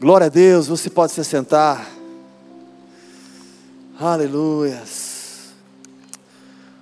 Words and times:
Glória 0.00 0.28
a 0.28 0.30
Deus, 0.30 0.68
você 0.68 0.88
pode 0.88 1.10
se 1.10 1.24
sentar. 1.24 1.90
Aleluias. 3.98 5.48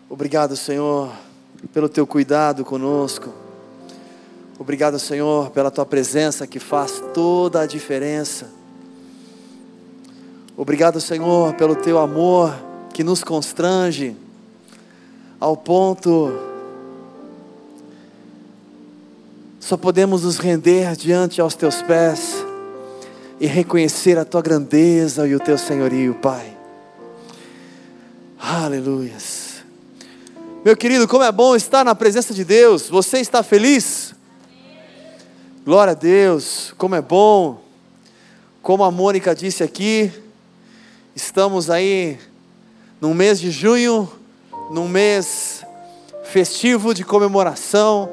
Obrigado, 0.07 0.55
Senhor, 0.55 1.11
pelo 1.73 1.89
teu 1.89 2.07
cuidado 2.07 2.63
conosco. 2.63 3.33
Obrigado, 4.59 4.99
Senhor, 4.99 5.49
pela 5.49 5.71
tua 5.71 5.87
presença 5.87 6.47
que 6.47 6.59
faz 6.61 7.03
toda 7.15 7.63
a 7.63 7.67
diferença. 7.67 8.51
Obrigado, 10.55 11.01
Senhor, 11.01 11.55
pelo 11.55 11.75
teu 11.75 11.99
amor 11.99 12.55
que 12.93 13.03
nos 13.03 13.25
constrange 13.25 14.15
ao 15.41 15.57
ponto 15.57 16.31
só 19.59 19.77
podemos 19.77 20.23
nos 20.23 20.37
render 20.37 20.95
diante 20.95 21.41
aos 21.41 21.55
teus 21.55 21.81
pés 21.81 22.46
e 23.39 23.47
reconhecer 23.47 24.19
a 24.19 24.25
tua 24.25 24.41
grandeza 24.41 25.27
e 25.27 25.35
o 25.35 25.41
teu 25.41 25.59
senhorio, 25.59 26.15
Pai. 26.15 26.57
Aleluias. 28.39 29.57
Meu 30.65 30.77
querido, 30.77 31.07
como 31.07 31.23
é 31.23 31.31
bom 31.31 31.55
estar 31.55 31.85
na 31.85 31.95
presença 31.95 32.33
de 32.33 32.45
Deus. 32.45 32.89
Você 32.89 33.19
está 33.19 33.43
feliz? 33.43 34.15
Glória 35.65 35.93
a 35.93 35.95
Deus, 35.95 36.73
como 36.79 36.95
é 36.95 37.03
bom. 37.03 37.61
Como 38.63 38.83
a 38.83 38.91
Mônica 38.91 39.35
disse 39.35 39.63
aqui, 39.63 40.11
estamos 41.15 41.71
aí 41.71 42.19
no 43.01 43.15
mês 43.15 43.39
de 43.39 43.51
junho, 43.51 44.11
num 44.71 44.89
mês 44.89 45.65
festivo 46.25 46.93
de 46.93 47.05
comemoração, 47.05 48.11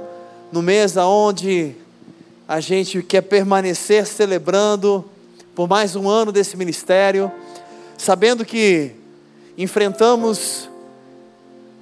no 0.52 0.62
mês 0.62 0.98
aonde 0.98 1.76
a 2.48 2.60
gente 2.60 3.02
quer 3.02 3.22
permanecer 3.22 4.06
celebrando 4.06 5.10
por 5.56 5.70
mais 5.70 5.96
um 5.96 6.10
ano 6.10 6.32
desse 6.32 6.58
ministério, 6.58 7.32
sabendo 7.98 8.44
que 8.44 8.92
enfrentamos 9.56 10.68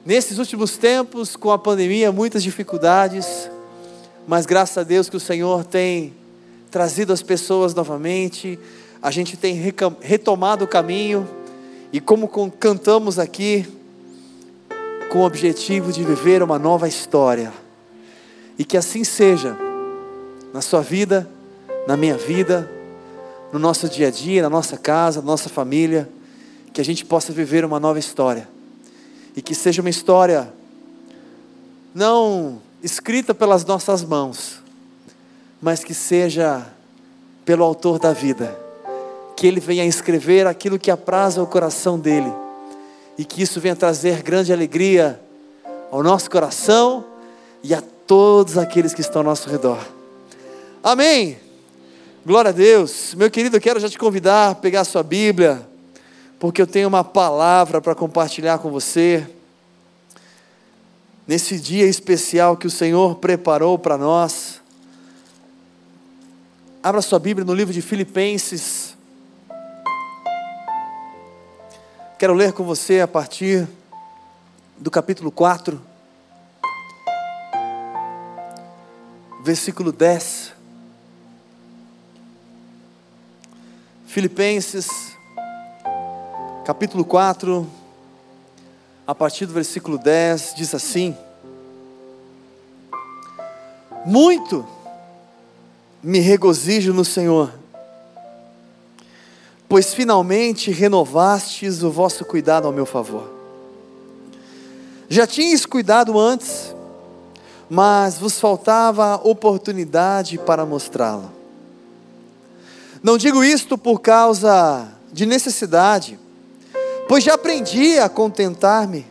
nesses 0.05 0.37
últimos 0.37 0.77
tempos 0.77 1.37
com 1.37 1.51
a 1.51 1.57
pandemia 1.57 2.11
muitas 2.11 2.43
dificuldades, 2.43 3.49
mas 4.27 4.45
graças 4.45 4.77
a 4.77 4.83
Deus 4.83 5.09
que 5.09 5.15
o 5.15 5.21
Senhor 5.21 5.63
tem 5.63 6.13
trazido 6.69 7.13
as 7.13 7.21
pessoas 7.21 7.73
novamente, 7.73 8.59
a 9.01 9.09
gente 9.09 9.37
tem 9.37 9.55
retomado 10.01 10.65
o 10.65 10.67
caminho 10.67 11.27
e 11.93 12.01
como 12.01 12.27
cantamos 12.27 13.17
aqui, 13.17 13.65
com 15.09 15.19
o 15.19 15.25
objetivo 15.25 15.91
de 15.91 16.03
viver 16.03 16.41
uma 16.41 16.57
nova 16.57 16.87
história. 16.87 17.51
E 18.57 18.63
que 18.63 18.77
assim 18.77 19.03
seja 19.03 19.57
na 20.53 20.61
sua 20.61 20.81
vida, 20.81 21.27
na 21.85 21.97
minha 21.97 22.15
vida, 22.15 22.69
no 23.51 23.59
nosso 23.59 23.89
dia 23.89 24.07
a 24.07 24.11
dia, 24.11 24.41
na 24.41 24.49
nossa 24.49 24.77
casa, 24.77 25.19
na 25.19 25.27
nossa 25.27 25.49
família, 25.49 26.09
que 26.73 26.79
a 26.79 26.85
gente 26.85 27.03
possa 27.03 27.33
viver 27.33 27.65
uma 27.65 27.79
nova 27.79 27.99
história. 27.99 28.47
E 29.35 29.41
que 29.41 29.53
seja 29.53 29.81
uma 29.81 29.89
história 29.89 30.51
não 31.93 32.61
escrita 32.81 33.33
pelas 33.33 33.65
nossas 33.65 34.03
mãos, 34.03 34.61
mas 35.61 35.83
que 35.83 35.93
seja 35.93 36.65
pelo 37.45 37.63
autor 37.63 37.99
da 37.99 38.13
vida. 38.13 38.57
Que 39.35 39.47
ele 39.47 39.59
venha 39.59 39.85
escrever 39.85 40.47
aquilo 40.47 40.79
que 40.79 40.91
apraz 40.91 41.37
ao 41.37 41.47
coração 41.47 41.99
dele. 41.99 42.31
E 43.17 43.25
que 43.25 43.41
isso 43.41 43.59
venha 43.59 43.75
trazer 43.75 44.21
grande 44.23 44.53
alegria 44.53 45.19
ao 45.91 46.01
nosso 46.01 46.29
coração 46.29 47.03
e 47.63 47.73
a 47.73 47.83
todos 48.07 48.57
aqueles 48.57 48.93
que 48.93 49.01
estão 49.01 49.19
ao 49.19 49.25
nosso 49.25 49.49
redor. 49.49 49.79
Amém. 50.81 51.50
Glória 52.23 52.49
a 52.49 52.51
Deus. 52.51 53.15
Meu 53.15 53.31
querido, 53.31 53.57
eu 53.57 53.61
quero 53.61 53.79
já 53.79 53.89
te 53.89 53.97
convidar 53.97 54.51
a 54.51 54.55
pegar 54.55 54.81
a 54.81 54.85
sua 54.85 55.01
Bíblia, 55.01 55.67
porque 56.39 56.61
eu 56.61 56.67
tenho 56.67 56.87
uma 56.87 57.03
palavra 57.03 57.81
para 57.81 57.95
compartilhar 57.95 58.59
com 58.59 58.69
você. 58.69 59.27
Nesse 61.27 61.59
dia 61.59 61.87
especial 61.87 62.55
que 62.55 62.67
o 62.67 62.69
Senhor 62.69 63.15
preparou 63.15 63.79
para 63.79 63.97
nós. 63.97 64.61
Abra 66.83 67.01
sua 67.01 67.17
Bíblia 67.17 67.43
no 67.43 67.55
livro 67.55 67.73
de 67.73 67.81
Filipenses. 67.81 68.95
Quero 72.19 72.35
ler 72.35 72.53
com 72.53 72.63
você 72.63 72.99
a 72.99 73.07
partir 73.07 73.67
do 74.77 74.91
capítulo 74.91 75.31
4, 75.31 75.81
versículo 79.43 79.91
10. 79.91 80.40
Filipenses, 84.11 84.89
capítulo 86.65 87.05
4, 87.05 87.65
a 89.07 89.15
partir 89.15 89.45
do 89.45 89.53
versículo 89.53 89.97
10, 89.97 90.53
diz 90.53 90.75
assim: 90.75 91.15
Muito 94.05 94.67
me 96.03 96.19
regozijo 96.19 96.91
no 96.91 97.05
Senhor, 97.05 97.53
pois 99.69 99.93
finalmente 99.93 100.71
renovastes 100.71 101.81
o 101.81 101.89
vosso 101.89 102.25
cuidado 102.25 102.67
ao 102.67 102.73
meu 102.73 102.85
favor. 102.85 103.31
Já 105.07 105.25
tinhas 105.25 105.65
cuidado 105.65 106.19
antes, 106.19 106.75
mas 107.69 108.17
vos 108.17 108.37
faltava 108.37 109.21
oportunidade 109.23 110.37
para 110.37 110.65
mostrá-la. 110.65 111.40
Não 113.03 113.17
digo 113.17 113.43
isto 113.43 113.79
por 113.79 113.99
causa 113.99 114.87
de 115.11 115.25
necessidade, 115.25 116.19
pois 117.07 117.23
já 117.23 117.33
aprendi 117.33 117.97
a 117.97 118.07
contentar-me 118.07 119.07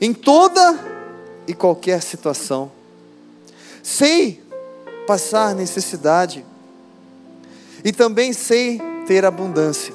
em 0.00 0.12
toda 0.12 0.76
e 1.46 1.54
qualquer 1.54 2.02
situação. 2.02 2.70
Sei 3.80 4.42
passar 5.06 5.54
necessidade 5.54 6.44
e 7.84 7.92
também 7.92 8.32
sei 8.32 8.80
ter 9.06 9.24
abundância. 9.24 9.94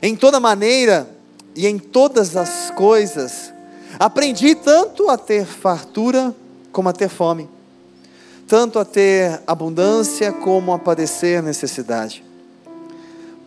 Em 0.00 0.14
toda 0.14 0.38
maneira 0.38 1.10
e 1.56 1.66
em 1.66 1.80
todas 1.80 2.36
as 2.36 2.70
coisas, 2.70 3.52
aprendi 3.98 4.54
tanto 4.54 5.10
a 5.10 5.18
ter 5.18 5.44
fartura 5.44 6.32
como 6.70 6.88
a 6.88 6.92
ter 6.92 7.08
fome 7.08 7.55
tanto 8.46 8.78
a 8.78 8.84
ter 8.84 9.42
abundância 9.46 10.32
como 10.32 10.72
a 10.72 10.78
padecer 10.78 11.42
necessidade. 11.42 12.24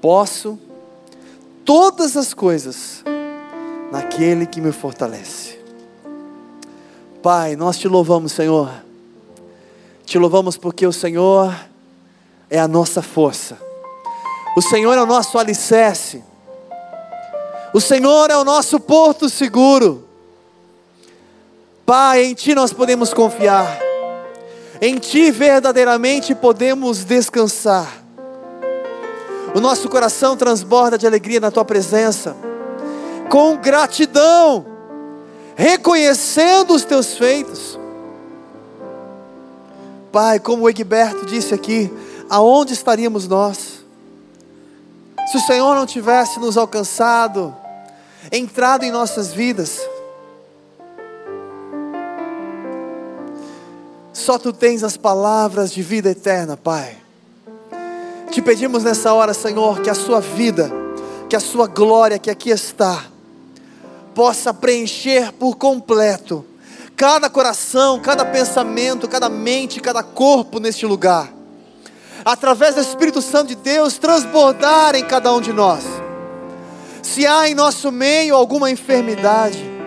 Posso 0.02 0.60
todas 1.64 2.18
as 2.18 2.34
coisas 2.34 3.04
naquele 3.92 4.46
que 4.46 4.60
me 4.60 4.72
fortalece. 4.72 5.58
Pai, 7.22 7.56
nós 7.56 7.78
te 7.78 7.88
louvamos, 7.88 8.32
Senhor. 8.32 8.72
Te 10.06 10.18
louvamos 10.18 10.58
porque 10.58 10.86
o 10.86 10.94
Senhor 10.94 11.54
é 12.50 12.60
a 12.60 12.68
nossa 12.68 13.02
força. 13.02 13.58
O 14.56 14.62
Senhor 14.62 14.98
é 14.98 15.02
o 15.02 15.06
nosso 15.06 15.38
alicerce. 15.38 16.24
O 17.74 17.80
Senhor 17.80 18.32
é 18.32 18.38
o 18.38 18.44
nosso 18.44 18.80
porto 18.80 19.30
seguro. 19.30 20.08
Pai, 21.86 22.26
em 22.26 22.34
Ti 22.34 22.56
nós 22.56 22.74
podemos 22.74 23.14
confiar. 23.14 23.89
Em 24.82 24.98
Ti 24.98 25.30
verdadeiramente 25.30 26.34
podemos 26.34 27.04
descansar. 27.04 28.02
O 29.54 29.60
nosso 29.60 29.90
coração 29.90 30.38
transborda 30.38 30.98
de 30.98 31.06
alegria 31.06 31.40
na 31.40 31.52
Tua 31.52 31.66
presença, 31.66 32.36
com 33.30 33.58
gratidão, 33.58 34.66
reconhecendo 35.56 36.74
os 36.74 36.86
Teus 36.86 37.18
feitos. 37.18 37.78
Pai, 40.12 40.40
como 40.40 40.64
o 40.64 40.70
Egberto 40.70 41.26
disse 41.26 41.54
aqui, 41.54 41.92
aonde 42.30 42.74
estaríamos 42.74 43.28
nós? 43.28 43.84
Se 45.30 45.38
o 45.38 45.42
Senhor 45.42 45.76
não 45.76 45.86
tivesse 45.86 46.40
nos 46.40 46.58
alcançado, 46.58 47.56
entrado 48.32 48.84
em 48.84 48.92
nossas 48.92 49.32
vidas, 49.34 49.80
Só 54.20 54.38
tu 54.38 54.52
tens 54.52 54.84
as 54.84 54.98
palavras 54.98 55.72
de 55.72 55.82
vida 55.82 56.10
eterna, 56.10 56.58
Pai. 56.58 56.98
Te 58.30 58.42
pedimos 58.42 58.84
nessa 58.84 59.14
hora, 59.14 59.34
Senhor, 59.34 59.80
que 59.80 59.90
a 59.90 59.94
sua 59.96 60.20
vida, 60.20 60.70
que 61.30 61.38
a 61.38 61.40
sua 61.40 61.68
glória 61.68 62.20
que 62.20 62.30
aqui 62.30 62.50
está, 62.50 63.06
possa 64.14 64.54
preencher 64.54 65.32
por 65.32 65.56
completo 65.56 66.46
cada 66.98 67.30
coração, 67.30 67.98
cada 68.02 68.26
pensamento, 68.26 69.08
cada 69.08 69.30
mente, 69.30 69.80
cada 69.80 70.04
corpo 70.04 70.60
neste 70.60 70.86
lugar. 70.86 71.32
Através 72.26 72.76
do 72.76 72.82
Espírito 72.82 73.22
Santo 73.22 73.48
de 73.48 73.56
Deus 73.56 73.98
transbordar 73.98 74.96
em 74.96 75.06
cada 75.06 75.32
um 75.32 75.40
de 75.40 75.54
nós. 75.54 75.86
Se 77.02 77.26
há 77.26 77.48
em 77.48 77.56
nosso 77.56 77.90
meio 77.90 78.36
alguma 78.36 78.70
enfermidade, 78.70 79.79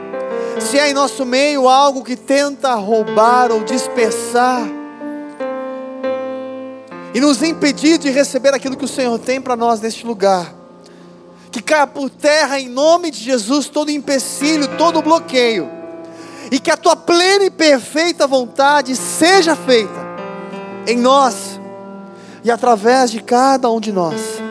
se 0.61 0.79
há 0.79 0.89
em 0.89 0.93
nosso 0.93 1.25
meio 1.25 1.69
algo 1.69 2.03
que 2.03 2.17
tenta 2.17 2.75
roubar 2.75 3.51
ou 3.51 3.63
dispersar, 3.65 4.63
e 7.15 7.21
nos 7.21 7.43
impedir 7.43 7.99
de 7.99 8.11
receber 8.11 8.55
aquilo 8.55 8.77
que 8.77 8.85
o 8.85 8.89
Senhor 8.89 9.19
tem 9.19 9.41
para 9.41 9.55
nós 9.55 9.81
neste 9.81 10.07
lugar. 10.07 10.55
Que 11.51 11.61
caia 11.61 11.87
por 11.87 12.09
terra 12.09 12.59
em 12.59 12.69
nome 12.69 13.11
de 13.11 13.19
Jesus 13.23 13.69
todo 13.69 13.91
empecilho, 13.91 14.67
todo 14.79 15.03
bloqueio, 15.03 15.71
e 16.51 16.59
que 16.59 16.71
a 16.71 16.77
tua 16.77 16.97
plena 16.97 17.45
e 17.45 17.51
perfeita 17.51 18.27
vontade 18.27 18.97
seja 18.97 19.55
feita 19.55 20.01
em 20.87 20.97
nós 20.97 21.61
e 22.43 22.51
através 22.51 23.11
de 23.11 23.21
cada 23.21 23.71
um 23.71 23.79
de 23.79 23.93
nós. 23.93 24.42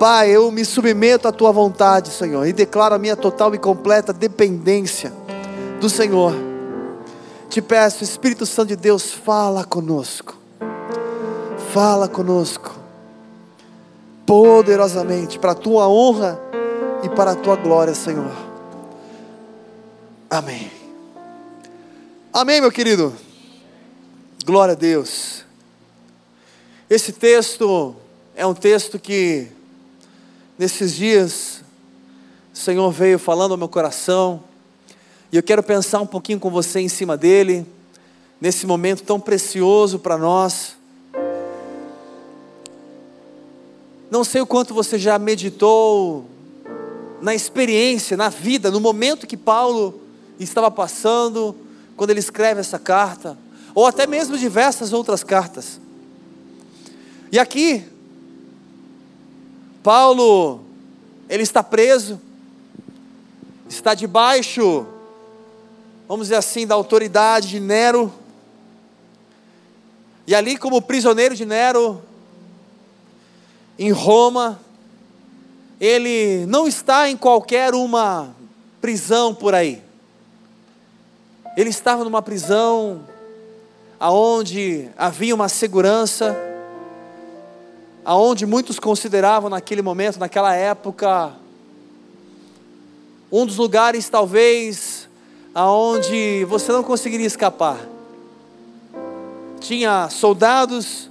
Pai, 0.00 0.30
eu 0.30 0.50
me 0.50 0.64
submeto 0.64 1.28
à 1.28 1.32
tua 1.32 1.52
vontade, 1.52 2.08
Senhor, 2.08 2.46
e 2.46 2.54
declaro 2.54 2.94
a 2.94 2.98
minha 2.98 3.14
total 3.14 3.54
e 3.54 3.58
completa 3.58 4.14
dependência 4.14 5.12
do 5.78 5.90
Senhor. 5.90 6.32
Te 7.50 7.60
peço, 7.60 8.02
Espírito 8.02 8.46
Santo 8.46 8.68
de 8.68 8.76
Deus, 8.76 9.12
fala 9.12 9.62
conosco. 9.62 10.38
Fala 11.74 12.08
conosco. 12.08 12.74
Poderosamente, 14.24 15.38
para 15.38 15.52
a 15.52 15.54
tua 15.54 15.86
honra 15.86 16.40
e 17.02 17.08
para 17.10 17.32
a 17.32 17.36
tua 17.36 17.56
glória, 17.56 17.92
Senhor. 17.94 18.32
Amém. 20.30 20.72
Amém, 22.32 22.62
meu 22.62 22.72
querido. 22.72 23.14
Glória 24.46 24.72
a 24.72 24.78
Deus. 24.78 25.44
Esse 26.88 27.12
texto 27.12 27.94
é 28.34 28.46
um 28.46 28.54
texto 28.54 28.98
que, 28.98 29.59
nesses 30.60 30.94
dias, 30.94 31.62
o 32.52 32.58
Senhor 32.58 32.90
veio 32.90 33.18
falando 33.18 33.52
ao 33.52 33.56
meu 33.56 33.66
coração, 33.66 34.44
e 35.32 35.36
eu 35.36 35.42
quero 35.42 35.62
pensar 35.62 36.02
um 36.02 36.06
pouquinho 36.06 36.38
com 36.38 36.50
você 36.50 36.80
em 36.80 36.88
cima 36.88 37.16
dele, 37.16 37.64
nesse 38.38 38.66
momento 38.66 39.02
tão 39.02 39.18
precioso 39.18 39.98
para 39.98 40.18
nós. 40.18 40.76
Não 44.10 44.22
sei 44.22 44.42
o 44.42 44.46
quanto 44.46 44.74
você 44.74 44.98
já 44.98 45.18
meditou 45.18 46.26
na 47.22 47.34
experiência, 47.34 48.14
na 48.14 48.28
vida, 48.28 48.70
no 48.70 48.80
momento 48.80 49.26
que 49.26 49.38
Paulo 49.38 49.98
estava 50.38 50.70
passando, 50.70 51.56
quando 51.96 52.10
ele 52.10 52.20
escreve 52.20 52.60
essa 52.60 52.78
carta, 52.78 53.38
ou 53.74 53.86
até 53.86 54.06
mesmo 54.06 54.36
diversas 54.36 54.92
outras 54.92 55.24
cartas. 55.24 55.80
E 57.32 57.38
aqui, 57.38 57.82
Paulo, 59.82 60.60
ele 61.28 61.42
está 61.42 61.62
preso, 61.62 62.20
está 63.68 63.94
debaixo, 63.94 64.86
vamos 66.06 66.26
dizer 66.26 66.36
assim, 66.36 66.66
da 66.66 66.74
autoridade 66.74 67.48
de 67.48 67.60
Nero. 67.60 68.12
E 70.26 70.34
ali, 70.34 70.56
como 70.56 70.82
prisioneiro 70.82 71.34
de 71.34 71.46
Nero, 71.46 72.02
em 73.78 73.90
Roma, 73.90 74.60
ele 75.80 76.44
não 76.46 76.68
está 76.68 77.08
em 77.08 77.16
qualquer 77.16 77.74
uma 77.74 78.34
prisão 78.82 79.34
por 79.34 79.54
aí. 79.54 79.82
Ele 81.56 81.70
estava 81.70 82.04
numa 82.04 82.20
prisão 82.20 83.06
aonde 83.98 84.90
havia 84.96 85.34
uma 85.34 85.48
segurança 85.48 86.49
aonde 88.04 88.46
muitos 88.46 88.78
consideravam 88.78 89.50
naquele 89.50 89.82
momento, 89.82 90.18
naquela 90.18 90.54
época, 90.54 91.32
um 93.30 93.46
dos 93.46 93.56
lugares 93.56 94.08
talvez 94.08 95.08
aonde 95.54 96.44
você 96.44 96.72
não 96.72 96.82
conseguiria 96.82 97.26
escapar. 97.26 97.78
Tinha 99.60 100.08
soldados 100.08 101.10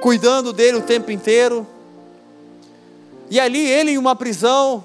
cuidando 0.00 0.52
dele 0.52 0.78
o 0.78 0.82
tempo 0.82 1.10
inteiro. 1.10 1.66
E 3.30 3.40
ali 3.40 3.64
ele 3.66 3.92
em 3.92 3.98
uma 3.98 4.14
prisão, 4.14 4.84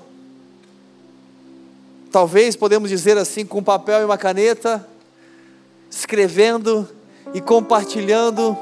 talvez 2.11 2.55
podemos 2.55 2.89
dizer 2.89 3.17
assim, 3.17 3.45
com 3.45 3.59
um 3.59 3.63
papel 3.63 4.01
e 4.01 4.05
uma 4.05 4.17
caneta, 4.17 4.87
escrevendo 5.89 6.87
e 7.33 7.41
compartilhando 7.41 8.57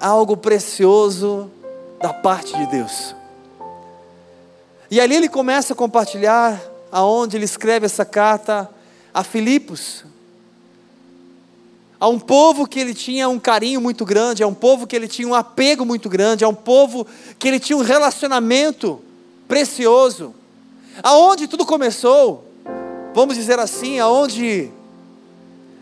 algo 0.00 0.36
precioso 0.36 1.50
da 2.00 2.12
parte 2.12 2.56
de 2.56 2.66
Deus. 2.66 3.14
E 4.90 5.00
ali 5.00 5.14
ele 5.14 5.28
começa 5.28 5.74
a 5.74 5.76
compartilhar 5.76 6.60
aonde 6.90 7.36
ele 7.36 7.44
escreve 7.44 7.86
essa 7.86 8.04
carta 8.04 8.68
a 9.12 9.22
Filipos, 9.22 10.04
a 12.00 12.08
um 12.08 12.18
povo 12.18 12.66
que 12.66 12.80
ele 12.80 12.94
tinha 12.94 13.28
um 13.28 13.38
carinho 13.38 13.80
muito 13.80 14.04
grande, 14.06 14.42
a 14.42 14.46
um 14.46 14.54
povo 14.54 14.86
que 14.86 14.96
ele 14.96 15.06
tinha 15.06 15.28
um 15.28 15.34
apego 15.34 15.84
muito 15.84 16.08
grande, 16.08 16.44
a 16.44 16.48
um 16.48 16.54
povo 16.54 17.06
que 17.38 17.46
ele 17.46 17.60
tinha 17.60 17.76
um 17.76 17.82
relacionamento 17.82 19.00
precioso. 19.46 20.34
Aonde 21.02 21.46
tudo 21.46 21.66
começou, 21.66 22.50
vamos 23.14 23.36
dizer 23.36 23.58
assim, 23.58 24.00
aonde 24.00 24.70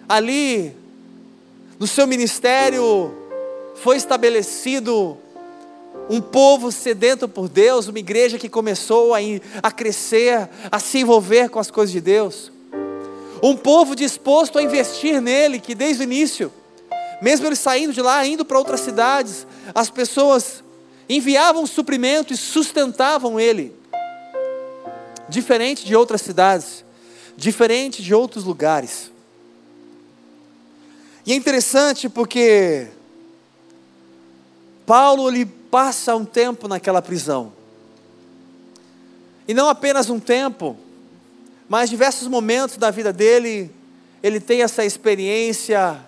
ali 0.09 0.75
no 1.79 1.87
seu 1.87 2.07
ministério 2.07 3.15
foi 3.83 3.97
estabelecido 3.97 5.17
um 6.11 6.21
povo 6.21 6.73
sedento 6.73 7.29
por 7.29 7.49
Deus, 7.49 7.87
uma 7.87 7.99
igreja 7.99 8.39
que 8.39 8.49
começou 8.49 9.15
a, 9.15 9.19
a 9.63 9.71
crescer, 9.71 10.49
a 10.71 10.79
se 10.79 10.99
envolver 10.99 11.49
com 11.49 11.59
as 11.59 11.71
coisas 11.71 11.93
de 11.93 12.01
Deus, 12.01 12.51
um 13.43 13.57
povo 13.57 13.95
disposto 13.95 14.59
a 14.59 14.63
investir 14.63 15.21
nele, 15.21 15.61
que 15.61 15.75
desde 15.75 16.03
o 16.03 16.05
início, 16.05 16.53
mesmo 17.23 17.47
ele 17.47 17.57
saindo 17.57 17.93
de 17.93 18.03
lá, 18.03 18.27
indo 18.27 18.45
para 18.45 18.59
outras 18.59 18.81
cidades, 18.81 19.47
as 19.75 19.91
pessoas 19.91 20.65
enviavam 21.09 21.67
suprimento 21.67 22.33
e 22.33 22.37
sustentavam 22.37 23.39
ele, 23.39 23.75
diferente 25.29 25.85
de 25.85 25.95
outras 25.95 26.21
cidades, 26.21 26.85
diferente 27.37 28.03
de 28.03 28.15
outros 28.15 28.45
lugares. 28.45 29.11
E 31.25 31.33
é 31.33 31.37
interessante 31.37 32.09
porque 32.09 32.89
Paulo 34.89 35.29
ele 35.29 35.45
passa 35.45 36.17
um 36.17 36.25
tempo 36.25 36.67
naquela 36.67 37.03
prisão. 37.03 37.53
E 39.47 39.53
não 39.53 39.69
apenas 39.69 40.09
um 40.09 40.19
tempo, 40.19 40.79
mas 41.69 41.91
diversos 41.91 42.27
momentos 42.27 42.79
da 42.79 42.91
vida 42.91 43.13
dele, 43.13 43.71
ele 44.23 44.41
tem 44.41 44.63
essa 44.63 44.87
experiência 44.87 46.01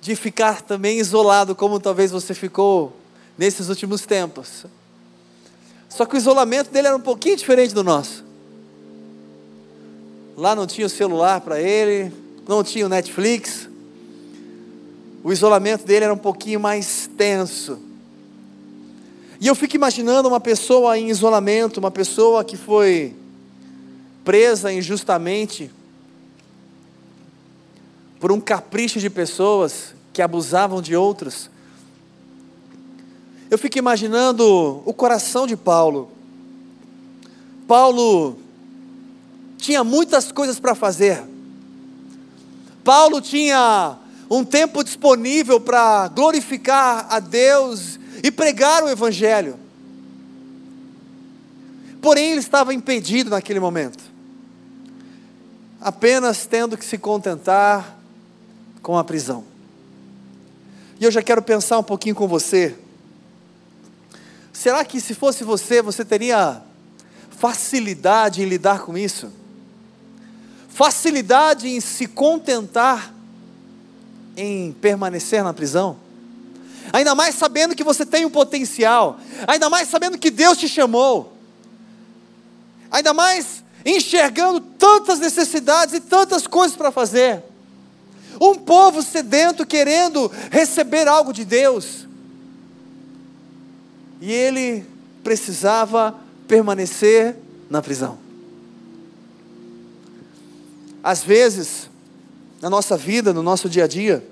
de 0.00 0.14
ficar 0.14 0.62
também 0.62 1.00
isolado, 1.00 1.56
como 1.56 1.80
talvez 1.80 2.12
você 2.12 2.32
ficou 2.32 2.96
nesses 3.36 3.68
últimos 3.68 4.06
tempos. 4.06 4.64
Só 5.88 6.06
que 6.06 6.14
o 6.14 6.16
isolamento 6.16 6.70
dele 6.70 6.86
era 6.86 6.96
um 6.96 7.00
pouquinho 7.00 7.36
diferente 7.36 7.74
do 7.74 7.82
nosso. 7.82 8.24
Lá 10.36 10.54
não 10.54 10.64
tinha 10.64 10.86
o 10.86 10.90
celular 10.90 11.40
para 11.40 11.60
ele, 11.60 12.12
não 12.46 12.62
tinha 12.62 12.86
o 12.86 12.88
Netflix, 12.88 13.68
o 15.24 15.32
isolamento 15.32 15.84
dele 15.84 16.04
era 16.04 16.14
um 16.14 16.18
pouquinho 16.18 16.60
mais 16.60 16.97
tenso. 17.18 17.80
E 19.40 19.46
eu 19.48 19.54
fico 19.54 19.74
imaginando 19.74 20.28
uma 20.28 20.40
pessoa 20.40 20.96
em 20.96 21.10
isolamento, 21.10 21.78
uma 21.78 21.90
pessoa 21.90 22.44
que 22.44 22.56
foi 22.56 23.14
presa 24.24 24.72
injustamente 24.72 25.70
por 28.20 28.30
um 28.32 28.40
capricho 28.40 29.00
de 29.00 29.10
pessoas 29.10 29.94
que 30.12 30.22
abusavam 30.22 30.80
de 30.80 30.94
outros. 30.94 31.50
Eu 33.50 33.58
fico 33.58 33.78
imaginando 33.78 34.82
o 34.84 34.92
coração 34.92 35.46
de 35.46 35.56
Paulo. 35.56 36.10
Paulo 37.66 38.38
tinha 39.56 39.82
muitas 39.82 40.30
coisas 40.32 40.58
para 40.58 40.74
fazer. 40.74 41.22
Paulo 42.82 43.20
tinha 43.20 43.96
um 44.30 44.44
tempo 44.44 44.84
disponível 44.84 45.60
para 45.60 46.08
glorificar 46.08 47.06
a 47.08 47.18
Deus 47.18 47.98
e 48.22 48.30
pregar 48.30 48.82
o 48.84 48.88
Evangelho. 48.88 49.58
Porém, 52.00 52.32
ele 52.32 52.40
estava 52.40 52.74
impedido 52.74 53.30
naquele 53.30 53.58
momento, 53.58 54.04
apenas 55.80 56.46
tendo 56.46 56.76
que 56.76 56.84
se 56.84 56.98
contentar 56.98 57.98
com 58.82 58.96
a 58.96 59.04
prisão. 59.04 59.44
E 61.00 61.04
eu 61.04 61.10
já 61.10 61.22
quero 61.22 61.42
pensar 61.42 61.78
um 61.78 61.82
pouquinho 61.82 62.14
com 62.14 62.28
você. 62.28 62.76
Será 64.52 64.84
que 64.84 65.00
se 65.00 65.14
fosse 65.14 65.44
você, 65.44 65.80
você 65.80 66.04
teria 66.04 66.60
facilidade 67.30 68.42
em 68.42 68.46
lidar 68.46 68.80
com 68.80 68.98
isso? 68.98 69.32
Facilidade 70.68 71.68
em 71.68 71.80
se 71.80 72.06
contentar 72.06 73.14
em 74.38 74.72
permanecer 74.72 75.42
na 75.42 75.52
prisão? 75.52 75.96
Ainda 76.92 77.14
mais 77.14 77.34
sabendo 77.34 77.74
que 77.74 77.84
você 77.84 78.06
tem 78.06 78.24
um 78.24 78.30
potencial, 78.30 79.18
ainda 79.46 79.68
mais 79.68 79.88
sabendo 79.88 80.16
que 80.16 80.30
Deus 80.30 80.56
te 80.56 80.68
chamou, 80.68 81.32
ainda 82.90 83.12
mais 83.12 83.62
enxergando 83.84 84.60
tantas 84.60 85.18
necessidades 85.18 85.94
e 85.94 86.00
tantas 86.00 86.46
coisas 86.46 86.76
para 86.76 86.90
fazer. 86.90 87.42
Um 88.40 88.54
povo 88.54 89.02
sedento 89.02 89.66
querendo 89.66 90.30
receber 90.50 91.08
algo 91.08 91.32
de 91.32 91.44
Deus. 91.44 92.06
E 94.20 94.32
ele 94.32 94.86
precisava 95.24 96.14
permanecer 96.46 97.36
na 97.68 97.82
prisão. 97.82 98.18
Às 101.02 101.22
vezes, 101.22 101.88
na 102.60 102.68
nossa 102.68 102.96
vida, 102.96 103.32
no 103.32 103.42
nosso 103.42 103.68
dia 103.68 103.84
a 103.84 103.86
dia, 103.86 104.26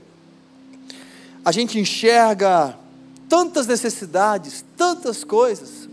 a 1.45 1.53
gente 1.53 1.79
enxerga 1.79 2.77
tantas 3.29 3.67
necessidades, 3.67 4.65
tantas 4.77 5.23
coisas, 5.23 5.89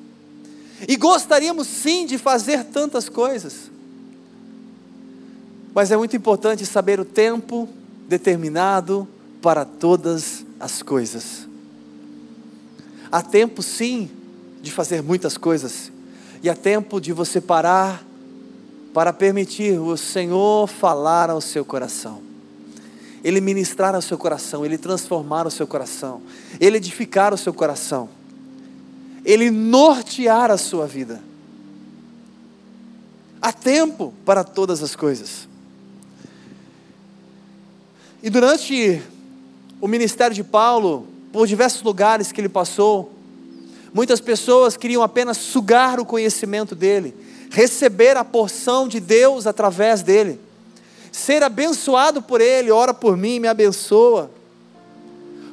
e 0.87 0.95
gostaríamos 0.95 1.67
sim 1.67 2.05
de 2.05 2.17
fazer 2.17 2.65
tantas 2.65 3.07
coisas, 3.07 3.71
mas 5.75 5.91
é 5.91 5.97
muito 5.97 6.15
importante 6.15 6.65
saber 6.65 6.99
o 6.99 7.05
tempo 7.05 7.69
determinado 8.07 9.07
para 9.41 9.63
todas 9.65 10.45
as 10.59 10.81
coisas. 10.81 11.47
Há 13.11 13.21
tempo 13.21 13.61
sim 13.61 14.09
de 14.61 14.71
fazer 14.71 15.03
muitas 15.03 15.37
coisas, 15.37 15.91
e 16.41 16.49
há 16.49 16.55
tempo 16.55 16.99
de 16.99 17.13
você 17.13 17.39
parar 17.39 18.03
para 18.91 19.13
permitir 19.13 19.79
o 19.79 19.95
Senhor 19.95 20.67
falar 20.67 21.29
ao 21.29 21.39
seu 21.39 21.63
coração. 21.63 22.22
Ele 23.23 23.39
ministrar 23.39 23.95
ao 23.95 24.01
seu 24.01 24.17
coração, 24.17 24.65
ele 24.65 24.77
transformar 24.77 25.47
o 25.47 25.51
seu 25.51 25.65
coração, 25.65 26.21
ele 26.59 26.77
edificar 26.77 27.33
o 27.33 27.37
seu 27.37 27.53
coração, 27.53 28.09
ele 29.23 29.49
nortear 29.49 30.51
a 30.51 30.57
sua 30.57 30.85
vida. 30.85 31.21
Há 33.41 33.51
tempo 33.51 34.13
para 34.25 34.43
todas 34.43 34.83
as 34.83 34.95
coisas. 34.95 35.47
E 38.21 38.29
durante 38.29 39.01
o 39.81 39.87
ministério 39.87 40.33
de 40.33 40.45
Paulo, 40.45 41.05
por 41.33 41.45
diversos 41.45 41.81
lugares 41.81 42.31
que 42.31 42.39
ele 42.39 42.47
passou, 42.47 43.11
muitas 43.93 44.21
pessoas 44.21 44.77
queriam 44.77 45.03
apenas 45.03 45.35
sugar 45.35 45.99
o 45.99 46.05
conhecimento 46.05 46.73
dele, 46.73 47.13
receber 47.49 48.15
a 48.15 48.23
porção 48.23 48.87
de 48.87 49.01
Deus 49.01 49.45
através 49.45 50.01
dele, 50.01 50.39
ser 51.13 51.43
abençoado 51.43 52.23
por 52.23 52.41
ele, 52.41 52.71
ora 52.71 52.91
por 52.91 53.15
mim, 53.15 53.39
me 53.39 53.47
abençoa. 53.47 54.31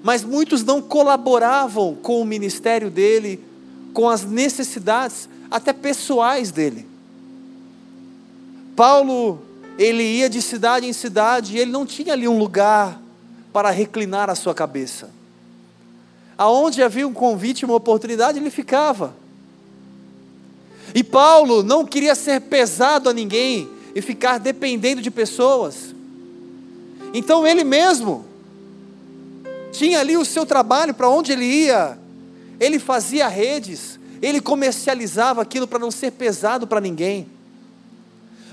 Mas 0.02 0.24
muitos 0.24 0.64
não 0.64 0.80
colaboravam 0.80 1.94
com 1.94 2.18
o 2.18 2.24
ministério 2.24 2.90
dele, 2.90 3.44
com 3.92 4.08
as 4.08 4.24
necessidades, 4.24 5.28
até 5.50 5.74
pessoais 5.74 6.50
dele. 6.50 6.88
Paulo, 8.74 9.42
ele 9.78 10.02
ia 10.02 10.30
de 10.30 10.40
cidade 10.40 10.86
em 10.86 10.94
cidade 10.94 11.54
e 11.54 11.58
ele 11.58 11.70
não 11.70 11.84
tinha 11.84 12.14
ali 12.14 12.26
um 12.26 12.38
lugar 12.38 12.98
para 13.52 13.68
reclinar 13.68 14.30
a 14.30 14.34
sua 14.34 14.54
cabeça. 14.54 15.10
Aonde 16.38 16.82
havia 16.82 17.06
um 17.06 17.12
convite, 17.12 17.66
uma 17.66 17.74
oportunidade, 17.74 18.38
ele 18.38 18.50
ficava. 18.50 19.14
E 20.94 21.04
Paulo 21.04 21.62
não 21.62 21.84
queria 21.84 22.14
ser 22.14 22.40
pesado 22.40 23.10
a 23.10 23.12
ninguém 23.12 23.68
e 23.94 24.00
ficar 24.00 24.38
dependendo 24.38 25.02
de 25.02 25.10
pessoas. 25.10 25.94
Então 27.12 27.46
ele 27.46 27.64
mesmo 27.64 28.24
tinha 29.72 30.00
ali 30.00 30.16
o 30.16 30.24
seu 30.24 30.44
trabalho 30.46 30.94
para 30.94 31.08
onde 31.08 31.32
ele 31.32 31.44
ia. 31.44 31.98
Ele 32.58 32.78
fazia 32.78 33.26
redes, 33.28 33.98
ele 34.20 34.40
comercializava 34.40 35.40
aquilo 35.42 35.66
para 35.66 35.78
não 35.78 35.90
ser 35.90 36.12
pesado 36.12 36.66
para 36.66 36.80
ninguém. 36.80 37.26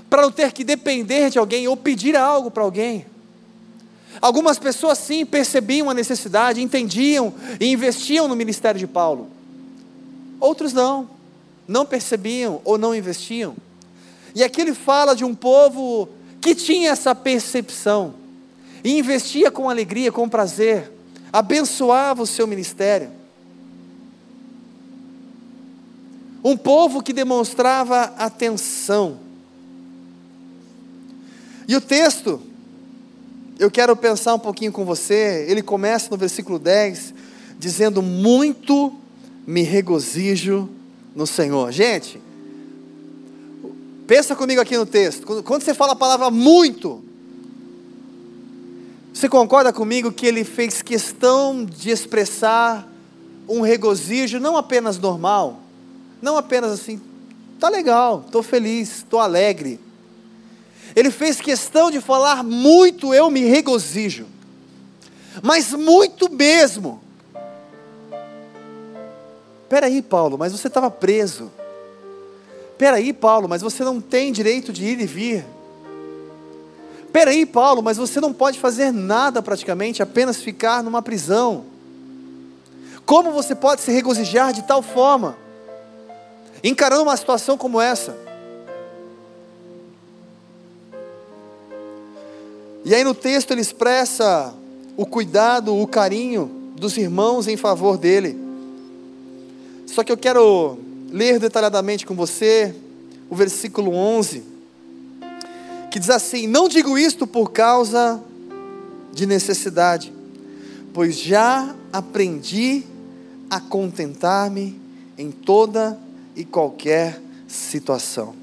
Para 0.08 0.22
não 0.22 0.30
ter 0.30 0.52
que 0.52 0.64
depender 0.64 1.30
de 1.30 1.38
alguém 1.38 1.68
ou 1.68 1.76
pedir 1.76 2.16
algo 2.16 2.50
para 2.50 2.62
alguém. 2.62 3.06
Algumas 4.20 4.58
pessoas 4.58 4.98
sim 4.98 5.24
percebiam 5.24 5.90
a 5.90 5.94
necessidade, 5.94 6.62
entendiam 6.62 7.32
e 7.60 7.66
investiam 7.66 8.26
no 8.26 8.34
ministério 8.34 8.78
de 8.78 8.86
Paulo. 8.86 9.28
Outros 10.40 10.72
não 10.72 11.18
não 11.68 11.84
percebiam 11.84 12.62
ou 12.64 12.78
não 12.78 12.94
investiam. 12.94 13.54
E 14.34 14.42
aqui 14.42 14.60
ele 14.60 14.74
fala 14.74 15.14
de 15.14 15.24
um 15.24 15.34
povo 15.34 16.08
que 16.40 16.54
tinha 16.54 16.90
essa 16.90 17.14
percepção 17.14 18.14
e 18.84 18.98
investia 18.98 19.50
com 19.50 19.68
alegria, 19.68 20.12
com 20.12 20.28
prazer, 20.28 20.90
abençoava 21.32 22.22
o 22.22 22.26
seu 22.26 22.46
ministério. 22.46 23.10
Um 26.44 26.56
povo 26.56 27.02
que 27.02 27.12
demonstrava 27.12 28.14
atenção. 28.16 29.18
E 31.66 31.74
o 31.74 31.80
texto, 31.80 32.40
eu 33.58 33.70
quero 33.70 33.94
pensar 33.96 34.34
um 34.34 34.38
pouquinho 34.38 34.72
com 34.72 34.84
você, 34.84 35.44
ele 35.48 35.62
começa 35.62 36.08
no 36.10 36.16
versículo 36.16 36.58
10, 36.58 37.12
dizendo: 37.58 38.00
Muito 38.00 38.94
me 39.46 39.62
regozijo 39.62 40.68
no 41.14 41.26
Senhor. 41.26 41.72
Gente, 41.72 42.20
pensa 44.08 44.34
comigo 44.34 44.58
aqui 44.58 44.74
no 44.74 44.86
texto. 44.86 45.42
Quando 45.44 45.62
você 45.62 45.74
fala 45.74 45.92
a 45.92 45.96
palavra 45.96 46.30
muito, 46.30 47.04
você 49.12 49.28
concorda 49.28 49.70
comigo 49.70 50.10
que 50.10 50.26
ele 50.26 50.44
fez 50.44 50.80
questão 50.80 51.62
de 51.62 51.90
expressar 51.90 52.88
um 53.46 53.60
regozijo 53.60 54.40
não 54.40 54.56
apenas 54.56 54.98
normal, 54.98 55.60
não 56.22 56.38
apenas 56.38 56.72
assim, 56.72 57.00
tá 57.60 57.68
legal, 57.68 58.24
estou 58.24 58.42
feliz, 58.42 58.96
estou 58.96 59.20
alegre. 59.20 59.78
Ele 60.96 61.10
fez 61.10 61.38
questão 61.38 61.90
de 61.90 62.00
falar 62.00 62.42
muito, 62.42 63.12
eu 63.12 63.30
me 63.30 63.40
regozijo, 63.40 64.26
mas 65.42 65.74
muito 65.74 66.32
mesmo. 66.32 67.02
Peraí, 69.68 70.00
Paulo, 70.00 70.38
mas 70.38 70.52
você 70.52 70.68
estava 70.68 70.90
preso. 70.90 71.57
Peraí, 72.78 73.12
Paulo, 73.12 73.48
mas 73.48 73.60
você 73.60 73.82
não 73.82 74.00
tem 74.00 74.32
direito 74.32 74.72
de 74.72 74.84
ir 74.84 75.00
e 75.00 75.06
vir. 75.06 75.44
Peraí, 77.12 77.44
Paulo, 77.44 77.82
mas 77.82 77.96
você 77.96 78.20
não 78.20 78.32
pode 78.32 78.60
fazer 78.60 78.92
nada 78.92 79.42
praticamente, 79.42 80.00
apenas 80.00 80.40
ficar 80.40 80.82
numa 80.84 81.02
prisão. 81.02 81.64
Como 83.04 83.32
você 83.32 83.54
pode 83.54 83.80
se 83.80 83.90
regozijar 83.90 84.52
de 84.52 84.62
tal 84.62 84.80
forma, 84.80 85.36
encarando 86.62 87.02
uma 87.02 87.16
situação 87.16 87.58
como 87.58 87.80
essa? 87.80 88.16
E 92.84 92.94
aí 92.94 93.02
no 93.02 93.14
texto 93.14 93.50
ele 93.50 93.60
expressa 93.60 94.54
o 94.96 95.04
cuidado, 95.04 95.76
o 95.76 95.86
carinho 95.86 96.72
dos 96.76 96.96
irmãos 96.96 97.48
em 97.48 97.56
favor 97.56 97.98
dele. 97.98 98.38
Só 99.86 100.04
que 100.04 100.12
eu 100.12 100.16
quero 100.16 100.78
ler 101.10 101.38
detalhadamente 101.38 102.06
com 102.06 102.14
você 102.14 102.74
o 103.28 103.34
versículo 103.34 103.92
11, 103.92 104.42
que 105.90 105.98
diz 105.98 106.10
assim: 106.10 106.46
Não 106.46 106.68
digo 106.68 106.98
isto 106.98 107.26
por 107.26 107.50
causa 107.50 108.22
de 109.12 109.26
necessidade, 109.26 110.12
pois 110.92 111.18
já 111.18 111.74
aprendi 111.92 112.84
a 113.50 113.60
contentar-me 113.60 114.80
em 115.16 115.30
toda 115.30 115.98
e 116.36 116.44
qualquer 116.44 117.20
situação. 117.46 118.34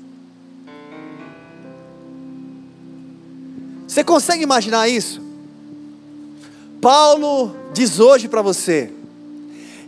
Você 3.88 4.04
consegue 4.04 4.44
imaginar 4.44 4.90
isso? 4.90 5.22
Paulo 6.82 7.56
diz 7.74 8.00
hoje 8.00 8.28
para 8.28 8.42
você: 8.42 8.92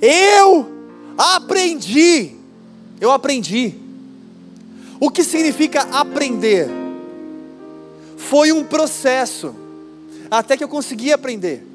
Eu 0.01 0.77
Aprendi. 1.17 2.37
Eu 3.00 3.12
aprendi. 3.12 3.75
O 5.00 5.10
que 5.10 5.24
significa 5.24 5.82
aprender? 5.92 6.68
Foi 8.18 8.51
um 8.51 8.63
processo 8.63 9.56
até 10.30 10.58
que 10.58 10.63
eu 10.63 10.68
consegui 10.68 11.12
aprender. 11.12 11.66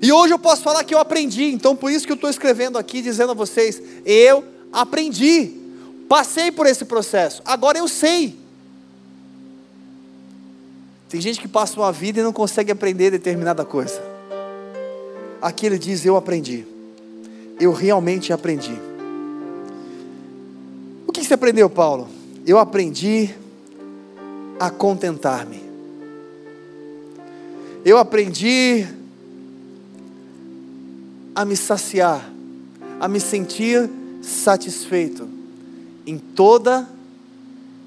E 0.00 0.12
hoje 0.12 0.34
eu 0.34 0.38
posso 0.38 0.62
falar 0.62 0.84
que 0.84 0.94
eu 0.94 0.98
aprendi, 0.98 1.44
então 1.44 1.76
por 1.76 1.90
isso 1.90 2.04
que 2.04 2.12
eu 2.12 2.16
estou 2.16 2.28
escrevendo 2.28 2.76
aqui, 2.76 3.00
dizendo 3.00 3.30
a 3.30 3.34
vocês: 3.34 3.80
eu 4.04 4.44
aprendi, 4.72 5.52
passei 6.08 6.50
por 6.50 6.66
esse 6.66 6.84
processo, 6.84 7.40
agora 7.44 7.78
eu 7.78 7.88
sei. 7.88 8.36
Tem 11.08 11.20
gente 11.20 11.40
que 11.40 11.48
passa 11.48 11.78
uma 11.78 11.92
vida 11.92 12.20
e 12.20 12.22
não 12.22 12.32
consegue 12.32 12.72
aprender 12.72 13.10
determinada 13.10 13.64
coisa. 13.64 14.02
Aqui 15.40 15.66
ele 15.66 15.78
diz: 15.78 16.04
Eu 16.04 16.16
aprendi 16.16 16.66
eu 17.62 17.72
realmente 17.72 18.32
aprendi. 18.32 18.76
O 21.12 21.14
que 21.14 21.22
você 21.22 21.34
aprendeu, 21.34 21.68
Paulo? 21.68 22.08
Eu 22.46 22.58
aprendi 22.58 23.34
a 24.58 24.70
contentar-me. 24.70 25.62
Eu 27.84 27.98
aprendi 27.98 28.86
a 31.34 31.44
me 31.44 31.54
saciar, 31.54 32.32
a 32.98 33.06
me 33.08 33.20
sentir 33.20 33.90
satisfeito 34.22 35.28
em 36.06 36.16
toda 36.16 36.88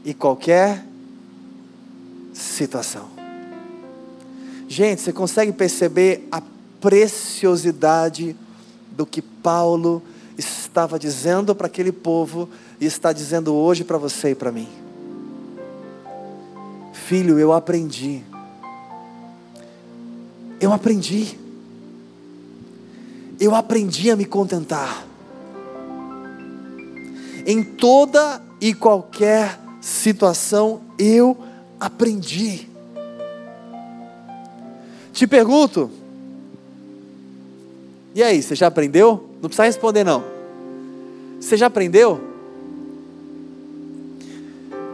e 0.06 0.14
qualquer 0.14 0.86
situação. 2.32 3.08
Gente, 4.68 5.02
você 5.02 5.12
consegue 5.12 5.52
perceber 5.52 6.28
a 6.32 6.44
preciosidade 6.80 8.36
do 8.92 9.04
que 9.04 9.20
Paulo 9.24 10.04
estava 10.76 11.00
dizendo 11.00 11.56
para 11.56 11.68
aquele 11.68 11.94
povo 11.94 12.50
e 12.82 12.86
está 12.86 13.14
dizendo 13.14 13.56
hoje 13.56 13.86
para 13.86 13.98
você 13.98 14.32
e 14.32 14.36
para 14.36 14.52
mim? 14.52 14.68
Filho, 16.92 17.40
eu 17.40 17.54
aprendi. 17.54 18.22
Eu 20.60 20.74
aprendi. 20.74 21.40
Eu 23.40 23.56
aprendi 23.56 24.12
a 24.12 24.18
me 24.18 24.26
contentar. 24.26 25.06
Em 27.46 27.64
toda 27.64 28.42
e 28.60 28.74
qualquer 28.74 29.58
situação, 29.80 30.82
eu 31.00 31.38
aprendi. 31.80 32.68
Te 35.14 35.26
pergunto, 35.26 35.90
e 38.14 38.22
aí, 38.22 38.42
você 38.42 38.56
já 38.56 38.68
aprendeu? 38.68 39.30
Não 39.42 39.50
precisa 39.50 39.64
responder, 39.64 40.04
não. 40.04 40.35
Você 41.46 41.58
já 41.58 41.68
aprendeu? 41.68 42.20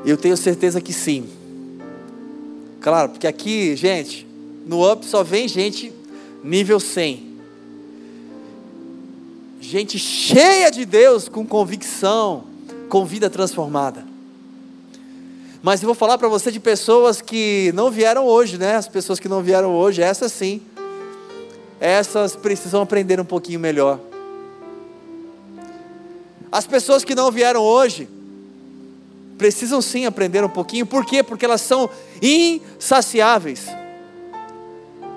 Eu 0.05 0.17
tenho 0.17 0.35
certeza 0.35 0.81
que 0.81 0.91
sim. 0.91 1.29
Claro, 2.81 3.07
porque 3.07 3.25
aqui, 3.25 3.73
gente, 3.77 4.27
no 4.65 4.85
UP 4.91 5.05
só 5.05 5.23
vem 5.23 5.47
gente 5.47 5.93
nível 6.43 6.77
100. 6.77 7.37
Gente 9.61 9.97
cheia 9.97 10.69
de 10.69 10.83
Deus, 10.83 11.29
com 11.29 11.45
convicção, 11.47 12.43
com 12.89 13.05
vida 13.05 13.29
transformada. 13.29 14.05
Mas 15.63 15.81
eu 15.81 15.85
vou 15.85 15.95
falar 15.95 16.17
para 16.17 16.27
você 16.27 16.51
de 16.51 16.59
pessoas 16.59 17.21
que 17.21 17.71
não 17.73 17.89
vieram 17.89 18.25
hoje, 18.25 18.57
né? 18.57 18.75
As 18.75 18.89
pessoas 18.89 19.21
que 19.21 19.29
não 19.29 19.41
vieram 19.41 19.73
hoje, 19.73 20.01
essas 20.01 20.33
sim. 20.33 20.59
Essas 21.79 22.35
precisam 22.35 22.81
aprender 22.81 23.21
um 23.21 23.25
pouquinho 23.25 23.57
melhor. 23.57 24.10
As 26.51 26.67
pessoas 26.67 27.05
que 27.05 27.15
não 27.15 27.31
vieram 27.31 27.61
hoje, 27.61 28.09
precisam 29.37 29.81
sim 29.81 30.05
aprender 30.05 30.43
um 30.43 30.49
pouquinho, 30.49 30.85
por 30.85 31.05
quê? 31.05 31.23
Porque 31.23 31.45
elas 31.45 31.61
são 31.61 31.89
insaciáveis, 32.21 33.67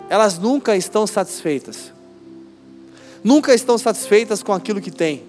elas 0.08 0.38
nunca 0.38 0.76
estão 0.76 1.06
satisfeitas, 1.06 1.92
nunca 3.22 3.52
estão 3.54 3.76
satisfeitas 3.76 4.42
com 4.42 4.52
aquilo 4.52 4.80
que 4.80 4.90
têm. 4.90 5.22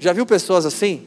Já 0.00 0.12
viu 0.12 0.26
pessoas 0.26 0.66
assim? 0.66 1.06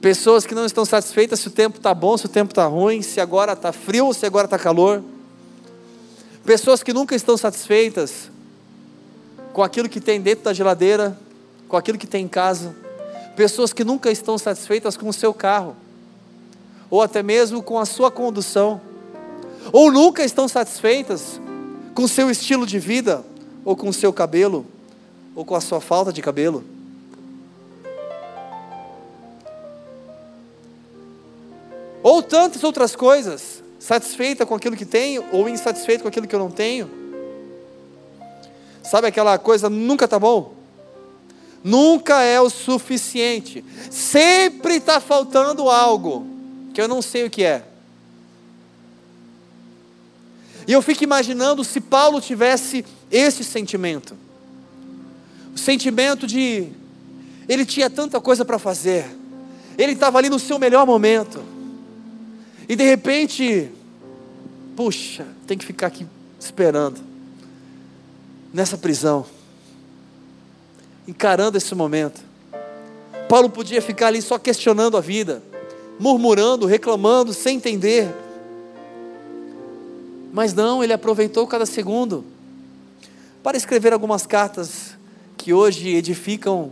Pessoas 0.00 0.44
que 0.44 0.54
não 0.54 0.66
estão 0.66 0.84
satisfeitas 0.84 1.38
se 1.38 1.46
o 1.46 1.50
tempo 1.50 1.76
está 1.76 1.94
bom, 1.94 2.16
se 2.16 2.26
o 2.26 2.28
tempo 2.28 2.50
está 2.50 2.66
ruim, 2.66 3.02
se 3.02 3.20
agora 3.20 3.52
está 3.52 3.70
frio 3.70 4.12
se 4.12 4.26
agora 4.26 4.46
está 4.46 4.58
calor. 4.58 5.00
Pessoas 6.44 6.82
que 6.82 6.92
nunca 6.92 7.14
estão 7.14 7.36
satisfeitas 7.36 8.28
com 9.52 9.62
aquilo 9.62 9.88
que 9.88 10.00
tem 10.00 10.20
dentro 10.20 10.42
da 10.44 10.52
geladeira, 10.52 11.16
com 11.72 11.78
aquilo 11.78 11.96
que 11.96 12.06
tem 12.06 12.26
em 12.26 12.28
casa 12.28 12.76
pessoas 13.34 13.72
que 13.72 13.82
nunca 13.82 14.10
estão 14.10 14.36
satisfeitas 14.36 14.94
com 14.94 15.08
o 15.08 15.12
seu 15.12 15.32
carro, 15.32 15.74
ou 16.90 17.00
até 17.00 17.22
mesmo 17.22 17.62
com 17.62 17.78
a 17.78 17.86
sua 17.86 18.10
condução, 18.10 18.78
ou 19.72 19.90
nunca 19.90 20.22
estão 20.22 20.46
satisfeitas 20.46 21.40
com 21.94 22.02
o 22.02 22.08
seu 22.08 22.30
estilo 22.30 22.66
de 22.66 22.78
vida, 22.78 23.24
ou 23.64 23.74
com 23.74 23.88
o 23.88 23.92
seu 23.92 24.12
cabelo, 24.12 24.66
ou 25.34 25.46
com 25.46 25.54
a 25.54 25.62
sua 25.62 25.80
falta 25.80 26.12
de 26.12 26.20
cabelo. 26.20 26.62
Ou 32.02 32.22
tantas 32.22 32.62
outras 32.62 32.94
coisas, 32.94 33.62
satisfeita 33.78 34.44
com 34.44 34.54
aquilo 34.54 34.76
que 34.76 34.84
tenho, 34.84 35.24
ou 35.32 35.48
insatisfeito 35.48 36.02
com 36.02 36.08
aquilo 36.08 36.28
que 36.28 36.34
eu 36.34 36.38
não 36.38 36.50
tenho. 36.50 36.90
Sabe 38.82 39.06
aquela 39.06 39.38
coisa 39.38 39.70
nunca 39.70 40.04
está 40.04 40.18
bom? 40.18 40.60
Nunca 41.62 42.22
é 42.22 42.40
o 42.40 42.50
suficiente. 42.50 43.64
Sempre 43.90 44.76
está 44.76 45.00
faltando 45.00 45.68
algo 45.68 46.26
que 46.74 46.80
eu 46.80 46.88
não 46.88 47.02
sei 47.02 47.24
o 47.26 47.30
que 47.30 47.44
é. 47.44 47.64
E 50.66 50.72
eu 50.72 50.82
fico 50.82 51.02
imaginando 51.04 51.64
se 51.64 51.80
Paulo 51.80 52.20
tivesse 52.20 52.84
esse 53.10 53.44
sentimento. 53.44 54.16
O 55.54 55.58
sentimento 55.58 56.26
de 56.26 56.68
ele 57.48 57.66
tinha 57.66 57.90
tanta 57.90 58.20
coisa 58.20 58.44
para 58.44 58.58
fazer. 58.58 59.06
Ele 59.76 59.92
estava 59.92 60.18
ali 60.18 60.28
no 60.28 60.38
seu 60.38 60.58
melhor 60.58 60.86
momento. 60.86 61.42
E 62.68 62.76
de 62.76 62.84
repente, 62.84 63.70
puxa, 64.76 65.26
tem 65.46 65.58
que 65.58 65.64
ficar 65.64 65.88
aqui 65.88 66.06
esperando 66.38 67.00
nessa 68.52 68.78
prisão 68.78 69.26
encarando 71.06 71.58
esse 71.58 71.74
momento. 71.74 72.20
Paulo 73.28 73.48
podia 73.48 73.80
ficar 73.80 74.08
ali 74.08 74.20
só 74.20 74.38
questionando 74.38 74.96
a 74.96 75.00
vida, 75.00 75.42
murmurando, 75.98 76.66
reclamando, 76.66 77.32
sem 77.32 77.56
entender. 77.56 78.12
Mas 80.32 80.54
não, 80.54 80.82
ele 80.82 80.92
aproveitou 80.92 81.46
cada 81.46 81.66
segundo 81.66 82.24
para 83.42 83.56
escrever 83.56 83.92
algumas 83.92 84.26
cartas 84.26 84.96
que 85.36 85.52
hoje 85.52 85.88
edificam 85.88 86.70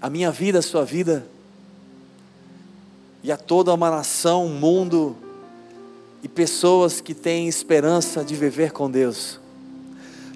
a 0.00 0.10
minha 0.10 0.30
vida, 0.30 0.58
a 0.58 0.62
sua 0.62 0.84
vida, 0.84 1.26
e 3.22 3.30
a 3.30 3.36
toda 3.36 3.72
uma 3.72 3.90
nação, 3.90 4.46
um 4.46 4.58
mundo 4.58 5.16
e 6.22 6.28
pessoas 6.28 7.00
que 7.00 7.14
têm 7.14 7.46
esperança 7.46 8.24
de 8.24 8.34
viver 8.34 8.72
com 8.72 8.90
Deus. 8.90 9.41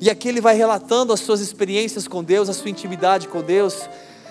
E 0.01 0.11
aqui 0.11 0.29
ele 0.29 0.41
vai 0.41 0.55
relatando 0.55 1.13
as 1.13 1.21
suas 1.21 1.41
experiências 1.41 2.07
com 2.07 2.23
Deus, 2.23 2.49
a 2.49 2.53
sua 2.53 2.71
intimidade 2.71 3.29
com 3.29 3.43
Deus, 3.43 3.89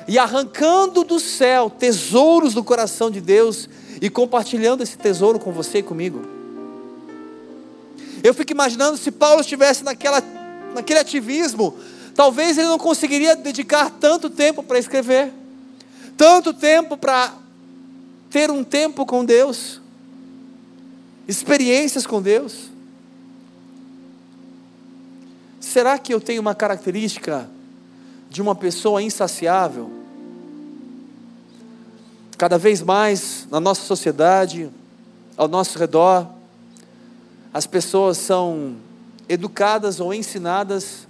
e 0.07 0.19
arrancando 0.19 1.03
do 1.03 1.19
céu 1.19 1.69
tesouros 1.69 2.53
do 2.53 2.63
coração 2.63 3.09
de 3.09 3.19
Deus 3.19 3.67
e 4.01 4.09
compartilhando 4.09 4.83
esse 4.83 4.97
tesouro 4.97 5.39
com 5.39 5.51
você 5.51 5.79
e 5.79 5.83
comigo. 5.83 6.21
Eu 8.23 8.33
fico 8.33 8.51
imaginando 8.51 8.97
se 8.97 9.11
Paulo 9.11 9.41
estivesse 9.41 9.83
naquela, 9.83 10.21
naquele 10.73 10.99
ativismo, 10.99 11.75
talvez 12.13 12.57
ele 12.57 12.67
não 12.67 12.77
conseguiria 12.77 13.35
dedicar 13.35 13.89
tanto 13.89 14.29
tempo 14.29 14.61
para 14.61 14.77
escrever, 14.77 15.31
tanto 16.15 16.53
tempo 16.53 16.97
para 16.97 17.33
ter 18.29 18.51
um 18.51 18.63
tempo 18.63 19.05
com 19.05 19.25
Deus, 19.25 19.81
experiências 21.27 22.05
com 22.05 22.21
Deus. 22.21 22.74
Será 25.75 25.99
que 25.99 26.13
eu 26.13 26.21
tenho 26.21 26.39
uma 26.39 26.55
característica 26.55 27.49
de 28.29 28.41
uma 28.41 28.55
pessoa 28.55 29.03
insaciável? 29.03 29.91
Cada 32.37 32.57
vez 32.57 32.81
mais 32.81 33.45
na 33.51 33.59
nossa 33.59 33.81
sociedade, 33.81 34.69
ao 35.35 35.49
nosso 35.49 35.77
redor, 35.77 36.29
as 37.53 37.67
pessoas 37.67 38.17
são 38.17 38.77
educadas 39.27 39.99
ou 39.99 40.13
ensinadas 40.13 41.05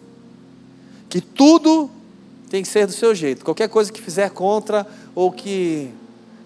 que 1.09 1.21
tudo 1.21 1.87
tem 2.49 2.63
que 2.63 2.67
ser 2.67 2.87
do 2.87 2.93
seu 2.93 3.13
jeito. 3.13 3.45
Qualquer 3.45 3.69
coisa 3.69 3.93
que 3.93 4.01
fizer 4.01 4.31
contra 4.31 4.87
ou 5.13 5.31
que 5.31 5.91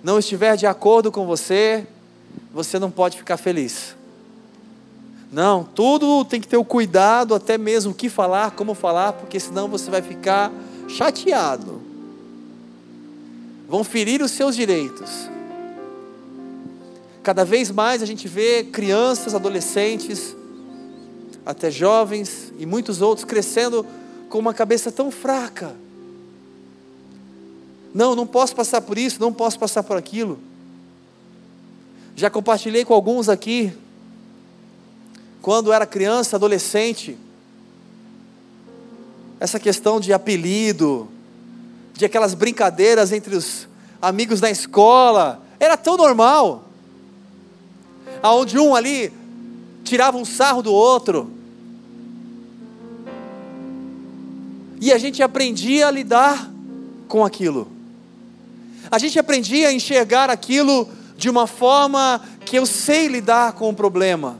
não 0.03 0.19
estiver 0.19 0.57
de 0.57 0.67
acordo 0.67 1.09
com 1.09 1.25
você, 1.25 1.87
você 2.53 2.77
não 2.79 2.91
pode 2.91 3.17
ficar 3.17 3.37
feliz. 3.37 3.95
Não, 5.31 5.63
tudo 5.63 6.25
tem 6.25 6.41
que 6.41 6.47
ter 6.47 6.57
o 6.57 6.65
cuidado, 6.65 7.35
até 7.35 7.57
mesmo 7.57 7.91
o 7.91 7.95
que 7.95 8.09
falar, 8.09 8.51
como 8.51 8.73
falar, 8.73 9.13
porque 9.13 9.39
senão 9.39 9.67
você 9.67 9.91
vai 9.91 10.01
ficar 10.01 10.51
chateado. 10.87 11.79
Vão 13.67 13.83
ferir 13.83 14.23
os 14.23 14.31
seus 14.31 14.55
direitos. 14.55 15.29
Cada 17.21 17.45
vez 17.45 17.69
mais 17.69 18.01
a 18.01 18.05
gente 18.07 18.27
vê 18.27 18.63
crianças, 18.63 19.35
adolescentes, 19.35 20.35
até 21.45 21.69
jovens 21.69 22.51
e 22.57 22.65
muitos 22.65 23.01
outros 23.01 23.23
crescendo 23.23 23.85
com 24.29 24.39
uma 24.39 24.53
cabeça 24.53 24.91
tão 24.91 25.11
fraca. 25.11 25.75
Não, 27.93 28.15
não 28.15 28.25
posso 28.25 28.55
passar 28.55 28.81
por 28.81 28.97
isso, 28.97 29.19
não 29.19 29.31
posso 29.31 29.59
passar 29.59 29.83
por 29.83 29.95
aquilo. 29.95 30.39
Já 32.15 32.31
compartilhei 32.31 32.83
com 32.83 32.93
alguns 32.95 33.29
aqui 33.29 33.71
quando 35.41 35.71
era 35.71 35.85
criança, 35.85 36.35
adolescente, 36.35 37.17
essa 39.39 39.59
questão 39.59 39.99
de 39.99 40.11
apelido, 40.11 41.07
de 41.93 42.05
aquelas 42.05 42.33
brincadeiras 42.33 43.11
entre 43.11 43.35
os 43.35 43.67
amigos 44.01 44.39
da 44.39 44.49
escola, 44.49 45.41
era 45.59 45.77
tão 45.77 45.95
normal. 45.95 46.65
Aonde 48.21 48.57
um 48.57 48.75
ali 48.75 49.13
tirava 49.83 50.17
um 50.17 50.25
sarro 50.25 50.61
do 50.61 50.73
outro. 50.73 51.31
E 54.81 54.91
a 54.91 54.97
gente 54.97 55.23
aprendia 55.23 55.87
a 55.87 55.91
lidar 55.91 56.49
com 57.07 57.23
aquilo. 57.25 57.67
A 58.91 58.97
gente 58.97 59.17
aprendia 59.19 59.69
a 59.69 59.73
enxergar 59.73 60.29
aquilo 60.29 60.87
de 61.17 61.29
uma 61.29 61.47
forma 61.47 62.21
que 62.45 62.57
eu 62.57 62.65
sei 62.65 63.07
lidar 63.07 63.53
com 63.53 63.69
o 63.69 63.73
problema. 63.73 64.39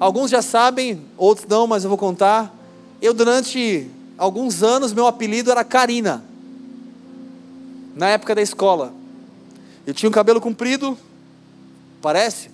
Alguns 0.00 0.30
já 0.30 0.40
sabem, 0.40 1.02
outros 1.18 1.46
não, 1.46 1.66
mas 1.66 1.84
eu 1.84 1.90
vou 1.90 1.98
contar. 1.98 2.56
Eu, 3.02 3.12
durante 3.12 3.86
alguns 4.16 4.62
anos, 4.62 4.94
meu 4.94 5.06
apelido 5.06 5.50
era 5.50 5.62
Karina. 5.62 6.24
Na 7.94 8.08
época 8.08 8.34
da 8.34 8.40
escola. 8.40 8.94
Eu 9.86 9.92
tinha 9.92 10.08
um 10.08 10.12
cabelo 10.12 10.40
comprido, 10.40 10.96
parece? 12.00 12.50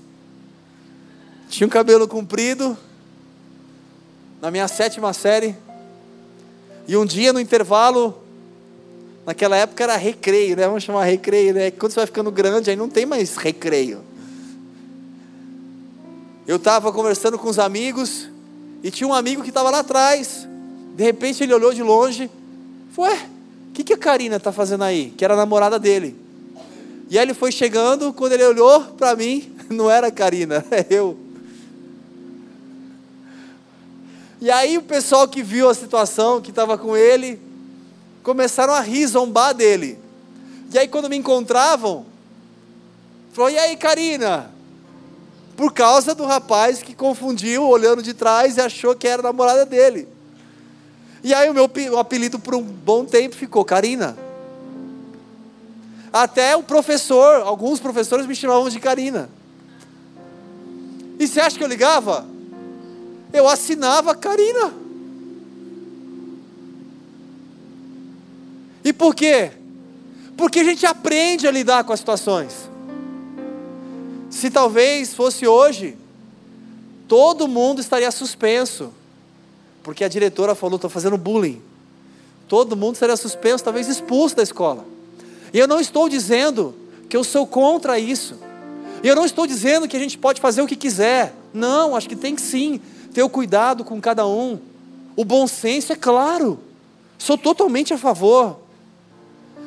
Tinha 1.48 1.68
um 1.68 1.70
cabelo 1.70 2.08
comprido, 2.08 2.76
na 4.42 4.50
minha 4.50 4.66
sétima 4.66 5.12
série. 5.12 5.54
E 6.88 6.96
um 6.96 7.06
dia 7.06 7.32
no 7.32 7.38
intervalo, 7.38 8.20
naquela 9.24 9.56
época 9.56 9.84
era 9.84 9.96
recreio, 9.96 10.56
né? 10.56 10.66
Vamos 10.66 10.82
chamar 10.82 11.04
recreio, 11.04 11.54
né? 11.54 11.70
Quando 11.70 11.92
você 11.92 12.00
vai 12.00 12.06
ficando 12.06 12.32
grande, 12.32 12.70
aí 12.70 12.76
não 12.76 12.88
tem 12.88 13.06
mais 13.06 13.36
recreio. 13.36 14.00
Eu 16.46 16.56
estava 16.56 16.92
conversando 16.92 17.36
com 17.38 17.48
os 17.48 17.58
amigos 17.58 18.28
e 18.80 18.88
tinha 18.88 19.08
um 19.08 19.14
amigo 19.14 19.42
que 19.42 19.48
estava 19.48 19.68
lá 19.68 19.80
atrás. 19.80 20.46
De 20.94 21.02
repente 21.02 21.42
ele 21.42 21.52
olhou 21.52 21.74
de 21.74 21.82
longe, 21.82 22.30
foi, 22.92 23.08
ué, 23.08 23.28
o 23.68 23.72
que, 23.72 23.82
que 23.82 23.92
a 23.92 23.98
Karina 23.98 24.36
está 24.36 24.52
fazendo 24.52 24.84
aí? 24.84 25.12
Que 25.16 25.24
era 25.24 25.34
a 25.34 25.36
namorada 25.36 25.76
dele. 25.76 26.16
E 27.10 27.18
aí 27.18 27.24
ele 27.24 27.34
foi 27.34 27.50
chegando, 27.50 28.12
quando 28.12 28.32
ele 28.32 28.44
olhou 28.44 28.80
para 28.96 29.16
mim, 29.16 29.56
não 29.68 29.90
era 29.90 30.06
a 30.06 30.10
Karina, 30.12 30.64
é 30.70 30.86
eu. 30.88 31.18
E 34.40 34.48
aí 34.48 34.78
o 34.78 34.82
pessoal 34.82 35.26
que 35.26 35.42
viu 35.42 35.68
a 35.68 35.74
situação, 35.74 36.40
que 36.40 36.50
estava 36.50 36.78
com 36.78 36.96
ele, 36.96 37.40
começaram 38.22 38.72
a 38.72 38.80
rir, 38.80 39.06
zombar 39.08 39.52
dele. 39.52 39.98
E 40.72 40.78
aí 40.78 40.86
quando 40.86 41.08
me 41.08 41.16
encontravam, 41.16 42.06
falou, 43.32 43.50
e 43.50 43.58
aí 43.58 43.76
Karina? 43.76 44.54
Por 45.56 45.72
causa 45.72 46.14
do 46.14 46.24
rapaz 46.26 46.82
que 46.82 46.94
confundiu, 46.94 47.66
olhando 47.66 48.02
de 48.02 48.12
trás 48.12 48.58
e 48.58 48.60
achou 48.60 48.94
que 48.94 49.08
era 49.08 49.22
a 49.22 49.24
namorada 49.24 49.64
dele. 49.64 50.06
E 51.24 51.32
aí 51.32 51.48
o 51.48 51.54
meu 51.54 51.98
apelido 51.98 52.38
por 52.38 52.54
um 52.54 52.62
bom 52.62 53.04
tempo 53.04 53.34
ficou 53.34 53.64
Karina. 53.64 54.16
Até 56.12 56.54
o 56.56 56.62
professor, 56.62 57.40
alguns 57.42 57.80
professores 57.80 58.26
me 58.26 58.34
chamavam 58.34 58.68
de 58.68 58.78
Karina. 58.78 59.28
E 61.18 61.26
você 61.26 61.40
acha 61.40 61.56
que 61.56 61.64
eu 61.64 61.68
ligava? 61.68 62.26
Eu 63.32 63.48
assinava 63.48 64.14
Karina. 64.14 64.72
E 68.84 68.92
por 68.92 69.14
quê? 69.14 69.50
Porque 70.36 70.60
a 70.60 70.64
gente 70.64 70.86
aprende 70.86 71.48
a 71.48 71.50
lidar 71.50 71.82
com 71.82 71.92
as 71.92 71.98
situações. 71.98 72.65
Se 74.36 74.50
talvez 74.50 75.14
fosse 75.14 75.46
hoje, 75.46 75.96
todo 77.08 77.48
mundo 77.48 77.80
estaria 77.80 78.10
suspenso, 78.10 78.92
porque 79.82 80.04
a 80.04 80.08
diretora 80.08 80.54
falou: 80.54 80.76
estou 80.76 80.90
fazendo 80.90 81.16
bullying. 81.16 81.62
Todo 82.46 82.76
mundo 82.76 82.96
estaria 82.96 83.16
suspenso, 83.16 83.64
talvez 83.64 83.88
expulso 83.88 84.36
da 84.36 84.42
escola. 84.42 84.84
E 85.54 85.58
eu 85.58 85.66
não 85.66 85.80
estou 85.80 86.06
dizendo 86.06 86.74
que 87.08 87.16
eu 87.16 87.24
sou 87.24 87.46
contra 87.46 87.98
isso. 87.98 88.34
E 89.02 89.08
eu 89.08 89.16
não 89.16 89.24
estou 89.24 89.46
dizendo 89.46 89.88
que 89.88 89.96
a 89.96 90.00
gente 90.00 90.18
pode 90.18 90.38
fazer 90.38 90.60
o 90.60 90.66
que 90.66 90.76
quiser. 90.76 91.34
Não, 91.54 91.96
acho 91.96 92.06
que 92.06 92.14
tem 92.14 92.34
que 92.34 92.42
sim 92.42 92.78
ter 93.14 93.22
o 93.22 93.30
cuidado 93.30 93.84
com 93.84 93.98
cada 94.02 94.26
um. 94.26 94.58
O 95.16 95.24
bom 95.24 95.46
senso 95.46 95.94
é 95.94 95.96
claro. 95.96 96.60
Sou 97.16 97.38
totalmente 97.38 97.94
a 97.94 97.98
favor. 97.98 98.58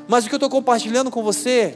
Mas 0.07 0.25
o 0.25 0.29
que 0.29 0.35
eu 0.35 0.37
estou 0.37 0.49
compartilhando 0.49 1.09
com 1.09 1.23
você 1.23 1.75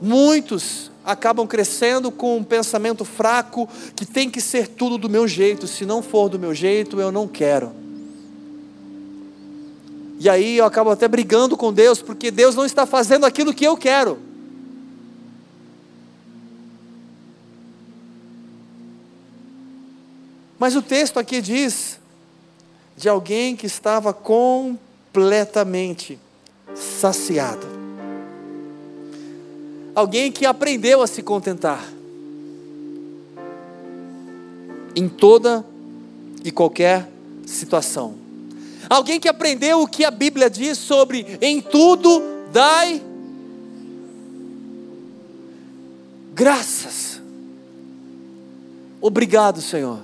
Muitos 0.00 0.90
acabam 1.04 1.46
crescendo 1.46 2.10
com 2.10 2.36
um 2.36 2.44
pensamento 2.44 3.04
fraco 3.04 3.68
que 3.94 4.04
tem 4.04 4.28
que 4.28 4.40
ser 4.40 4.68
tudo 4.68 4.98
do 4.98 5.08
meu 5.08 5.28
jeito, 5.28 5.66
se 5.66 5.86
não 5.86 6.02
for 6.02 6.28
do 6.28 6.38
meu 6.38 6.52
jeito, 6.52 7.00
eu 7.00 7.12
não 7.12 7.28
quero. 7.28 7.72
E 10.18 10.28
aí 10.28 10.58
eu 10.58 10.64
acabo 10.64 10.90
até 10.90 11.06
brigando 11.06 11.56
com 11.56 11.72
Deus, 11.72 12.02
porque 12.02 12.30
Deus 12.30 12.56
não 12.56 12.66
está 12.66 12.84
fazendo 12.84 13.24
aquilo 13.24 13.54
que 13.54 13.64
eu 13.64 13.76
quero. 13.76 14.18
Mas 20.58 20.74
o 20.74 20.82
texto 20.82 21.18
aqui 21.18 21.40
diz 21.40 22.00
de 22.96 23.08
alguém 23.08 23.54
que 23.54 23.66
estava 23.66 24.12
completamente 24.12 26.18
saciado 26.74 27.75
alguém 29.96 30.30
que 30.30 30.44
aprendeu 30.44 31.00
a 31.00 31.06
se 31.06 31.22
contentar 31.22 31.82
em 34.94 35.08
toda 35.08 35.64
e 36.44 36.52
qualquer 36.52 37.10
situação. 37.46 38.14
Alguém 38.90 39.18
que 39.18 39.26
aprendeu 39.26 39.80
o 39.80 39.86
que 39.86 40.04
a 40.04 40.10
Bíblia 40.10 40.50
diz 40.50 40.76
sobre 40.76 41.38
em 41.40 41.62
tudo 41.62 42.22
dai 42.52 43.02
graças. 46.34 47.22
Obrigado, 49.00 49.62
Senhor. 49.62 50.00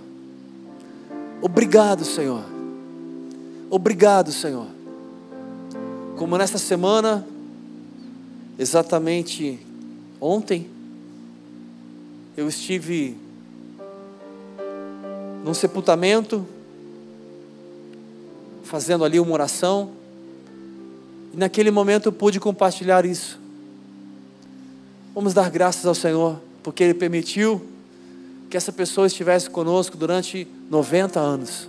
Obrigado, 1.42 2.02
Senhor. 2.04 2.44
Obrigado, 3.68 4.32
Senhor. 4.32 4.68
Como 6.16 6.38
nesta 6.38 6.58
semana, 6.58 7.26
exatamente 8.58 9.71
Ontem 10.24 10.70
eu 12.36 12.48
estive 12.48 13.16
num 15.44 15.52
sepultamento, 15.52 16.46
fazendo 18.62 19.04
ali 19.04 19.18
uma 19.18 19.32
oração, 19.32 19.90
e 21.34 21.36
naquele 21.36 21.72
momento 21.72 22.06
eu 22.06 22.12
pude 22.12 22.38
compartilhar 22.38 23.04
isso. 23.04 23.36
Vamos 25.12 25.34
dar 25.34 25.50
graças 25.50 25.84
ao 25.86 25.94
Senhor, 25.94 26.40
porque 26.62 26.84
Ele 26.84 26.94
permitiu 26.94 27.60
que 28.48 28.56
essa 28.56 28.70
pessoa 28.70 29.08
estivesse 29.08 29.50
conosco 29.50 29.96
durante 29.96 30.46
90 30.70 31.18
anos. 31.18 31.68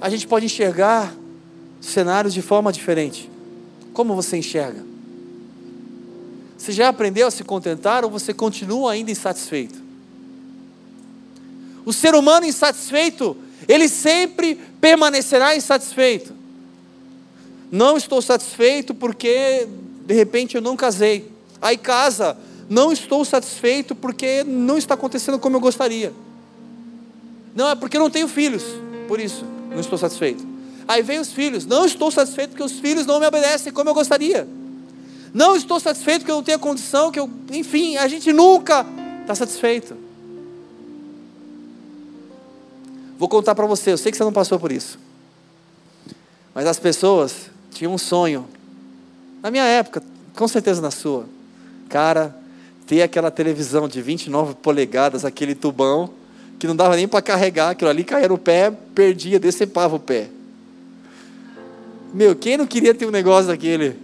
A 0.00 0.10
gente 0.10 0.26
pode 0.26 0.46
enxergar 0.46 1.14
cenários 1.80 2.34
de 2.34 2.42
forma 2.42 2.72
diferente. 2.72 3.30
Como 3.94 4.14
você 4.14 4.36
enxerga? 4.36 4.84
Você 6.58 6.72
já 6.72 6.88
aprendeu 6.88 7.26
a 7.28 7.30
se 7.30 7.44
contentar 7.44 8.04
ou 8.04 8.10
você 8.10 8.34
continua 8.34 8.92
ainda 8.92 9.10
insatisfeito? 9.10 9.80
O 11.86 11.92
ser 11.92 12.14
humano 12.14 12.44
insatisfeito, 12.44 13.36
ele 13.68 13.88
sempre 13.88 14.56
permanecerá 14.80 15.56
insatisfeito. 15.56 16.34
Não 17.70 17.96
estou 17.96 18.20
satisfeito 18.20 18.94
porque 18.94 19.68
de 20.06 20.14
repente 20.14 20.56
eu 20.56 20.60
não 20.60 20.76
casei. 20.76 21.30
Aí 21.62 21.76
casa, 21.76 22.36
não 22.68 22.92
estou 22.92 23.24
satisfeito 23.24 23.94
porque 23.94 24.42
não 24.44 24.76
está 24.76 24.94
acontecendo 24.94 25.38
como 25.38 25.56
eu 25.56 25.60
gostaria. 25.60 26.12
Não, 27.54 27.68
é 27.68 27.74
porque 27.76 27.96
eu 27.96 28.00
não 28.00 28.10
tenho 28.10 28.26
filhos, 28.26 28.64
por 29.06 29.20
isso 29.20 29.44
não 29.70 29.78
estou 29.78 29.96
satisfeito. 29.96 30.53
Aí 30.86 31.02
vem 31.02 31.18
os 31.18 31.32
filhos. 31.32 31.66
Não 31.66 31.84
estou 31.84 32.10
satisfeito 32.10 32.50
porque 32.50 32.62
os 32.62 32.78
filhos 32.78 33.06
não 33.06 33.18
me 33.18 33.26
obedecem 33.26 33.72
como 33.72 33.90
eu 33.90 33.94
gostaria. 33.94 34.46
Não 35.32 35.56
estou 35.56 35.80
satisfeito 35.80 36.20
porque 36.20 36.30
eu 36.30 36.36
não 36.36 36.42
tenho 36.42 36.58
condição, 36.58 37.10
que 37.10 37.18
eu, 37.18 37.28
enfim, 37.50 37.96
a 37.96 38.06
gente 38.06 38.32
nunca 38.32 38.86
está 39.22 39.34
satisfeito. 39.34 39.96
Vou 43.18 43.28
contar 43.28 43.54
para 43.54 43.66
você, 43.66 43.92
eu 43.92 43.98
sei 43.98 44.12
que 44.12 44.18
você 44.18 44.24
não 44.24 44.32
passou 44.32 44.60
por 44.60 44.70
isso. 44.70 44.98
Mas 46.54 46.66
as 46.66 46.78
pessoas 46.78 47.50
tinham 47.72 47.92
um 47.92 47.98
sonho. 47.98 48.46
Na 49.42 49.50
minha 49.50 49.64
época, 49.64 50.02
com 50.36 50.46
certeza 50.46 50.80
na 50.80 50.90
sua. 50.90 51.26
Cara, 51.88 52.34
ter 52.86 53.02
aquela 53.02 53.30
televisão 53.30 53.88
de 53.88 54.00
29 54.00 54.54
polegadas, 54.54 55.24
aquele 55.24 55.54
tubão, 55.54 56.10
que 56.58 56.66
não 56.66 56.76
dava 56.76 56.96
nem 56.96 57.08
para 57.08 57.22
carregar, 57.22 57.70
aquilo 57.70 57.90
ali 57.90 58.04
caía 58.04 58.28
no 58.28 58.38
pé, 58.38 58.70
perdia, 58.94 59.40
decepava 59.40 59.96
o 59.96 60.00
pé. 60.00 60.28
Meu, 62.14 62.36
quem 62.36 62.56
não 62.56 62.64
queria 62.64 62.94
ter 62.94 63.06
um 63.06 63.10
negócio 63.10 63.48
daquele? 63.48 63.96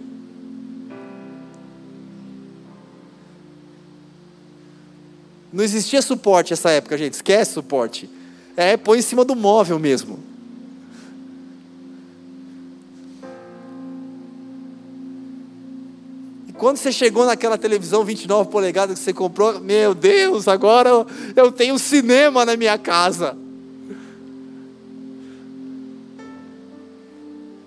Não 5.51 5.63
existia 5.63 6.01
suporte 6.01 6.51
nessa 6.51 6.69
época, 6.71 6.97
gente. 6.97 7.13
Esquece 7.13 7.53
suporte. 7.53 8.09
É, 8.57 8.75
põe 8.75 8.99
em 8.99 9.01
cima 9.01 9.23
do 9.23 9.33
móvel 9.33 9.79
mesmo. 9.79 10.19
E 16.49 16.51
quando 16.51 16.75
você 16.75 16.91
chegou 16.91 17.25
naquela 17.25 17.57
televisão 17.57 18.03
29 18.03 18.49
polegadas 18.49 18.99
que 18.99 19.05
você 19.05 19.13
comprou, 19.13 19.61
meu 19.61 19.95
Deus, 19.95 20.49
agora 20.49 21.05
eu 21.33 21.49
tenho 21.49 21.79
cinema 21.79 22.43
na 22.43 22.57
minha 22.57 22.77
casa. 22.77 23.37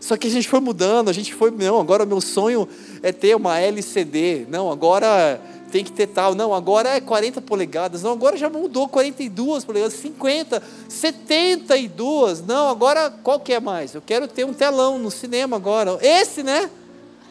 Só 0.05 0.19
que 0.19 0.27
a 0.27 0.31
gente 0.31 0.47
foi 0.47 0.61
mudando, 0.61 1.09
a 1.09 1.15
gente 1.15 1.33
foi, 1.33 1.51
não, 1.51 1.81
agora 1.81 2.05
meu 2.05 2.21
sonho 2.21 2.69
é 3.03 3.11
ter 3.11 3.35
uma 3.35 3.59
LCD, 3.59 4.45
não, 4.51 4.71
agora 4.71 5.41
tem 5.73 5.83
que 5.83 5.91
ter 5.91 6.09
tal. 6.09 6.35
Não, 6.35 6.53
agora 6.53 6.91
é 6.91 7.01
40 7.01 7.41
polegadas. 7.41 8.03
Não, 8.03 8.13
agora 8.13 8.37
já 8.37 8.51
mudou 8.51 8.87
42 8.87 9.65
polegadas, 9.65 9.95
50, 9.95 10.63
72. 10.91 12.47
Não, 12.47 12.69
agora 12.69 13.11
qual 13.23 13.41
que 13.41 13.55
é 13.55 13.59
mais? 13.59 13.95
Eu 13.95 14.03
quero 14.03 14.29
ter 14.29 14.45
um 14.45 14.53
telão 14.53 14.99
no 14.99 15.11
cinema 15.11 15.57
agora. 15.57 15.99
Esse, 16.03 16.43
né? 16.43 16.69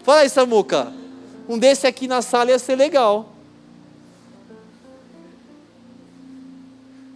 Fala 0.01 0.21
aí, 0.21 0.29
Samuca. 0.29 0.91
Um 1.47 1.59
desse 1.59 1.85
aqui 1.85 2.07
na 2.07 2.23
sala 2.23 2.49
ia 2.49 2.57
ser 2.57 2.75
legal. 2.75 3.29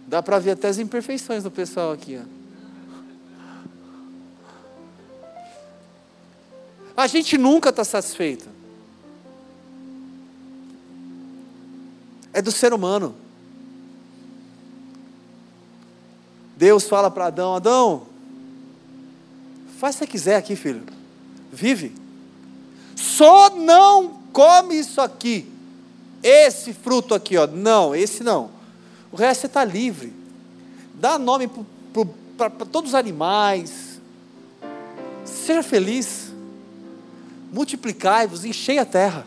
Dá 0.06 0.22
para 0.22 0.38
ver 0.38 0.52
até 0.52 0.68
as 0.68 0.78
imperfeições 0.78 1.42
do 1.42 1.50
pessoal 1.50 1.90
aqui. 1.90 2.16
Ó. 2.16 2.37
A 6.98 7.06
gente 7.06 7.38
nunca 7.38 7.68
está 7.68 7.84
satisfeito. 7.84 8.48
É 12.32 12.42
do 12.42 12.50
ser 12.50 12.72
humano. 12.72 13.14
Deus 16.56 16.88
fala 16.88 17.08
para 17.08 17.26
Adão: 17.26 17.54
Adão, 17.54 18.06
faz 19.78 19.94
o 19.94 19.98
que 19.98 20.06
você 20.06 20.10
quiser 20.10 20.36
aqui, 20.38 20.56
filho. 20.56 20.82
Vive. 21.52 21.94
Só 22.96 23.50
não 23.50 24.14
come 24.32 24.74
isso 24.74 25.00
aqui. 25.00 25.48
Esse 26.20 26.72
fruto 26.72 27.14
aqui, 27.14 27.36
ó. 27.36 27.46
Não, 27.46 27.94
esse 27.94 28.24
não. 28.24 28.50
O 29.12 29.16
resto 29.16 29.42
você 29.42 29.46
está 29.46 29.64
livre. 29.64 30.12
Dá 30.94 31.16
nome 31.16 31.48
para 32.36 32.50
todos 32.50 32.90
os 32.90 32.94
animais. 32.96 34.00
Seja 35.24 35.62
feliz. 35.62 36.27
Multiplicai-vos, 37.52 38.44
enchei 38.44 38.78
a 38.78 38.84
terra. 38.84 39.26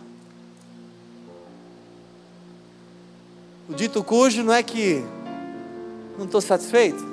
O 3.67 3.73
dito 3.73 4.03
cujo 4.03 4.43
não 4.43 4.53
é 4.53 4.61
que 4.61 5.03
não 6.17 6.25
estou 6.25 6.41
satisfeito. 6.41 7.03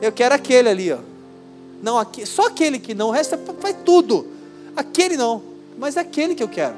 Eu 0.00 0.12
quero 0.12 0.34
aquele 0.34 0.68
ali, 0.68 0.92
ó. 0.92 0.98
Não, 1.82 1.98
aqui, 1.98 2.24
só 2.26 2.46
aquele 2.46 2.78
que 2.78 2.94
não, 2.94 3.08
o 3.08 3.10
resto 3.10 3.34
é, 3.34 3.38
faz 3.60 3.76
tudo. 3.84 4.26
Aquele 4.76 5.16
não, 5.16 5.42
mas 5.78 5.96
é 5.96 6.00
aquele 6.00 6.34
que 6.34 6.42
eu 6.42 6.48
quero. 6.48 6.76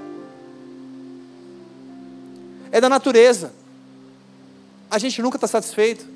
É 2.73 2.81
da 2.81 2.89
natureza 2.89 3.53
a 4.95 4.99
gente 4.99 5.21
nunca 5.21 5.37
está 5.37 5.49
satisfeito. 5.49 6.07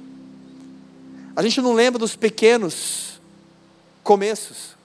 A 1.34 1.42
gente 1.42 1.60
não 1.60 1.72
lembra 1.72 1.98
dos 1.98 2.14
pequenos 2.14 3.20
começos. 4.04 4.77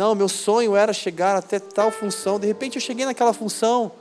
Não, 0.00 0.14
meu 0.14 0.30
sonho 0.30 0.74
era 0.74 0.94
chegar 0.94 1.36
até 1.36 1.58
tal 1.58 1.90
função. 1.90 2.40
De 2.40 2.46
repente 2.46 2.76
eu 2.76 2.80
cheguei 2.80 3.04
naquela 3.04 3.34
função. 3.34 3.92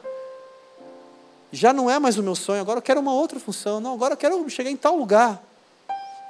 Já 1.51 1.73
não 1.73 1.89
é 1.89 1.99
mais 1.99 2.17
o 2.17 2.23
meu 2.23 2.35
sonho, 2.35 2.61
agora 2.61 2.77
eu 2.77 2.81
quero 2.81 3.01
uma 3.01 3.11
outra 3.11 3.37
função. 3.37 3.81
Não, 3.81 3.95
agora 3.95 4.13
eu 4.13 4.17
quero 4.17 4.49
chegar 4.49 4.71
em 4.71 4.77
tal 4.77 4.95
lugar. 4.95 5.43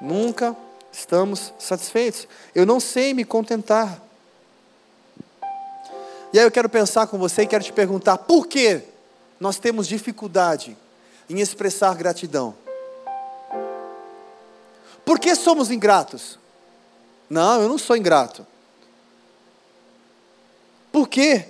Nunca 0.01 0.57
estamos 0.91 1.53
satisfeitos. 1.59 2.27
Eu 2.55 2.65
não 2.65 2.79
sei 2.79 3.13
me 3.13 3.23
contentar. 3.23 4.01
E 6.33 6.39
aí 6.39 6.45
eu 6.45 6.49
quero 6.49 6.67
pensar 6.67 7.05
com 7.05 7.19
você 7.19 7.43
e 7.43 7.47
quero 7.47 7.63
te 7.63 7.71
perguntar: 7.71 8.17
por 8.17 8.47
que 8.47 8.81
nós 9.39 9.59
temos 9.59 9.87
dificuldade 9.87 10.75
em 11.29 11.41
expressar 11.41 11.93
gratidão. 11.93 12.55
Por 15.05 15.19
que 15.19 15.35
somos 15.35 15.69
ingratos? 15.69 16.39
Não, 17.29 17.61
eu 17.61 17.69
não 17.69 17.77
sou 17.77 17.95
ingrato. 17.95 18.47
Por 20.91 21.07
quê? 21.07 21.45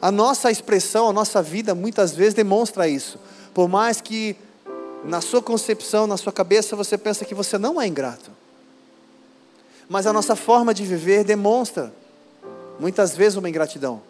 A 0.00 0.12
nossa 0.12 0.50
expressão, 0.50 1.08
a 1.08 1.12
nossa 1.12 1.42
vida 1.42 1.74
muitas 1.74 2.14
vezes 2.14 2.34
demonstra 2.34 2.88
isso. 2.88 3.18
Por 3.52 3.68
mais 3.68 4.00
que 4.00 4.36
na 5.04 5.20
sua 5.20 5.42
concepção, 5.42 6.06
na 6.06 6.16
sua 6.16 6.32
cabeça, 6.32 6.76
você 6.76 6.96
pensa 6.96 7.24
que 7.24 7.34
você 7.34 7.58
não 7.58 7.80
é 7.80 7.86
ingrato. 7.86 8.30
Mas 9.88 10.06
a 10.06 10.12
nossa 10.12 10.36
forma 10.36 10.74
de 10.74 10.84
viver 10.84 11.24
demonstra 11.24 11.92
muitas 12.78 13.16
vezes 13.16 13.36
uma 13.36 13.48
ingratidão. 13.48 14.02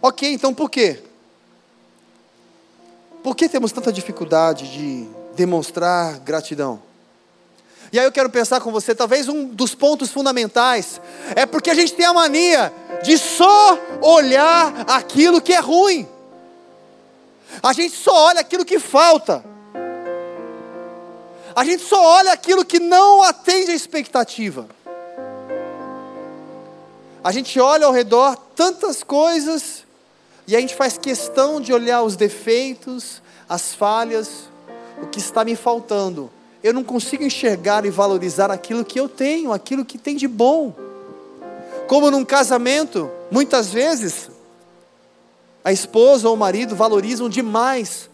Ok, 0.00 0.32
então 0.32 0.54
por 0.54 0.70
quê? 0.70 1.02
Por 3.22 3.34
que 3.34 3.48
temos 3.48 3.72
tanta 3.72 3.92
dificuldade 3.92 4.70
de 4.70 5.08
demonstrar 5.34 6.20
gratidão? 6.20 6.85
E 7.96 7.98
aí 7.98 8.04
eu 8.04 8.12
quero 8.12 8.28
pensar 8.28 8.60
com 8.60 8.70
você, 8.70 8.94
talvez 8.94 9.26
um 9.26 9.46
dos 9.46 9.74
pontos 9.74 10.10
fundamentais 10.10 11.00
é 11.34 11.46
porque 11.46 11.70
a 11.70 11.74
gente 11.74 11.94
tem 11.94 12.04
a 12.04 12.12
mania 12.12 12.70
de 13.02 13.16
só 13.16 13.78
olhar 14.02 14.84
aquilo 14.86 15.40
que 15.40 15.54
é 15.54 15.60
ruim. 15.60 16.06
A 17.62 17.72
gente 17.72 17.96
só 17.96 18.14
olha 18.26 18.40
aquilo 18.40 18.66
que 18.66 18.78
falta. 18.78 19.42
A 21.54 21.64
gente 21.64 21.84
só 21.84 21.98
olha 21.98 22.32
aquilo 22.32 22.66
que 22.66 22.78
não 22.78 23.22
atende 23.22 23.70
a 23.70 23.74
expectativa. 23.74 24.68
A 27.24 27.32
gente 27.32 27.58
olha 27.58 27.86
ao 27.86 27.92
redor 27.92 28.36
tantas 28.54 29.02
coisas 29.02 29.84
e 30.46 30.54
a 30.54 30.60
gente 30.60 30.74
faz 30.74 30.98
questão 30.98 31.62
de 31.62 31.72
olhar 31.72 32.02
os 32.02 32.14
defeitos, 32.14 33.22
as 33.48 33.74
falhas, 33.74 34.50
o 35.02 35.06
que 35.06 35.18
está 35.18 35.42
me 35.46 35.56
faltando. 35.56 36.35
Eu 36.66 36.72
não 36.72 36.82
consigo 36.82 37.22
enxergar 37.22 37.86
e 37.86 37.90
valorizar 37.90 38.50
aquilo 38.50 38.84
que 38.84 38.98
eu 38.98 39.08
tenho, 39.08 39.52
aquilo 39.52 39.84
que 39.84 39.96
tem 39.96 40.16
de 40.16 40.26
bom. 40.26 40.74
Como 41.86 42.10
num 42.10 42.24
casamento, 42.24 43.08
muitas 43.30 43.72
vezes, 43.72 44.28
a 45.62 45.70
esposa 45.70 46.28
ou 46.28 46.34
o 46.34 46.36
marido 46.36 46.74
valorizam 46.74 47.28
demais 47.28 48.10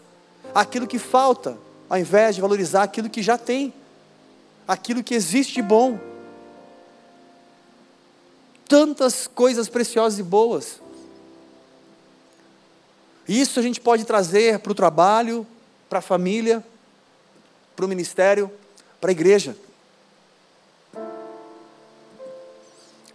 aquilo 0.53 0.85
que 0.85 0.99
falta, 0.99 1.57
ao 1.89 1.97
invés 1.97 2.35
de 2.35 2.41
valorizar 2.41 2.83
aquilo 2.83 3.09
que 3.09 3.23
já 3.23 3.39
tem, 3.39 3.73
aquilo 4.67 5.01
que 5.01 5.15
existe 5.15 5.55
de 5.55 5.63
bom. 5.63 5.97
Tantas 8.67 9.25
coisas 9.25 9.67
preciosas 9.67 10.19
e 10.19 10.23
boas. 10.23 10.79
Isso 13.27 13.59
a 13.59 13.63
gente 13.63 13.81
pode 13.81 14.05
trazer 14.05 14.59
para 14.59 14.71
o 14.71 14.75
trabalho, 14.75 15.43
para 15.89 15.97
a 15.97 16.03
família, 16.03 16.63
para 17.75 17.85
o 17.85 17.87
ministério, 17.87 18.51
para 18.99 19.09
a 19.09 19.13
igreja, 19.13 19.55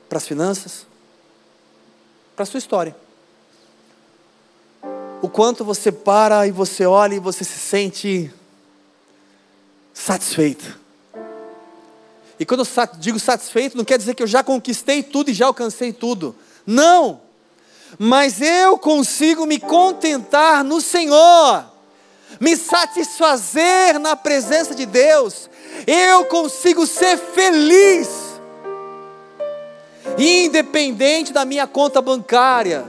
para 0.09 0.19
as 0.19 0.27
finanças, 0.27 0.87
para 2.35 2.43
a 2.43 2.47
sua 2.47 2.59
história. 2.59 2.97
O 5.21 5.29
quanto 5.29 5.65
você 5.65 5.91
para 5.91 6.47
e 6.47 6.51
você 6.51 6.87
olha 6.87 7.15
e 7.15 7.21
você 7.21 7.45
se 7.45 7.59
sente 7.59 8.33
satisfeito. 9.93 10.79
E 12.39 12.47
quando 12.47 12.61
eu 12.61 12.67
digo 12.99 13.19
satisfeito, 13.19 13.77
não 13.77 13.85
quer 13.85 13.99
dizer 13.99 14.15
que 14.15 14.23
eu 14.23 14.27
já 14.27 14.45
conquistei 14.45 15.03
tudo 15.03 15.31
e 15.31 15.35
já 15.35 15.47
alcancei 15.47 15.93
tudo. 15.93 16.35
Não! 16.65 17.29
mas 17.97 18.43
eu 18.43 18.77
consigo 18.77 19.47
me 19.47 19.61
contentar 19.61 20.65
no 20.65 20.81
Senhor, 20.81 21.65
me 22.41 22.57
satisfazer 22.57 23.99
na 23.99 24.15
presença 24.15 24.75
de 24.75 24.87
Deus, 24.87 25.49
eu 25.87 26.25
consigo 26.27 26.87
ser 26.87 27.17
feliz, 27.17 28.09
independente 30.17 31.33
da 31.33 31.45
minha 31.45 31.67
conta 31.67 32.01
bancária 32.01 32.85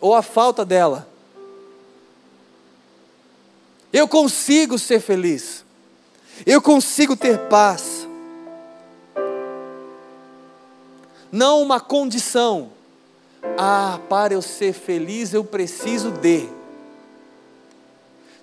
ou 0.00 0.14
a 0.14 0.22
falta 0.22 0.64
dela. 0.64 1.08
Eu 3.92 4.06
consigo 4.06 4.78
ser 4.78 5.00
feliz, 5.00 5.64
eu 6.46 6.62
consigo 6.62 7.16
ter 7.16 7.38
paz. 7.48 8.08
Não 11.32 11.62
uma 11.62 11.78
condição, 11.78 12.70
ah, 13.56 14.00
para 14.08 14.34
eu 14.34 14.42
ser 14.42 14.72
feliz 14.72 15.32
eu 15.32 15.44
preciso 15.44 16.10
de. 16.10 16.59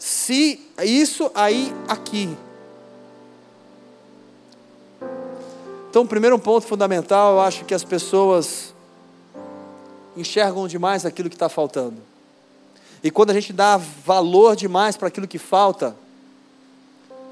Se 0.07 0.57
isso 0.85 1.29
aí 1.35 1.75
aqui. 1.85 2.33
Então, 5.89 6.03
o 6.03 6.07
primeiro 6.07 6.39
ponto 6.39 6.65
fundamental, 6.65 7.33
eu 7.33 7.41
acho 7.41 7.65
que 7.65 7.73
as 7.73 7.83
pessoas 7.83 8.73
enxergam 10.15 10.65
demais 10.65 11.05
aquilo 11.05 11.27
que 11.27 11.35
está 11.35 11.49
faltando. 11.49 11.97
E 13.03 13.11
quando 13.11 13.31
a 13.31 13.33
gente 13.33 13.51
dá 13.51 13.75
valor 13.75 14.55
demais 14.55 14.95
para 14.95 15.09
aquilo 15.09 15.27
que 15.27 15.37
falta, 15.37 15.93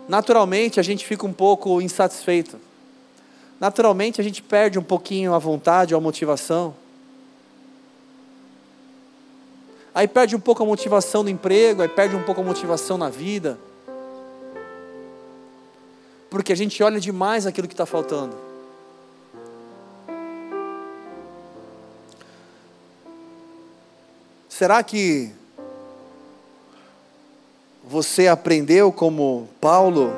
naturalmente 0.10 0.78
a 0.78 0.84
gente 0.84 1.06
fica 1.06 1.26
um 1.26 1.32
pouco 1.32 1.82
insatisfeito. 1.82 2.60
Naturalmente 3.58 4.20
a 4.20 4.24
gente 4.24 4.44
perde 4.44 4.78
um 4.78 4.84
pouquinho 4.84 5.34
a 5.34 5.40
vontade 5.40 5.94
ou 5.94 5.98
a 5.98 6.04
motivação. 6.04 6.76
aí 9.96 10.10
perde 10.10 10.36
um 10.36 10.40
pouco 10.42 10.62
a 10.62 10.66
motivação 10.66 11.24
no 11.24 11.30
emprego, 11.30 11.82
aí 11.82 11.88
perde 11.88 12.18
um 12.18 12.24
pouco 12.24 12.42
a 12.42 12.44
motivação 12.44 12.98
na 12.98 13.10
vida. 13.10 13.58
Porque 16.30 16.52
a 16.52 16.56
gente 16.56 16.84
olha 16.84 17.00
demais 17.00 17.48
aquilo 17.48 17.66
que 17.66 17.74
está 17.74 17.86
faltando. 17.86 18.36
Será 24.50 24.84
que 24.84 25.32
você 27.82 28.28
aprendeu 28.28 28.92
como 28.92 29.48
Paulo 29.62 30.12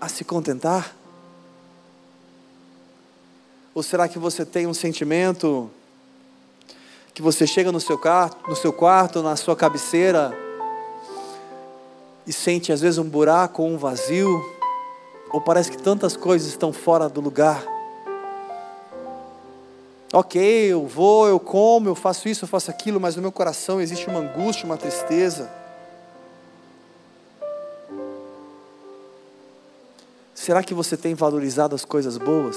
a 0.00 0.08
se 0.08 0.24
contentar? 0.24 0.96
Ou 3.74 3.82
será 3.82 4.08
que 4.08 4.18
você 4.18 4.46
tem 4.46 4.66
um 4.66 4.74
sentimento 4.74 5.70
que 7.14 7.22
você 7.22 7.46
chega 7.46 7.70
no 7.70 7.80
seu 7.80 7.96
quarto, 7.96 8.50
no 8.50 8.56
seu 8.56 8.72
quarto, 8.72 9.22
na 9.22 9.36
sua 9.36 9.54
cabeceira 9.54 10.36
e 12.26 12.32
sente 12.32 12.72
às 12.72 12.80
vezes 12.80 12.98
um 12.98 13.08
buraco 13.08 13.62
ou 13.62 13.68
um 13.68 13.78
vazio, 13.78 14.44
ou 15.30 15.40
parece 15.40 15.70
que 15.70 15.78
tantas 15.78 16.16
coisas 16.16 16.48
estão 16.48 16.72
fora 16.72 17.08
do 17.08 17.20
lugar? 17.20 17.64
Ok, 20.12 20.40
eu 20.40 20.86
vou, 20.86 21.28
eu 21.28 21.38
como, 21.38 21.88
eu 21.88 21.94
faço 21.94 22.28
isso, 22.28 22.44
eu 22.44 22.48
faço 22.48 22.70
aquilo, 22.70 23.00
mas 23.00 23.14
no 23.14 23.22
meu 23.22 23.32
coração 23.32 23.80
existe 23.80 24.08
uma 24.08 24.18
angústia, 24.18 24.64
uma 24.64 24.76
tristeza. 24.76 25.50
Será 30.34 30.62
que 30.62 30.74
você 30.74 30.96
tem 30.96 31.14
valorizado 31.14 31.74
as 31.74 31.84
coisas 31.84 32.18
boas? 32.18 32.56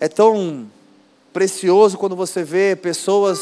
É 0.00 0.08
tão 0.08 0.66
precioso 1.34 1.98
quando 1.98 2.14
você 2.14 2.44
vê 2.44 2.76
pessoas 2.76 3.40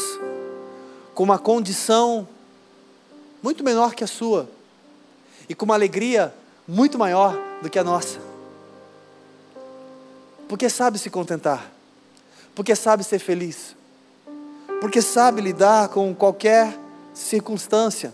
com 1.13 1.21
uma 1.21 1.37
condição 1.37 2.27
muito 3.41 3.63
menor 3.63 3.93
que 3.93 4.03
a 4.03 4.07
sua 4.07 4.49
e 5.47 5.53
com 5.53 5.63
uma 5.63 5.75
alegria 5.75 6.33
muito 6.67 6.97
maior 6.97 7.39
do 7.61 7.69
que 7.69 7.77
a 7.77 7.83
nossa. 7.83 8.19
Porque 10.49 10.67
sabe 10.71 10.97
se 10.97 11.11
contentar, 11.11 11.71
porque 12.55 12.75
sabe 12.75 13.03
ser 13.03 13.19
feliz, 13.19 13.75
porque 14.81 14.99
sabe 14.99 15.39
lidar 15.39 15.89
com 15.89 16.15
qualquer 16.15 16.75
circunstância. 17.13 18.11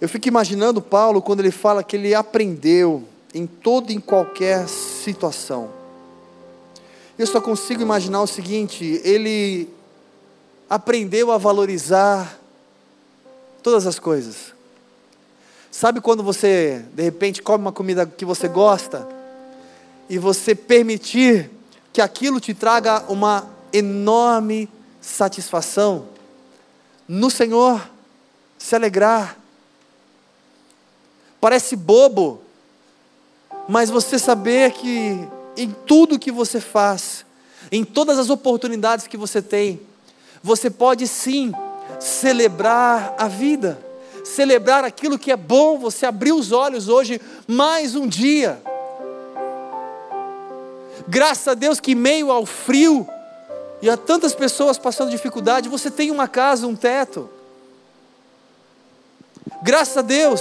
Eu 0.00 0.08
fico 0.08 0.28
imaginando 0.28 0.80
Paulo 0.80 1.20
quando 1.20 1.40
ele 1.40 1.50
fala 1.50 1.82
que 1.82 1.96
ele 1.96 2.14
aprendeu 2.14 3.15
em 3.36 3.46
toda 3.46 3.92
e 3.92 3.96
em 3.96 4.00
qualquer 4.00 4.68
situação. 4.68 5.70
Eu 7.18 7.26
só 7.26 7.40
consigo 7.40 7.82
imaginar 7.82 8.22
o 8.22 8.26
seguinte: 8.26 9.00
ele 9.04 9.68
aprendeu 10.68 11.30
a 11.30 11.38
valorizar 11.38 12.38
todas 13.62 13.86
as 13.86 13.98
coisas. 13.98 14.54
Sabe 15.70 16.00
quando 16.00 16.22
você, 16.22 16.84
de 16.94 17.02
repente, 17.02 17.42
come 17.42 17.62
uma 17.62 17.72
comida 17.72 18.06
que 18.06 18.24
você 18.24 18.48
gosta 18.48 19.06
e 20.08 20.18
você 20.18 20.54
permitir 20.54 21.50
que 21.92 22.00
aquilo 22.00 22.40
te 22.40 22.54
traga 22.54 23.04
uma 23.08 23.48
enorme 23.72 24.68
satisfação? 25.00 26.06
No 27.06 27.30
Senhor, 27.30 27.86
se 28.58 28.74
alegrar 28.74 29.36
Parece 31.46 31.76
bobo, 31.76 32.42
mas 33.68 33.90
você 33.90 34.18
saber 34.18 34.72
que 34.72 35.28
em 35.56 35.74
tudo 35.86 36.18
que 36.18 36.30
você 36.30 36.60
faz, 36.60 37.24
em 37.72 37.84
todas 37.84 38.18
as 38.18 38.30
oportunidades 38.30 39.06
que 39.06 39.16
você 39.16 39.42
tem, 39.42 39.80
você 40.42 40.70
pode 40.70 41.06
sim 41.08 41.52
celebrar 41.98 43.14
a 43.18 43.26
vida, 43.26 43.78
celebrar 44.24 44.84
aquilo 44.84 45.18
que 45.18 45.32
é 45.32 45.36
bom, 45.36 45.78
você 45.78 46.06
abriu 46.06 46.36
os 46.36 46.52
olhos 46.52 46.88
hoje, 46.88 47.20
mais 47.46 47.94
um 47.94 48.06
dia. 48.06 48.60
Graças 51.08 51.48
a 51.48 51.54
Deus 51.54 51.80
que, 51.80 51.92
em 51.92 51.96
meio 51.96 52.30
ao 52.30 52.44
frio, 52.44 53.08
e 53.80 53.90
a 53.90 53.96
tantas 53.96 54.34
pessoas 54.34 54.78
passando 54.78 55.10
dificuldade, 55.10 55.68
você 55.68 55.90
tem 55.90 56.10
uma 56.10 56.26
casa, 56.26 56.66
um 56.66 56.74
teto. 56.74 57.28
Graças 59.62 59.96
a 59.96 60.02
Deus 60.02 60.40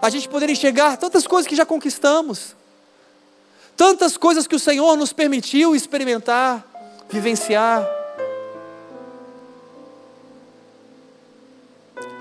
a 0.00 0.10
gente 0.10 0.28
poder 0.28 0.48
enxergar 0.50 0.96
tantas 0.96 1.26
coisas 1.26 1.48
que 1.48 1.56
já 1.56 1.64
conquistamos, 1.64 2.54
tantas 3.76 4.16
coisas 4.16 4.46
que 4.46 4.54
o 4.54 4.60
Senhor 4.60 4.96
nos 4.96 5.12
permitiu 5.12 5.74
experimentar, 5.74 6.64
vivenciar. 7.08 7.86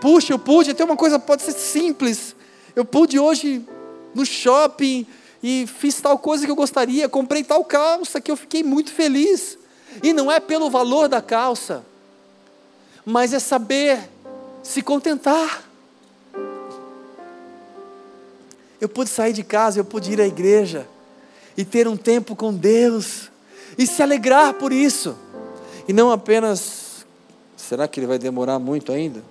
Puxa, 0.02 0.34
eu 0.34 0.40
pude, 0.40 0.72
até 0.72 0.84
uma 0.84 0.96
coisa 0.96 1.18
pode 1.18 1.42
ser 1.42 1.54
simples. 1.54 2.36
Eu 2.76 2.86
pude 2.86 3.18
hoje 3.18 3.66
no 4.14 4.26
shopping 4.26 5.06
e 5.42 5.66
fiz 5.68 6.00
tal 6.02 6.18
coisa 6.18 6.46
que 6.46 6.52
eu 6.52 6.56
gostaria, 6.56 7.08
comprei 7.10 7.44
tal 7.44 7.64
calça 7.64 8.20
que 8.22 8.30
eu 8.30 8.38
fiquei 8.38 8.64
muito 8.64 8.92
feliz. 8.92 9.58
E 10.04 10.12
não 10.12 10.32
é 10.32 10.40
pelo 10.40 10.70
valor 10.70 11.08
da 11.08 11.22
calça, 11.22 11.86
mas 13.06 13.34
é 13.34 13.40
saber 13.40 14.10
se 14.62 14.82
contentar. 14.82 15.65
Eu 18.80 18.90
pude 18.90 19.10
sair 19.10 19.34
de 19.34 19.44
casa, 19.44 19.80
eu 19.80 19.86
pude 19.86 20.12
ir 20.12 20.22
à 20.22 20.28
igreja 20.28 20.88
e 21.58 21.64
ter 21.64 21.88
um 21.88 21.96
tempo 21.96 22.36
com 22.36 22.54
Deus 22.54 23.32
e 23.78 23.88
se 23.88 24.02
alegrar 24.02 24.54
por 24.56 24.72
isso. 24.72 25.16
E 25.88 25.94
não 25.94 26.12
apenas, 26.12 27.06
será 27.56 27.88
que 27.88 28.00
ele 28.00 28.08
vai 28.08 28.20
demorar 28.20 28.60
muito 28.60 28.92
ainda? 28.92 29.24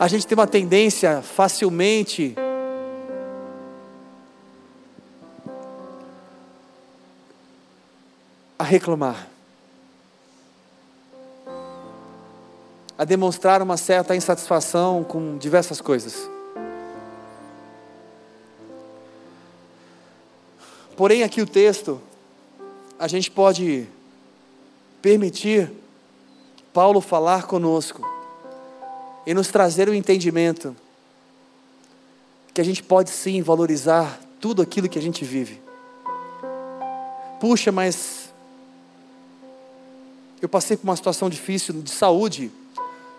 A 0.00 0.06
gente 0.06 0.26
tem 0.26 0.38
uma 0.38 0.46
tendência 0.46 1.22
facilmente 1.22 2.34
a 8.56 8.62
reclamar. 8.62 9.37
A 12.98 13.04
demonstrar 13.04 13.62
uma 13.62 13.76
certa 13.76 14.16
insatisfação 14.16 15.04
com 15.04 15.38
diversas 15.38 15.80
coisas. 15.80 16.28
Porém, 20.96 21.22
aqui 21.22 21.40
o 21.40 21.46
texto, 21.46 22.02
a 22.98 23.06
gente 23.06 23.30
pode 23.30 23.86
permitir 25.00 25.70
Paulo 26.74 27.00
falar 27.00 27.46
conosco 27.46 28.02
e 29.24 29.32
nos 29.32 29.46
trazer 29.46 29.88
o 29.88 29.94
entendimento 29.94 30.74
que 32.52 32.60
a 32.60 32.64
gente 32.64 32.82
pode 32.82 33.10
sim 33.10 33.40
valorizar 33.42 34.18
tudo 34.40 34.60
aquilo 34.60 34.88
que 34.88 34.98
a 34.98 35.02
gente 35.02 35.24
vive. 35.24 35.62
Puxa, 37.38 37.70
mas 37.70 38.32
eu 40.42 40.48
passei 40.48 40.76
por 40.76 40.82
uma 40.82 40.96
situação 40.96 41.30
difícil 41.30 41.80
de 41.80 41.90
saúde 41.92 42.50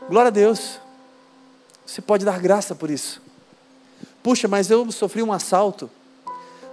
Glória 0.10 0.30
a 0.30 0.32
Deus. 0.32 0.80
Você 1.86 2.02
pode 2.02 2.26
dar 2.26 2.40
graça 2.40 2.74
por 2.74 2.90
isso. 2.90 3.22
Puxa, 4.24 4.48
mas 4.48 4.72
eu 4.72 4.92
sofri 4.92 5.22
um 5.22 5.32
assalto. 5.32 5.88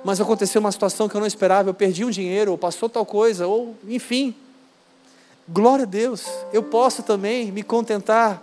Mas 0.02 0.18
aconteceu 0.18 0.58
uma 0.58 0.72
situação 0.72 1.06
que 1.06 1.14
eu 1.14 1.20
não 1.20 1.26
esperava. 1.26 1.68
Eu 1.68 1.74
perdi 1.74 2.02
um 2.02 2.08
dinheiro, 2.10 2.52
ou 2.52 2.56
passou 2.56 2.88
tal 2.88 3.04
coisa, 3.04 3.46
ou 3.46 3.76
enfim. 3.86 4.34
Glória 5.46 5.82
a 5.82 5.86
Deus. 5.86 6.24
Eu 6.50 6.62
posso 6.62 7.02
também 7.02 7.52
me 7.52 7.62
contentar. 7.62 8.42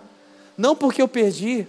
Não 0.56 0.76
porque 0.76 1.02
eu 1.02 1.08
perdi, 1.08 1.66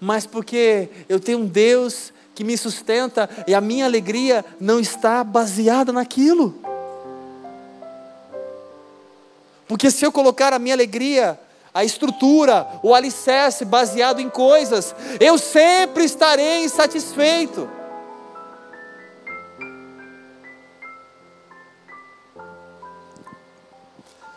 mas 0.00 0.24
porque 0.24 0.90
eu 1.08 1.18
tenho 1.18 1.40
um 1.40 1.46
Deus 1.46 2.12
que 2.36 2.44
me 2.44 2.56
sustenta 2.56 3.28
e 3.48 3.54
a 3.54 3.60
minha 3.60 3.84
alegria 3.84 4.44
não 4.60 4.78
está 4.78 5.24
baseada 5.24 5.92
naquilo. 5.92 6.54
Porque 9.66 9.90
se 9.90 10.06
eu 10.06 10.12
colocar 10.12 10.52
a 10.52 10.58
minha 10.60 10.74
alegria 10.76 11.36
a 11.72 11.84
estrutura, 11.84 12.66
o 12.82 12.94
alicerce 12.94 13.64
baseado 13.64 14.20
em 14.20 14.28
coisas, 14.28 14.94
eu 15.20 15.38
sempre 15.38 16.04
estarei 16.04 16.64
insatisfeito. 16.64 17.68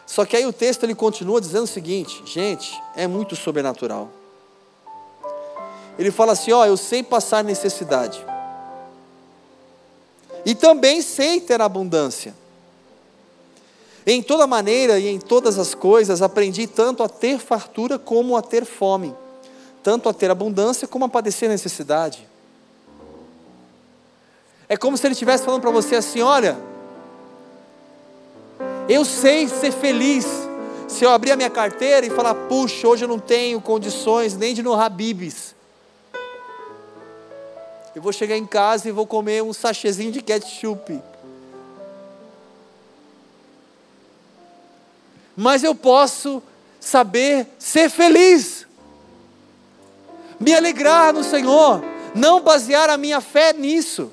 Só 0.05 0.25
que 0.25 0.37
aí 0.37 0.45
o 0.45 0.53
texto 0.53 0.83
ele 0.83 0.93
continua 0.93 1.41
dizendo 1.41 1.63
o 1.63 1.67
seguinte, 1.67 2.21
gente, 2.23 2.79
é 2.95 3.07
muito 3.07 3.35
sobrenatural. 3.35 4.11
Ele 5.97 6.11
fala 6.11 6.33
assim: 6.33 6.51
ó, 6.51 6.63
eu 6.65 6.77
sei 6.77 7.01
passar 7.01 7.43
necessidade, 7.43 8.23
e 10.45 10.53
também 10.53 11.01
sei 11.01 11.41
ter 11.41 11.59
abundância. 11.61 12.42
Em 14.05 14.21
toda 14.21 14.45
maneira 14.45 14.99
e 14.99 15.07
em 15.07 15.19
todas 15.19 15.57
as 15.57 15.73
coisas 15.73 16.21
aprendi 16.21 16.67
tanto 16.67 17.03
a 17.03 17.09
ter 17.09 17.39
fartura 17.39 17.97
como 17.97 18.35
a 18.35 18.41
ter 18.41 18.65
fome, 18.65 19.15
tanto 19.81 20.09
a 20.09 20.13
ter 20.13 20.29
abundância 20.29 20.87
como 20.87 21.05
a 21.05 21.09
padecer 21.09 21.47
necessidade. 21.49 22.27
É 24.67 24.75
como 24.75 24.97
se 24.97 25.05
ele 25.07 25.13
estivesse 25.13 25.45
falando 25.45 25.61
para 25.61 25.71
você 25.71 25.95
assim: 25.95 26.21
olha, 26.21 26.57
eu 28.89 29.05
sei 29.05 29.47
ser 29.47 29.71
feliz, 29.71 30.25
Se 30.87 31.03
eu 31.03 31.09
abrir 31.09 31.31
a 31.31 31.35
minha 31.35 31.49
carteira 31.49 32.05
e 32.05 32.09
falar, 32.11 32.35
puxa, 32.35 32.87
hoje 32.87 33.05
eu 33.05 33.07
não 33.07 33.17
tenho 33.17 33.59
condições 33.59 34.35
nem 34.35 34.53
de 34.53 34.61
no 34.61 34.73
Habibs. 34.73 35.55
Eu 37.95 38.01
vou 38.01 38.13
chegar 38.13 38.37
em 38.37 38.45
casa 38.45 38.89
e 38.89 38.91
vou 38.91 39.07
comer 39.07 39.41
um 39.41 39.53
sachêzinho 39.53 40.11
de 40.11 40.21
ketchup. 40.21 41.01
Mas 45.35 45.63
eu 45.63 45.73
posso 45.73 46.41
saber 46.79 47.47
ser 47.57 47.89
feliz, 47.89 48.67
me 50.39 50.53
alegrar 50.53 51.13
no 51.13 51.23
Senhor, 51.23 51.83
não 52.13 52.41
basear 52.41 52.89
a 52.89 52.97
minha 52.97 53.21
fé 53.21 53.53
nisso. 53.53 54.11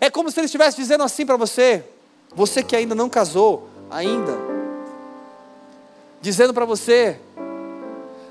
É 0.00 0.10
como 0.10 0.30
se 0.30 0.38
ele 0.38 0.46
estivesse 0.46 0.76
dizendo 0.76 1.02
assim 1.02 1.26
para 1.26 1.36
você, 1.36 1.84
você 2.34 2.62
que 2.62 2.76
ainda 2.76 2.94
não 2.94 3.08
casou, 3.08 3.68
ainda, 3.90 4.38
dizendo 6.20 6.54
para 6.54 6.64
você, 6.64 7.18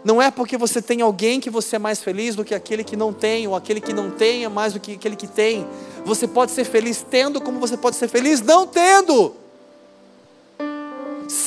não 0.04 0.22
é 0.22 0.32
porque 0.32 0.58
você 0.58 0.82
tem 0.82 1.02
alguém 1.02 1.40
que 1.40 1.50
você 1.50 1.76
é 1.76 1.80
mais 1.80 2.02
feliz 2.02 2.36
do 2.36 2.44
que 2.44 2.56
aquele 2.56 2.84
que 2.84 2.96
não 2.96 3.14
tem, 3.14 3.48
ou 3.48 3.56
aquele 3.56 3.80
que 3.80 3.94
não 3.94 4.10
tem 4.10 4.44
é 4.44 4.50
mais 4.50 4.74
do 4.74 4.80
que 4.80 4.94
aquele 4.94 5.16
que 5.16 5.28
tem. 5.28 5.68
Você 6.04 6.28
pode 6.28 6.52
ser 6.52 6.64
feliz 6.64 7.06
tendo, 7.08 7.40
como 7.40 7.60
você 7.60 7.78
pode 7.78 7.96
ser 7.96 8.08
feliz 8.08 8.42
não 8.42 8.66
tendo. 8.66 9.36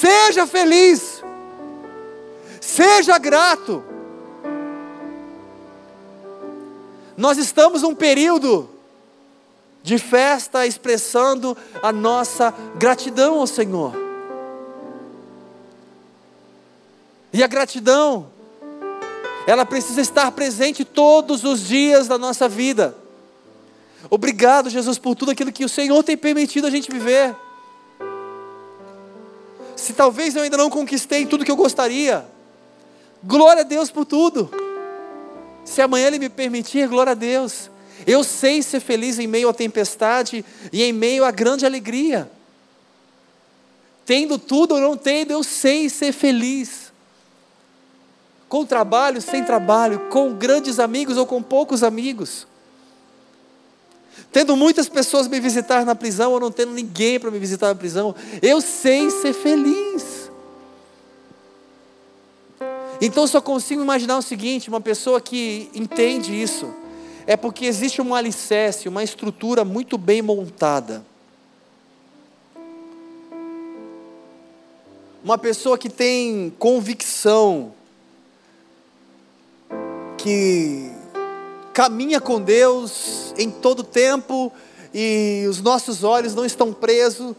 Seja 0.00 0.44
feliz, 0.44 1.22
seja 2.60 3.16
grato. 3.16 3.84
Nós 7.16 7.38
estamos 7.38 7.82
num 7.82 7.94
período 7.94 8.68
de 9.84 9.96
festa 9.98 10.66
expressando 10.66 11.56
a 11.80 11.92
nossa 11.92 12.52
gratidão 12.76 13.38
ao 13.38 13.46
Senhor. 13.46 13.94
E 17.32 17.44
a 17.44 17.46
gratidão, 17.46 18.30
ela 19.46 19.64
precisa 19.64 20.00
estar 20.00 20.32
presente 20.32 20.84
todos 20.84 21.44
os 21.44 21.60
dias 21.60 22.08
da 22.08 22.18
nossa 22.18 22.48
vida. 22.48 22.96
Obrigado, 24.10 24.68
Jesus, 24.68 24.98
por 24.98 25.14
tudo 25.14 25.30
aquilo 25.30 25.52
que 25.52 25.64
o 25.64 25.68
Senhor 25.68 26.02
tem 26.02 26.16
permitido 26.16 26.66
a 26.66 26.70
gente 26.70 26.90
viver. 26.90 27.43
Se 29.76 29.92
talvez 29.92 30.34
eu 30.34 30.42
ainda 30.42 30.56
não 30.56 30.70
conquistei 30.70 31.26
tudo 31.26 31.44
que 31.44 31.50
eu 31.50 31.56
gostaria, 31.56 32.24
glória 33.22 33.62
a 33.62 33.64
Deus 33.64 33.90
por 33.90 34.04
tudo. 34.04 34.50
Se 35.64 35.80
amanhã 35.80 36.06
Ele 36.06 36.18
me 36.18 36.28
permitir, 36.28 36.88
glória 36.88 37.12
a 37.12 37.14
Deus. 37.14 37.70
Eu 38.06 38.22
sei 38.22 38.62
ser 38.62 38.80
feliz 38.80 39.18
em 39.18 39.26
meio 39.26 39.48
à 39.48 39.54
tempestade 39.54 40.44
e 40.72 40.82
em 40.82 40.92
meio 40.92 41.24
à 41.24 41.30
grande 41.30 41.64
alegria. 41.64 42.30
Tendo 44.04 44.38
tudo 44.38 44.74
ou 44.74 44.80
não 44.80 44.96
tendo, 44.96 45.30
eu 45.30 45.42
sei 45.42 45.88
ser 45.88 46.12
feliz. 46.12 46.92
Com 48.48 48.66
trabalho, 48.66 49.22
sem 49.22 49.42
trabalho, 49.42 50.08
com 50.10 50.34
grandes 50.34 50.78
amigos 50.78 51.16
ou 51.16 51.26
com 51.26 51.42
poucos 51.42 51.82
amigos. 51.82 52.46
Tendo 54.34 54.56
muitas 54.56 54.88
pessoas 54.88 55.28
me 55.28 55.38
visitar 55.38 55.86
na 55.86 55.94
prisão 55.94 56.32
ou 56.32 56.40
não 56.40 56.50
tendo 56.50 56.72
ninguém 56.72 57.20
para 57.20 57.30
me 57.30 57.38
visitar 57.38 57.68
na 57.68 57.74
prisão, 57.76 58.12
eu 58.42 58.60
sei 58.60 59.08
ser 59.08 59.32
feliz. 59.32 60.28
Então 63.00 63.28
só 63.28 63.40
consigo 63.40 63.80
imaginar 63.80 64.18
o 64.18 64.22
seguinte: 64.22 64.68
uma 64.68 64.80
pessoa 64.80 65.20
que 65.20 65.70
entende 65.72 66.34
isso 66.34 66.74
é 67.28 67.36
porque 67.36 67.64
existe 67.64 68.02
um 68.02 68.12
alicerce, 68.12 68.88
uma 68.88 69.04
estrutura 69.04 69.64
muito 69.64 69.96
bem 69.96 70.20
montada. 70.20 71.06
Uma 75.22 75.38
pessoa 75.38 75.78
que 75.78 75.88
tem 75.88 76.52
convicção, 76.58 77.72
que 80.18 80.93
caminha 81.74 82.20
com 82.20 82.40
Deus 82.40 83.34
em 83.36 83.50
todo 83.50 83.82
tempo 83.84 84.50
e 84.94 85.44
os 85.50 85.60
nossos 85.60 86.02
olhos 86.02 86.34
não 86.34 86.46
estão 86.46 86.72
presos, 86.72 87.36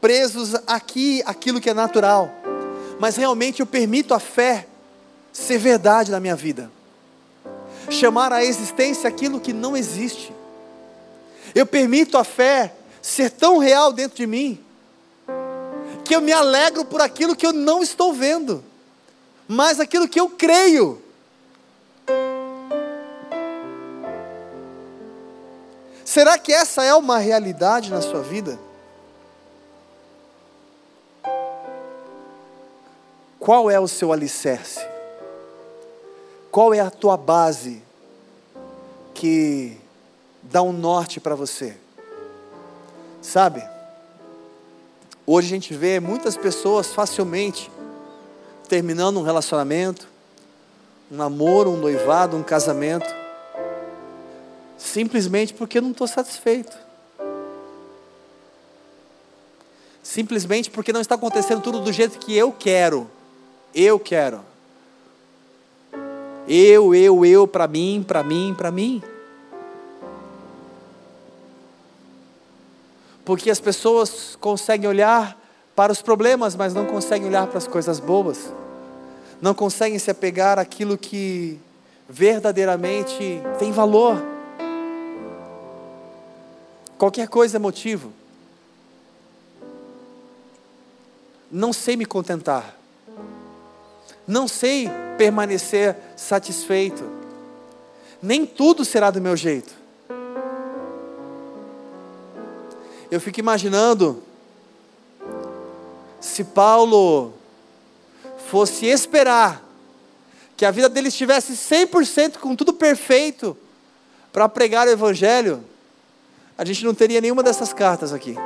presos 0.00 0.54
aqui, 0.66 1.22
aquilo 1.26 1.60
que 1.60 1.70
é 1.70 1.74
natural. 1.74 2.30
Mas 3.00 3.16
realmente 3.16 3.58
eu 3.58 3.66
permito 3.66 4.14
a 4.14 4.20
fé 4.20 4.68
ser 5.32 5.58
verdade 5.58 6.12
na 6.12 6.20
minha 6.20 6.36
vida 6.36 6.70
chamar 7.90 8.32
à 8.32 8.44
existência 8.44 9.08
aquilo 9.08 9.40
que 9.40 9.52
não 9.52 9.76
existe. 9.76 10.32
Eu 11.54 11.66
permito 11.66 12.16
a 12.16 12.24
fé 12.24 12.74
ser 13.02 13.30
tão 13.30 13.58
real 13.58 13.92
dentro 13.92 14.16
de 14.16 14.26
mim, 14.26 14.58
que 16.04 16.14
eu 16.14 16.20
me 16.20 16.32
alegro 16.32 16.84
por 16.84 17.00
aquilo 17.00 17.34
que 17.34 17.46
eu 17.46 17.52
não 17.52 17.82
estou 17.82 18.12
vendo, 18.12 18.62
mas 19.48 19.80
aquilo 19.80 20.08
que 20.08 20.20
eu 20.20 20.28
creio. 20.28 21.02
Será 26.10 26.36
que 26.36 26.52
essa 26.52 26.82
é 26.82 26.92
uma 26.92 27.18
realidade 27.18 27.88
na 27.88 28.02
sua 28.02 28.20
vida? 28.20 28.58
Qual 33.38 33.70
é 33.70 33.78
o 33.78 33.86
seu 33.86 34.12
alicerce? 34.12 34.84
Qual 36.50 36.74
é 36.74 36.80
a 36.80 36.90
tua 36.90 37.16
base 37.16 37.80
que 39.14 39.78
dá 40.42 40.60
um 40.62 40.72
norte 40.72 41.20
para 41.20 41.36
você? 41.36 41.76
Sabe? 43.22 43.62
Hoje 45.24 45.46
a 45.46 45.50
gente 45.50 45.74
vê 45.74 46.00
muitas 46.00 46.36
pessoas 46.36 46.88
facilmente 46.88 47.70
terminando 48.68 49.20
um 49.20 49.22
relacionamento, 49.22 50.08
um 51.08 51.16
namoro, 51.16 51.70
um 51.70 51.76
noivado, 51.76 52.36
um 52.36 52.42
casamento, 52.42 53.06
simplesmente 54.80 55.52
porque 55.52 55.80
não 55.80 55.90
estou 55.90 56.06
satisfeito. 56.06 56.76
Simplesmente 60.02 60.70
porque 60.70 60.92
não 60.92 61.00
está 61.00 61.14
acontecendo 61.14 61.60
tudo 61.60 61.80
do 61.80 61.92
jeito 61.92 62.18
que 62.18 62.36
eu 62.36 62.50
quero. 62.50 63.08
Eu 63.74 64.00
quero. 64.00 64.40
Eu, 66.48 66.94
eu, 66.94 67.24
eu, 67.24 67.46
para 67.46 67.68
mim, 67.68 68.04
para 68.06 68.24
mim, 68.24 68.54
para 68.56 68.70
mim. 68.70 69.02
Porque 73.24 73.50
as 73.50 73.60
pessoas 73.60 74.36
conseguem 74.40 74.88
olhar 74.88 75.38
para 75.76 75.92
os 75.92 76.02
problemas, 76.02 76.56
mas 76.56 76.74
não 76.74 76.86
conseguem 76.86 77.28
olhar 77.28 77.46
para 77.46 77.58
as 77.58 77.68
coisas 77.68 78.00
boas. 78.00 78.52
Não 79.40 79.54
conseguem 79.54 79.98
se 79.98 80.10
apegar 80.10 80.58
àquilo 80.58 80.98
que 80.98 81.60
verdadeiramente 82.08 83.40
tem 83.58 83.70
valor. 83.70 84.39
Qualquer 87.00 87.28
coisa 87.28 87.56
é 87.56 87.58
motivo. 87.58 88.12
Não 91.50 91.72
sei 91.72 91.96
me 91.96 92.04
contentar. 92.04 92.76
Não 94.26 94.46
sei 94.46 94.86
permanecer 95.16 95.96
satisfeito. 96.14 97.02
Nem 98.20 98.44
tudo 98.44 98.84
será 98.84 99.10
do 99.10 99.18
meu 99.18 99.34
jeito. 99.34 99.72
Eu 103.10 103.18
fico 103.18 103.40
imaginando 103.40 104.22
se 106.20 106.44
Paulo 106.44 107.32
fosse 108.50 108.84
esperar 108.84 109.66
que 110.54 110.66
a 110.66 110.70
vida 110.70 110.90
dele 110.90 111.08
estivesse 111.08 111.54
100% 111.54 112.36
com 112.36 112.54
tudo 112.54 112.74
perfeito 112.74 113.56
para 114.30 114.46
pregar 114.50 114.86
o 114.86 114.90
evangelho, 114.90 115.64
a 116.60 116.64
gente 116.66 116.84
não 116.84 116.92
teria 116.92 117.22
nenhuma 117.22 117.42
dessas 117.42 117.72
cartas 117.72 118.12
aqui. 118.12 118.36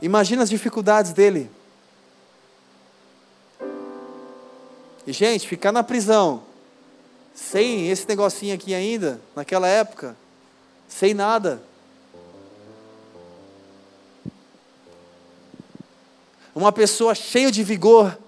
Imagina 0.00 0.42
as 0.42 0.48
dificuldades 0.48 1.12
dele. 1.12 1.50
E, 5.06 5.12
gente, 5.12 5.46
ficar 5.46 5.72
na 5.72 5.82
prisão, 5.82 6.42
sem 7.34 7.90
esse 7.90 8.08
negocinho 8.08 8.54
aqui 8.54 8.72
ainda, 8.72 9.20
naquela 9.36 9.68
época, 9.68 10.16
sem 10.88 11.12
nada. 11.12 11.60
Uma 16.54 16.72
pessoa 16.72 17.14
cheia 17.14 17.52
de 17.52 17.62
vigor, 17.62 18.18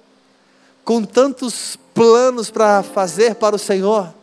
com 0.85 1.03
tantos 1.05 1.79
planos 1.95 2.51
para 2.51 2.83
fazer 2.83 3.37
para 3.37 3.57
o 3.57 3.59
Senhor. 3.59 4.20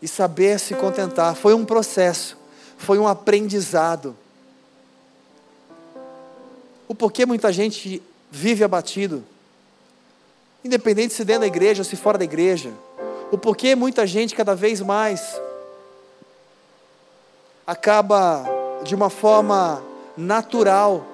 E 0.00 0.06
saber 0.08 0.58
se 0.60 0.74
contentar. 0.74 1.34
Foi 1.34 1.54
um 1.54 1.64
processo, 1.64 2.36
foi 2.76 2.98
um 2.98 3.08
aprendizado 3.08 4.16
o 6.88 6.94
porquê 6.94 7.26
muita 7.26 7.52
gente 7.52 8.02
vive 8.30 8.64
abatido, 8.64 9.22
independente 10.64 11.12
se 11.12 11.22
dentro 11.22 11.42
da 11.42 11.46
igreja 11.46 11.82
ou 11.82 11.84
se 11.84 11.96
fora 11.96 12.16
da 12.16 12.24
igreja, 12.24 12.72
o 13.30 13.36
porquê 13.36 13.74
muita 13.74 14.06
gente 14.06 14.34
cada 14.34 14.54
vez 14.54 14.80
mais 14.80 15.38
acaba 17.66 18.46
de 18.82 18.94
uma 18.94 19.10
forma 19.10 19.82
natural, 20.16 21.06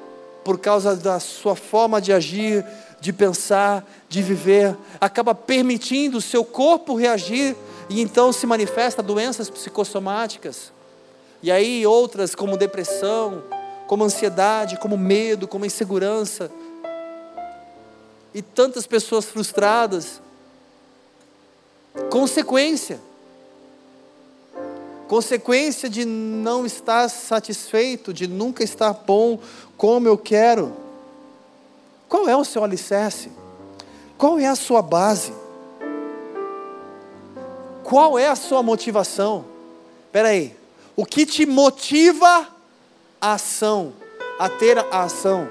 por 0.45 0.61
causa 0.61 0.95
da 0.95 1.19
sua 1.19 1.57
forma 1.57 2.01
de 2.01 2.13
agir, 2.13 2.65
de 3.01 3.13
pensar, 3.13 3.85
de 4.09 4.23
viver, 4.23 4.77
acaba 5.01 5.35
permitindo 5.35 6.19
o 6.19 6.23
seu 6.23 6.45
corpo 6.45 6.95
reagir 6.95 7.57
e 7.89 8.01
então 8.01 8.33
se 8.33 8.47
manifesta 8.47 9.03
doenças 9.03 9.51
psicossomáticas. 9.51 10.73
E 11.43 11.51
aí 11.51 11.87
outras 11.87 12.35
como 12.35 12.57
depressão, 12.57 13.43
como 13.87 14.05
ansiedade, 14.05 14.79
como 14.79 14.97
medo, 14.97 15.47
como 15.47 15.67
insegurança. 15.67 16.51
E 18.33 18.41
tantas 18.41 18.87
pessoas 18.87 19.27
frustradas. 19.27 20.21
Consequência. 22.11 23.01
Consequência 25.07 25.89
de 25.89 26.05
não 26.05 26.65
estar 26.65 27.09
satisfeito, 27.09 28.13
de 28.13 28.27
nunca 28.27 28.65
estar 28.65 28.93
bom 28.93 29.39
como 29.77 30.09
eu 30.09 30.17
quero. 30.17 30.75
Qual 32.09 32.29
é 32.29 32.37
o 32.37 32.45
seu 32.45 32.65
alicerce? 32.65 33.31
Qual 34.17 34.39
é 34.39 34.47
a 34.47 34.57
sua 34.57 34.81
base? 34.81 35.33
Qual 37.95 38.19
é 38.19 38.27
a 38.27 38.35
sua 38.35 38.61
motivação? 38.61 39.45
Espera 40.07 40.31
aí. 40.31 40.53
O 40.97 41.07
que 41.07 41.25
te 41.25 41.47
motiva 41.47 42.49
a 43.21 43.35
ação, 43.35 43.93
a 44.37 44.49
ter 44.49 44.77
a 44.77 45.05
ação? 45.05 45.49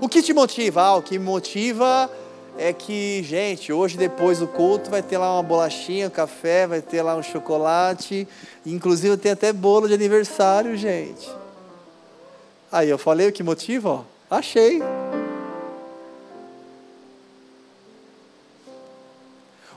O 0.00 0.08
que 0.08 0.20
te 0.20 0.34
motiva? 0.34 0.82
Ah, 0.82 0.96
o 0.96 1.02
que 1.02 1.16
motiva 1.16 2.10
é 2.58 2.72
que, 2.72 3.22
gente, 3.22 3.72
hoje 3.72 3.96
depois 3.96 4.40
do 4.40 4.48
culto 4.48 4.90
vai 4.90 5.00
ter 5.00 5.16
lá 5.16 5.32
uma 5.32 5.44
bolachinha, 5.44 6.08
um 6.08 6.10
café, 6.10 6.66
vai 6.66 6.82
ter 6.82 7.02
lá 7.02 7.14
um 7.14 7.22
chocolate, 7.22 8.26
inclusive 8.66 9.16
tem 9.16 9.30
até 9.30 9.52
bolo 9.52 9.86
de 9.86 9.94
aniversário, 9.94 10.76
gente. 10.76 11.30
Aí 12.72 12.90
eu 12.90 12.98
falei 12.98 13.28
o 13.28 13.32
que 13.32 13.44
motiva, 13.44 13.90
ó. 13.90 14.02
Achei. 14.28 14.82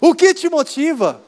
O 0.05 0.13
que 0.13 0.33
te 0.33 0.49
motiva? 0.49 1.21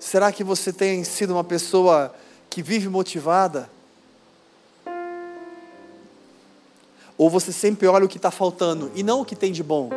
Será 0.00 0.32
que 0.32 0.42
você 0.42 0.72
tem 0.72 1.04
sido 1.04 1.34
uma 1.34 1.44
pessoa 1.44 2.14
que 2.48 2.62
vive 2.62 2.88
motivada? 2.88 3.68
Ou 7.18 7.28
você 7.28 7.52
sempre 7.52 7.86
olha 7.86 8.06
o 8.06 8.08
que 8.08 8.16
está 8.16 8.30
faltando 8.30 8.90
e 8.94 9.02
não 9.02 9.20
o 9.20 9.24
que 9.26 9.36
tem 9.36 9.52
de 9.52 9.62
bom? 9.62 9.90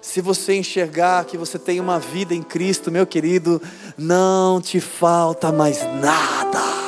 Se 0.00 0.20
você 0.20 0.54
enxergar 0.54 1.24
que 1.24 1.36
você 1.36 1.58
tem 1.58 1.80
uma 1.80 1.98
vida 1.98 2.32
em 2.32 2.42
Cristo, 2.44 2.92
meu 2.92 3.04
querido, 3.04 3.60
não 3.98 4.60
te 4.60 4.78
falta 4.78 5.50
mais 5.50 5.82
nada. 6.00 6.85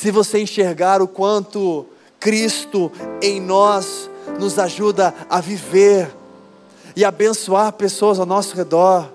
Se 0.00 0.12
você 0.12 0.38
enxergar 0.38 1.02
o 1.02 1.08
quanto 1.08 1.84
Cristo 2.20 2.92
em 3.20 3.40
nós 3.40 4.08
nos 4.38 4.56
ajuda 4.56 5.12
a 5.28 5.40
viver 5.40 6.08
e 6.94 7.04
abençoar 7.04 7.72
pessoas 7.72 8.20
ao 8.20 8.24
nosso 8.24 8.54
redor, 8.54 9.10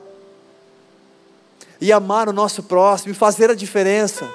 e 1.80 1.90
amar 1.94 2.28
o 2.28 2.34
nosso 2.34 2.64
próximo, 2.64 3.14
e 3.14 3.16
fazer 3.16 3.50
a 3.50 3.56
diferença. 3.56 4.30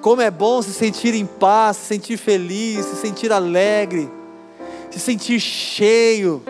Como 0.00 0.22
é 0.22 0.30
bom 0.30 0.62
se 0.62 0.72
sentir 0.72 1.12
em 1.12 1.26
paz, 1.26 1.76
se 1.76 1.88
sentir 1.88 2.16
feliz, 2.16 2.86
se 2.86 2.96
sentir 2.96 3.30
alegre, 3.30 4.10
se 4.90 4.98
sentir 4.98 5.38
cheio. 5.38 6.42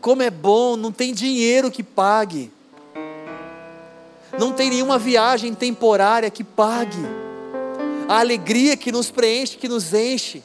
Como 0.00 0.20
é 0.20 0.30
bom, 0.30 0.74
não 0.74 0.90
tem 0.90 1.14
dinheiro 1.14 1.70
que 1.70 1.84
pague, 1.84 2.50
não 4.38 4.52
tem 4.52 4.70
nenhuma 4.70 4.98
viagem 4.98 5.54
temporária 5.54 6.30
que 6.30 6.44
pague, 6.44 7.04
a 8.08 8.18
alegria 8.20 8.76
que 8.76 8.90
nos 8.90 9.10
preenche, 9.10 9.56
que 9.56 9.68
nos 9.68 9.92
enche. 9.92 10.42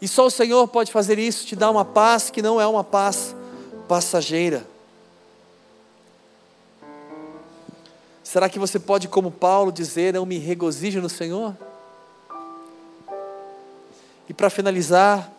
E 0.00 0.08
só 0.08 0.26
o 0.26 0.30
Senhor 0.30 0.66
pode 0.68 0.92
fazer 0.92 1.18
isso, 1.18 1.46
te 1.46 1.56
dar 1.56 1.70
uma 1.70 1.84
paz 1.84 2.30
que 2.30 2.42
não 2.42 2.60
é 2.60 2.66
uma 2.66 2.84
paz 2.84 3.34
passageira. 3.88 4.66
Será 8.22 8.48
que 8.48 8.58
você 8.58 8.78
pode, 8.78 9.08
como 9.08 9.30
Paulo, 9.30 9.70
dizer: 9.70 10.14
Eu 10.14 10.26
me 10.26 10.36
regozijo 10.36 11.00
no 11.00 11.08
Senhor? 11.08 11.56
E 14.28 14.34
para 14.34 14.50
finalizar, 14.50 15.32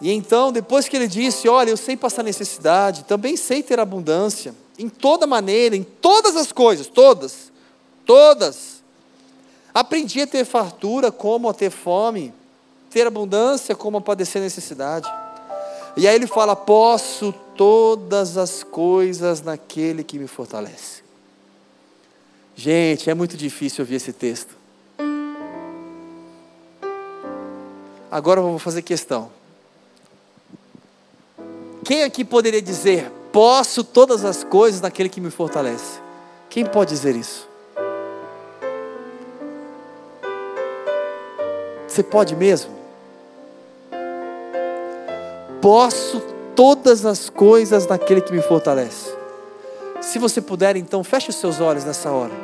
e 0.00 0.10
então, 0.10 0.52
depois 0.52 0.88
que 0.88 0.96
ele 0.96 1.06
disse: 1.06 1.48
Olha, 1.48 1.70
eu 1.70 1.76
sei 1.76 1.96
passar 1.96 2.22
necessidade, 2.22 3.04
também 3.04 3.36
sei 3.36 3.62
ter 3.62 3.78
abundância, 3.78 4.54
em 4.78 4.88
toda 4.88 5.26
maneira, 5.26 5.76
em 5.76 5.82
todas 5.82 6.36
as 6.36 6.52
coisas, 6.52 6.86
todas, 6.86 7.52
todas. 8.04 8.82
Aprendi 9.72 10.20
a 10.22 10.26
ter 10.26 10.44
fartura, 10.44 11.10
como 11.10 11.48
a 11.48 11.54
ter 11.54 11.70
fome, 11.70 12.32
ter 12.90 13.06
abundância, 13.06 13.74
como 13.74 13.98
a 13.98 14.00
padecer 14.00 14.40
necessidade. 14.42 15.08
E 15.96 16.08
aí 16.08 16.14
ele 16.14 16.26
fala: 16.26 16.56
Posso 16.56 17.32
todas 17.56 18.36
as 18.36 18.62
coisas 18.62 19.42
naquele 19.42 20.02
que 20.02 20.18
me 20.18 20.26
fortalece. 20.26 21.02
Gente, 22.56 23.10
é 23.10 23.14
muito 23.14 23.36
difícil 23.36 23.82
ouvir 23.82 23.96
esse 23.96 24.12
texto. 24.12 24.56
Agora 28.10 28.40
eu 28.40 28.44
vou 28.44 28.58
fazer 28.60 28.82
questão. 28.82 29.30
Quem 31.84 32.02
aqui 32.02 32.24
poderia 32.24 32.62
dizer: 32.62 33.10
Posso 33.32 33.84
todas 33.84 34.24
as 34.24 34.42
coisas 34.42 34.80
naquele 34.80 35.08
que 35.08 35.20
me 35.20 35.30
fortalece? 35.30 36.00
Quem 36.48 36.64
pode 36.64 36.90
dizer 36.90 37.14
isso? 37.14 37.48
Você 41.86 42.02
pode 42.02 42.34
mesmo? 42.34 42.84
posso 45.64 46.20
todas 46.54 47.06
as 47.06 47.30
coisas 47.30 47.86
naquele 47.86 48.20
que 48.20 48.30
me 48.30 48.42
fortalece. 48.42 49.10
Se 49.98 50.18
você 50.18 50.38
puder, 50.38 50.76
então, 50.76 51.02
feche 51.02 51.30
os 51.30 51.36
seus 51.36 51.58
olhos 51.58 51.86
nessa 51.86 52.10
hora. 52.10 52.34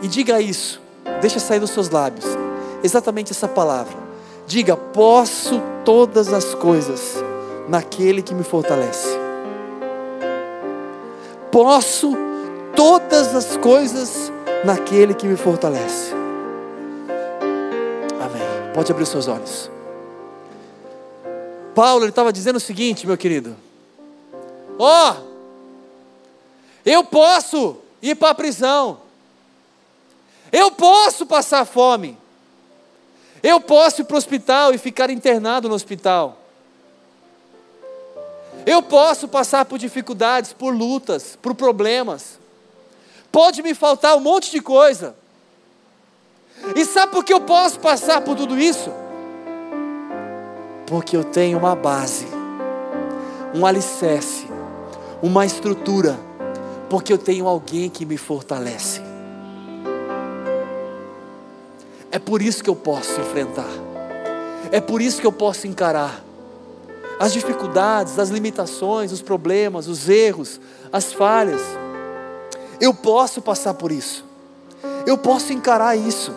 E 0.00 0.06
diga 0.06 0.40
isso. 0.40 0.80
Deixa 1.20 1.40
sair 1.40 1.58
dos 1.58 1.70
seus 1.70 1.90
lábios. 1.90 2.24
Exatamente 2.84 3.32
essa 3.32 3.48
palavra. 3.48 3.96
Diga: 4.46 4.76
posso 4.76 5.60
todas 5.84 6.32
as 6.32 6.54
coisas 6.54 7.16
naquele 7.68 8.22
que 8.22 8.34
me 8.34 8.42
fortalece. 8.42 9.08
Posso 11.52 12.12
todas 12.74 13.34
as 13.34 13.56
coisas 13.56 14.32
naquele 14.64 15.14
que 15.14 15.26
me 15.26 15.36
fortalece. 15.36 16.12
Amém. 18.20 18.72
Pode 18.74 18.90
abrir 18.90 19.06
seus 19.06 19.28
olhos. 19.28 19.70
Paulo 21.74 22.04
ele 22.04 22.10
estava 22.10 22.32
dizendo 22.32 22.56
o 22.56 22.60
seguinte, 22.60 23.06
meu 23.06 23.16
querido: 23.16 23.56
Ó, 24.78 25.12
oh, 25.12 25.28
eu 26.84 27.04
posso 27.04 27.76
ir 28.02 28.14
para 28.16 28.30
a 28.30 28.34
prisão, 28.34 28.98
eu 30.50 30.70
posso 30.70 31.26
passar 31.26 31.64
fome, 31.64 32.16
eu 33.42 33.60
posso 33.60 34.00
ir 34.00 34.04
para 34.04 34.14
o 34.14 34.18
hospital 34.18 34.74
e 34.74 34.78
ficar 34.78 35.10
internado 35.10 35.68
no 35.68 35.74
hospital, 35.74 36.38
eu 38.66 38.82
posso 38.82 39.28
passar 39.28 39.64
por 39.64 39.78
dificuldades, 39.78 40.52
por 40.52 40.74
lutas, 40.74 41.38
por 41.40 41.54
problemas, 41.54 42.38
pode 43.32 43.62
me 43.62 43.74
faltar 43.74 44.16
um 44.16 44.20
monte 44.20 44.50
de 44.50 44.60
coisa, 44.60 45.14
e 46.74 46.84
sabe 46.84 47.12
por 47.12 47.24
que 47.24 47.32
eu 47.32 47.40
posso 47.40 47.78
passar 47.78 48.20
por 48.20 48.36
tudo 48.36 48.58
isso? 48.58 48.92
Porque 50.86 51.16
eu 51.16 51.24
tenho 51.24 51.58
uma 51.58 51.76
base, 51.76 52.26
um 53.54 53.64
alicerce, 53.64 54.46
uma 55.22 55.46
estrutura, 55.46 56.18
porque 56.90 57.12
eu 57.12 57.18
tenho 57.18 57.46
alguém 57.46 57.88
que 57.88 58.04
me 58.04 58.16
fortalece. 58.16 59.00
É 62.10 62.18
por 62.18 62.40
isso 62.40 62.64
que 62.64 62.70
eu 62.70 62.76
posso 62.76 63.20
enfrentar, 63.20 63.68
é 64.72 64.80
por 64.80 65.00
isso 65.00 65.20
que 65.20 65.26
eu 65.26 65.32
posso 65.32 65.66
encarar 65.66 66.27
as 67.18 67.32
dificuldades, 67.32 68.18
as 68.18 68.28
limitações, 68.28 69.12
os 69.12 69.22
problemas, 69.22 69.88
os 69.88 70.08
erros, 70.08 70.60
as 70.92 71.12
falhas. 71.12 71.60
Eu 72.80 72.94
posso 72.94 73.42
passar 73.42 73.74
por 73.74 73.90
isso, 73.90 74.24
eu 75.06 75.18
posso 75.18 75.52
encarar 75.52 75.96
isso. 75.96 76.32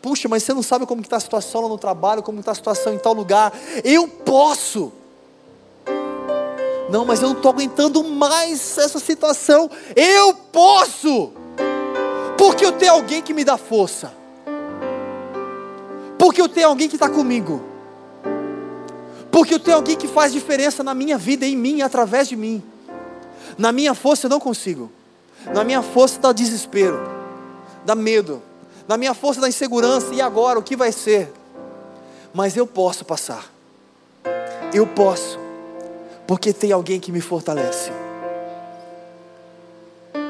Puxa, 0.00 0.28
mas 0.28 0.42
você 0.42 0.52
não 0.52 0.62
sabe 0.62 0.84
como 0.84 1.00
está 1.00 1.16
a 1.16 1.20
situação 1.20 1.62
lá 1.62 1.68
no 1.68 1.78
trabalho, 1.78 2.22
como 2.22 2.38
está 2.38 2.52
a 2.52 2.54
situação 2.54 2.92
em 2.92 2.98
tal 2.98 3.14
lugar. 3.14 3.52
Eu 3.82 4.06
posso. 4.06 4.92
Não, 6.90 7.06
mas 7.06 7.22
eu 7.22 7.30
não 7.30 7.36
estou 7.36 7.50
aguentando 7.50 8.04
mais 8.04 8.76
essa 8.76 9.00
situação. 9.00 9.70
Eu 9.96 10.34
posso, 10.34 11.32
porque 12.36 12.66
eu 12.66 12.72
tenho 12.72 12.92
alguém 12.92 13.22
que 13.22 13.32
me 13.32 13.44
dá 13.44 13.56
força, 13.56 14.12
porque 16.18 16.40
eu 16.40 16.50
tenho 16.50 16.68
alguém 16.68 16.86
que 16.86 16.96
está 16.96 17.08
comigo, 17.08 17.62
porque 19.34 19.52
eu 19.54 19.58
tenho 19.58 19.78
alguém 19.78 19.96
que 19.96 20.06
faz 20.06 20.32
diferença 20.32 20.84
na 20.84 20.94
minha 20.94 21.18
vida, 21.18 21.44
em 21.44 21.56
mim, 21.56 21.82
através 21.82 22.28
de 22.28 22.36
mim. 22.36 22.62
Na 23.58 23.72
minha 23.72 23.92
força 23.92 24.26
eu 24.26 24.30
não 24.30 24.38
consigo, 24.38 24.92
na 25.52 25.64
minha 25.64 25.82
força 25.82 26.20
dá 26.20 26.30
desespero, 26.30 27.02
dá 27.84 27.96
medo, 27.96 28.40
na 28.86 28.96
minha 28.96 29.12
força 29.12 29.40
dá 29.40 29.48
insegurança, 29.48 30.14
e 30.14 30.20
agora 30.20 30.60
o 30.60 30.62
que 30.62 30.76
vai 30.76 30.92
ser? 30.92 31.32
Mas 32.32 32.56
eu 32.56 32.64
posso 32.64 33.04
passar, 33.04 33.52
eu 34.72 34.86
posso 34.86 35.36
porque 36.28 36.52
tem 36.52 36.70
alguém 36.70 37.00
que 37.00 37.10
me 37.10 37.20
fortalece. 37.20 37.90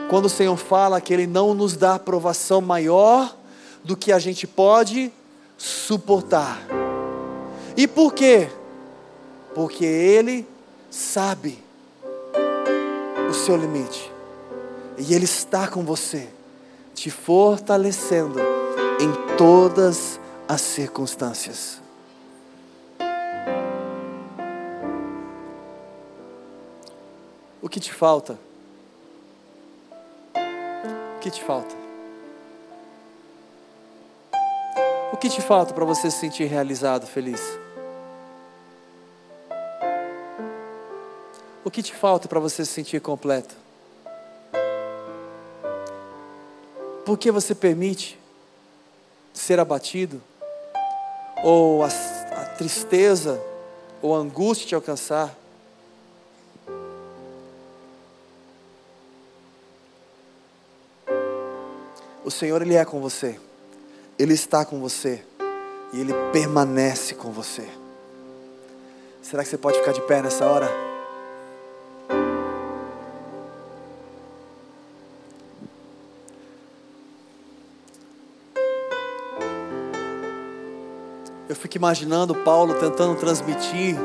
Quando 0.09 0.25
o 0.25 0.31
Senhor 0.31 0.57
fala 0.57 0.99
que 0.99 1.13
Ele 1.13 1.27
não 1.27 1.53
nos 1.53 1.77
dá 1.77 1.97
aprovação 1.97 2.63
maior 2.63 3.37
do 3.85 3.99
que 3.99 4.11
a 4.11 4.19
gente 4.19 4.47
pode 4.47 5.13
suportar. 5.59 6.59
E 7.77 7.87
por 7.87 8.15
quê? 8.15 8.49
Porque 9.55 9.85
Ele 9.85 10.47
sabe 10.91 11.59
o 13.29 13.33
seu 13.33 13.57
limite. 13.57 14.13
E 14.99 15.15
Ele 15.15 15.25
está 15.25 15.69
com 15.69 15.85
você, 15.85 16.29
te 16.95 17.11
fortalecendo 17.11 18.39
em 19.01 19.37
todas 19.37 20.21
as 20.49 20.61
circunstâncias. 20.61 21.81
O 27.61 27.69
que 27.69 27.81
te 27.81 27.93
falta? 27.93 28.39
O 31.17 31.19
que 31.21 31.31
te 31.31 31.43
falta? 31.43 31.75
O 35.13 35.17
que 35.17 35.29
te 35.29 35.41
falta 35.41 35.73
para 35.73 35.85
você 35.85 36.11
se 36.11 36.19
sentir 36.19 36.45
realizado, 36.45 37.07
feliz? 37.07 37.64
O 41.65 41.71
que 41.71 41.83
te 41.83 41.95
falta 41.95 42.29
para 42.29 42.39
você 42.39 42.63
se 42.63 42.73
sentir 42.73 43.01
completo? 43.01 43.55
Por 47.07 47.17
que 47.17 47.31
você 47.31 47.55
permite 47.55 48.21
ser 49.33 49.59
abatido? 49.59 50.23
Ou 51.43 51.83
a, 51.83 51.87
a 51.89 52.45
tristeza 52.57 53.43
ou 54.03 54.15
a 54.15 54.19
angústia 54.19 54.69
te 54.69 54.75
alcançar? 54.75 55.35
O 62.23 62.31
Senhor, 62.31 62.61
Ele 62.61 62.75
é 62.75 62.85
com 62.85 63.01
você, 63.01 63.41
Ele 64.19 64.35
está 64.35 64.67
com 64.67 64.81
você 64.81 65.25
e 65.95 66.01
Ele 66.01 66.13
permanece 66.31 67.15
com 67.15 67.31
você. 67.31 67.67
Será 69.23 69.43
que 69.43 69.49
você 69.49 69.57
pode 69.57 69.79
ficar 69.79 69.93
de 69.93 70.03
pé 70.03 70.21
nessa 70.21 70.45
hora? 70.47 70.84
Fico 81.65 81.79
imaginando 81.79 82.35
Paulo 82.35 82.75
tentando 82.75 83.19
transmitir 83.19 83.97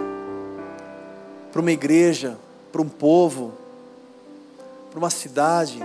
para 1.52 1.60
uma 1.60 1.74
igreja, 1.74 2.38
para 2.72 2.82
um 2.82 2.88
povo, 2.88 3.54
para 4.90 4.98
uma 4.98 5.10
cidade, 5.10 5.78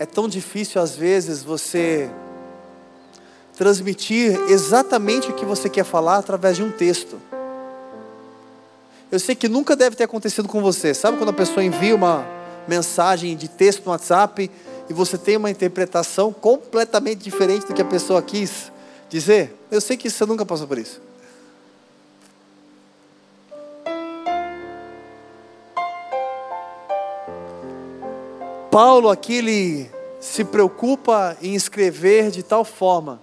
é 0.00 0.04
tão 0.04 0.28
difícil 0.28 0.82
às 0.82 0.96
vezes 0.96 1.44
você 1.44 2.10
transmitir 3.56 4.36
exatamente 4.48 5.30
o 5.30 5.34
que 5.34 5.44
você 5.44 5.70
quer 5.70 5.84
falar 5.84 6.16
através 6.16 6.56
de 6.56 6.64
um 6.64 6.72
texto. 6.72 7.20
Eu 9.12 9.20
sei 9.20 9.36
que 9.36 9.48
nunca 9.48 9.76
deve 9.76 9.94
ter 9.94 10.02
acontecido 10.02 10.48
com 10.48 10.60
você. 10.60 10.92
Sabe 10.92 11.18
quando 11.18 11.30
a 11.30 11.34
pessoa 11.34 11.62
envia 11.62 11.94
uma 11.94 12.26
mensagem 12.66 13.36
de 13.36 13.46
texto 13.46 13.84
no 13.84 13.92
WhatsApp 13.92 14.50
e 14.90 14.92
você 14.92 15.16
tem 15.16 15.36
uma 15.36 15.52
interpretação 15.52 16.32
completamente 16.32 17.22
diferente 17.22 17.64
do 17.64 17.74
que 17.74 17.80
a 17.80 17.84
pessoa 17.84 18.20
quis 18.20 18.73
dizer? 19.14 19.54
Eu 19.70 19.80
sei 19.80 19.96
que 19.96 20.10
você 20.10 20.26
nunca 20.26 20.44
passou 20.44 20.66
por 20.66 20.76
isso. 20.76 21.00
Paulo 28.72 29.08
aqui 29.08 29.34
ele 29.34 29.90
se 30.20 30.42
preocupa 30.42 31.36
em 31.40 31.54
escrever 31.54 32.32
de 32.32 32.42
tal 32.42 32.64
forma 32.64 33.22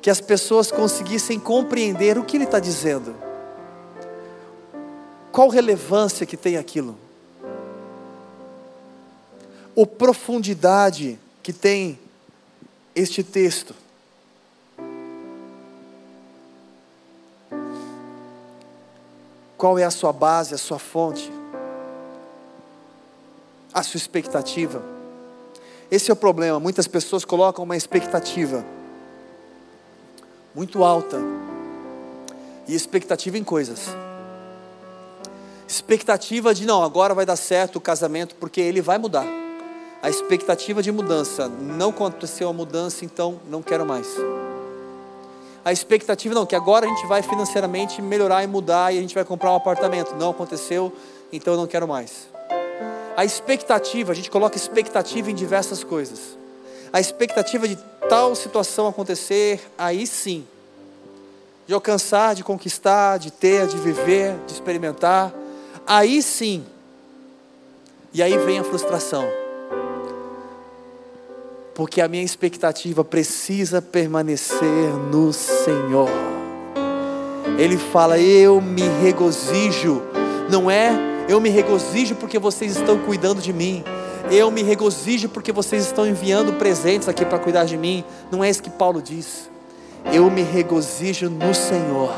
que 0.00 0.08
as 0.08 0.22
pessoas 0.22 0.72
conseguissem 0.72 1.38
compreender 1.38 2.16
o 2.16 2.24
que 2.24 2.38
ele 2.38 2.44
está 2.44 2.58
dizendo. 2.58 3.14
Qual 5.30 5.48
relevância 5.48 6.24
que 6.24 6.38
tem 6.38 6.56
aquilo? 6.56 6.96
Ou 9.76 9.86
profundidade 9.86 11.18
que 11.42 11.52
tem 11.52 11.98
este 12.94 13.22
texto? 13.22 13.74
Qual 19.60 19.78
é 19.78 19.84
a 19.84 19.90
sua 19.90 20.12
base, 20.12 20.54
a 20.54 20.58
sua 20.58 20.78
fonte? 20.78 21.30
a 23.72 23.82
sua 23.82 23.98
expectativa. 23.98 24.82
Esse 25.90 26.10
é 26.10 26.12
o 26.12 26.16
problema. 26.16 26.60
Muitas 26.60 26.86
pessoas 26.86 27.24
colocam 27.24 27.64
uma 27.64 27.76
expectativa 27.76 28.64
muito 30.54 30.82
alta 30.84 31.18
e 32.66 32.74
expectativa 32.74 33.38
em 33.38 33.44
coisas. 33.44 33.88
Expectativa 35.66 36.52
de 36.52 36.66
não, 36.66 36.82
agora 36.82 37.14
vai 37.14 37.24
dar 37.24 37.36
certo 37.36 37.76
o 37.76 37.80
casamento 37.80 38.34
porque 38.36 38.60
ele 38.60 38.80
vai 38.80 38.98
mudar. 38.98 39.26
A 40.02 40.08
expectativa 40.08 40.82
de 40.82 40.90
mudança, 40.90 41.48
não 41.48 41.90
aconteceu 41.90 42.48
a 42.48 42.52
mudança, 42.52 43.04
então 43.04 43.40
não 43.48 43.62
quero 43.62 43.86
mais. 43.86 44.08
A 45.64 45.72
expectativa 45.72 46.34
não, 46.34 46.46
que 46.46 46.56
agora 46.56 46.86
a 46.86 46.88
gente 46.88 47.06
vai 47.06 47.22
financeiramente 47.22 48.00
melhorar 48.00 48.42
e 48.42 48.46
mudar 48.46 48.94
e 48.94 48.98
a 48.98 49.00
gente 49.00 49.14
vai 49.14 49.24
comprar 49.24 49.52
um 49.52 49.56
apartamento. 49.56 50.14
Não 50.16 50.30
aconteceu, 50.30 50.92
então 51.32 51.54
eu 51.54 51.60
não 51.60 51.66
quero 51.66 51.86
mais. 51.86 52.28
A 53.16 53.24
expectativa, 53.24 54.12
a 54.12 54.14
gente 54.14 54.30
coloca 54.30 54.56
expectativa 54.56 55.30
em 55.30 55.34
diversas 55.34 55.84
coisas. 55.84 56.38
A 56.92 57.00
expectativa 57.00 57.68
de 57.68 57.76
tal 58.08 58.34
situação 58.34 58.88
acontecer, 58.88 59.60
aí 59.76 60.06
sim. 60.06 60.46
De 61.66 61.74
alcançar, 61.74 62.34
de 62.34 62.42
conquistar, 62.42 63.18
de 63.18 63.30
ter, 63.30 63.66
de 63.66 63.76
viver, 63.76 64.36
de 64.46 64.54
experimentar. 64.54 65.32
Aí 65.86 66.22
sim. 66.22 66.64
E 68.12 68.22
aí 68.22 68.36
vem 68.38 68.58
a 68.58 68.64
frustração. 68.64 69.39
Porque 71.80 72.02
a 72.02 72.08
minha 72.08 72.22
expectativa 72.22 73.02
precisa 73.02 73.80
permanecer 73.80 74.92
no 75.10 75.32
Senhor. 75.32 76.10
Ele 77.58 77.78
fala: 77.78 78.18
Eu 78.18 78.60
me 78.60 78.82
regozijo. 79.02 80.02
Não 80.50 80.70
é 80.70 80.90
eu 81.26 81.40
me 81.40 81.48
regozijo 81.48 82.16
porque 82.16 82.38
vocês 82.38 82.76
estão 82.76 82.98
cuidando 82.98 83.40
de 83.40 83.50
mim. 83.50 83.82
Eu 84.30 84.50
me 84.50 84.62
regozijo 84.62 85.30
porque 85.30 85.52
vocês 85.52 85.86
estão 85.86 86.06
enviando 86.06 86.52
presentes 86.58 87.08
aqui 87.08 87.24
para 87.24 87.38
cuidar 87.38 87.64
de 87.64 87.78
mim. 87.78 88.04
Não 88.30 88.44
é 88.44 88.50
isso 88.50 88.62
que 88.62 88.68
Paulo 88.68 89.00
diz. 89.00 89.48
Eu 90.12 90.30
me 90.30 90.42
regozijo 90.42 91.30
no 91.30 91.54
Senhor, 91.54 92.12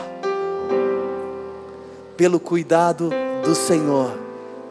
pelo 2.17 2.41
cuidado 2.41 3.11
do 3.45 3.55
Senhor 3.55 4.19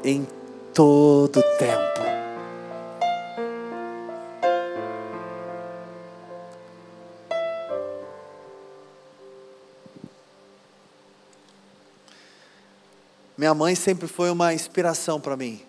em 0.03 0.27
todo 0.73 1.41
tempo. 1.57 2.00
Minha 13.41 13.55
mãe 13.55 13.73
sempre 13.73 14.07
foi 14.07 14.29
uma 14.29 14.53
inspiração 14.53 15.19
para 15.19 15.35
mim. 15.35 15.59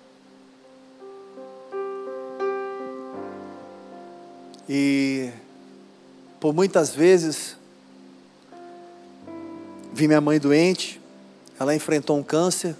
E 4.68 5.30
por 6.38 6.52
muitas 6.52 6.94
vezes 6.94 7.56
vi 9.90 10.06
minha 10.06 10.20
mãe 10.20 10.38
doente, 10.38 11.00
ela 11.58 11.74
enfrentou 11.74 12.18
um 12.18 12.22
câncer, 12.22 12.76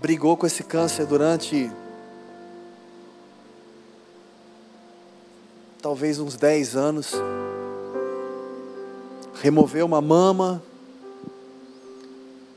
brigou 0.00 0.36
com 0.36 0.46
esse 0.46 0.62
câncer 0.62 1.04
durante 1.04 1.68
talvez 5.82 6.20
uns 6.20 6.36
10 6.36 6.76
anos, 6.76 7.12
removeu 9.42 9.84
uma 9.84 10.00
mama, 10.00 10.62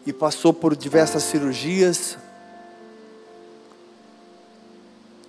e 0.06 0.14
passou 0.14 0.54
por 0.54 0.76
diversas 0.76 1.24
cirurgias. 1.24 2.18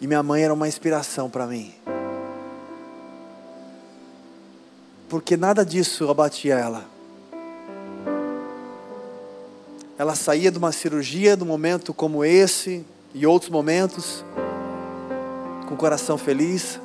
E 0.01 0.07
minha 0.07 0.23
mãe 0.23 0.43
era 0.43 0.53
uma 0.53 0.69
inspiração 0.69 1.31
para 1.31 1.47
mim. 1.47 1.75
Porque 5.09 5.37
nada 5.37 5.65
disso 5.65 6.11
abatia 6.11 6.55
ela. 6.55 6.85
Ela 9.99 10.15
saía 10.15 10.51
de 10.51 10.59
uma 10.59 10.73
cirurgia, 10.73 11.37
de 11.37 11.43
um 11.43 11.47
momento 11.47 11.95
como 11.95 12.23
esse 12.23 12.85
e 13.15 13.27
outros 13.27 13.51
momentos, 13.51 14.23
com 15.67 15.75
o 15.75 15.77
coração 15.77 16.19
feliz, 16.19 16.79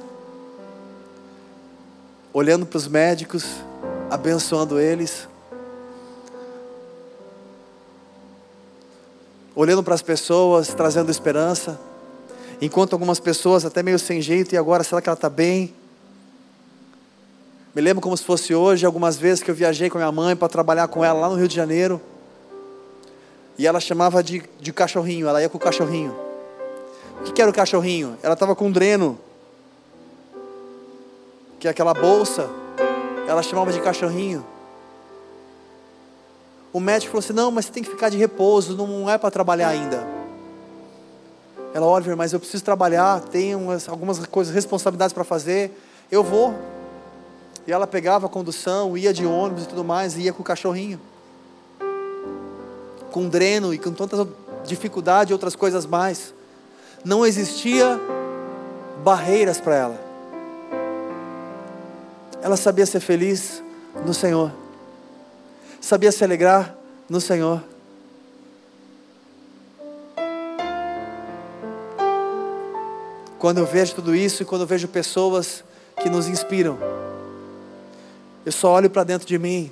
olhando 2.31 2.65
para 2.65 2.77
os 2.77 2.87
médicos, 2.87 3.43
abençoando 4.09 4.79
eles, 4.79 5.27
olhando 9.61 9.83
para 9.83 9.93
as 9.93 10.01
pessoas, 10.01 10.69
trazendo 10.69 11.11
esperança, 11.11 11.79
enquanto 12.59 12.93
algumas 12.93 13.19
pessoas 13.19 13.63
até 13.63 13.83
meio 13.83 13.99
sem 13.99 14.19
jeito, 14.19 14.55
e 14.55 14.57
agora 14.57 14.83
será 14.83 14.99
que 14.99 15.07
ela 15.07 15.13
está 15.13 15.29
bem? 15.29 15.71
Me 17.75 17.79
lembro 17.79 18.01
como 18.01 18.17
se 18.17 18.23
fosse 18.23 18.55
hoje, 18.55 18.87
algumas 18.87 19.17
vezes 19.17 19.43
que 19.43 19.51
eu 19.51 19.55
viajei 19.55 19.87
com 19.87 19.99
minha 19.99 20.11
mãe 20.11 20.35
para 20.35 20.49
trabalhar 20.49 20.87
com 20.87 21.05
ela 21.05 21.19
lá 21.19 21.29
no 21.29 21.35
Rio 21.35 21.47
de 21.47 21.55
Janeiro. 21.55 22.01
E 23.55 23.67
ela 23.67 23.79
chamava 23.79 24.23
de, 24.23 24.41
de 24.59 24.73
cachorrinho, 24.73 25.27
ela 25.27 25.39
ia 25.39 25.47
com 25.47 25.57
o 25.57 25.61
cachorrinho. 25.61 26.15
O 27.19 27.23
que, 27.25 27.31
que 27.31 27.41
era 27.41 27.51
o 27.51 27.53
cachorrinho? 27.53 28.17
Ela 28.23 28.33
estava 28.33 28.55
com 28.55 28.65
um 28.65 28.71
dreno, 28.71 29.19
que 31.59 31.67
é 31.67 31.71
aquela 31.71 31.93
bolsa, 31.93 32.49
ela 33.27 33.43
chamava 33.43 33.71
de 33.71 33.79
cachorrinho. 33.79 34.43
O 36.73 36.79
médico 36.79 37.11
falou 37.11 37.19
assim: 37.19 37.33
não, 37.33 37.51
mas 37.51 37.65
você 37.65 37.71
tem 37.71 37.83
que 37.83 37.89
ficar 37.89 38.09
de 38.09 38.17
repouso, 38.17 38.75
não 38.75 39.09
é 39.09 39.17
para 39.17 39.29
trabalhar 39.29 39.69
ainda. 39.69 40.07
Ela, 41.73 41.85
Oliver, 41.85 42.17
mas 42.17 42.33
eu 42.33 42.39
preciso 42.39 42.63
trabalhar, 42.63 43.21
tenho 43.21 43.69
algumas 43.87 44.25
coisas, 44.25 44.53
responsabilidades 44.53 45.13
para 45.13 45.23
fazer, 45.23 45.71
eu 46.11 46.23
vou. 46.23 46.53
E 47.65 47.71
ela 47.71 47.87
pegava 47.87 48.25
a 48.25 48.29
condução, 48.29 48.97
ia 48.97 49.13
de 49.13 49.25
ônibus 49.25 49.63
e 49.63 49.67
tudo 49.67 49.83
mais, 49.83 50.17
e 50.17 50.21
ia 50.21 50.33
com 50.33 50.41
o 50.41 50.45
cachorrinho. 50.45 50.99
Com 53.11 53.29
dreno 53.29 53.73
e 53.73 53.77
com 53.77 53.91
tanta 53.91 54.27
dificuldade 54.65 55.31
e 55.31 55.33
outras 55.33 55.55
coisas 55.55 55.85
mais. 55.85 56.33
Não 57.05 57.25
existia 57.25 57.99
barreiras 59.03 59.59
para 59.59 59.75
ela. 59.75 59.99
Ela 62.41 62.57
sabia 62.57 62.85
ser 62.85 62.99
feliz 62.99 63.63
no 64.05 64.13
Senhor. 64.13 64.51
Sabia 65.81 66.11
se 66.11 66.23
alegrar 66.23 66.75
no 67.09 67.19
Senhor. 67.19 67.63
Quando 73.39 73.57
eu 73.57 73.65
vejo 73.65 73.95
tudo 73.95 74.15
isso 74.15 74.43
e 74.43 74.45
quando 74.45 74.61
eu 74.61 74.67
vejo 74.67 74.87
pessoas 74.87 75.63
que 76.01 76.07
nos 76.07 76.27
inspiram, 76.27 76.77
eu 78.45 78.51
só 78.51 78.71
olho 78.71 78.89
para 78.89 79.03
dentro 79.03 79.27
de 79.27 79.39
mim 79.39 79.71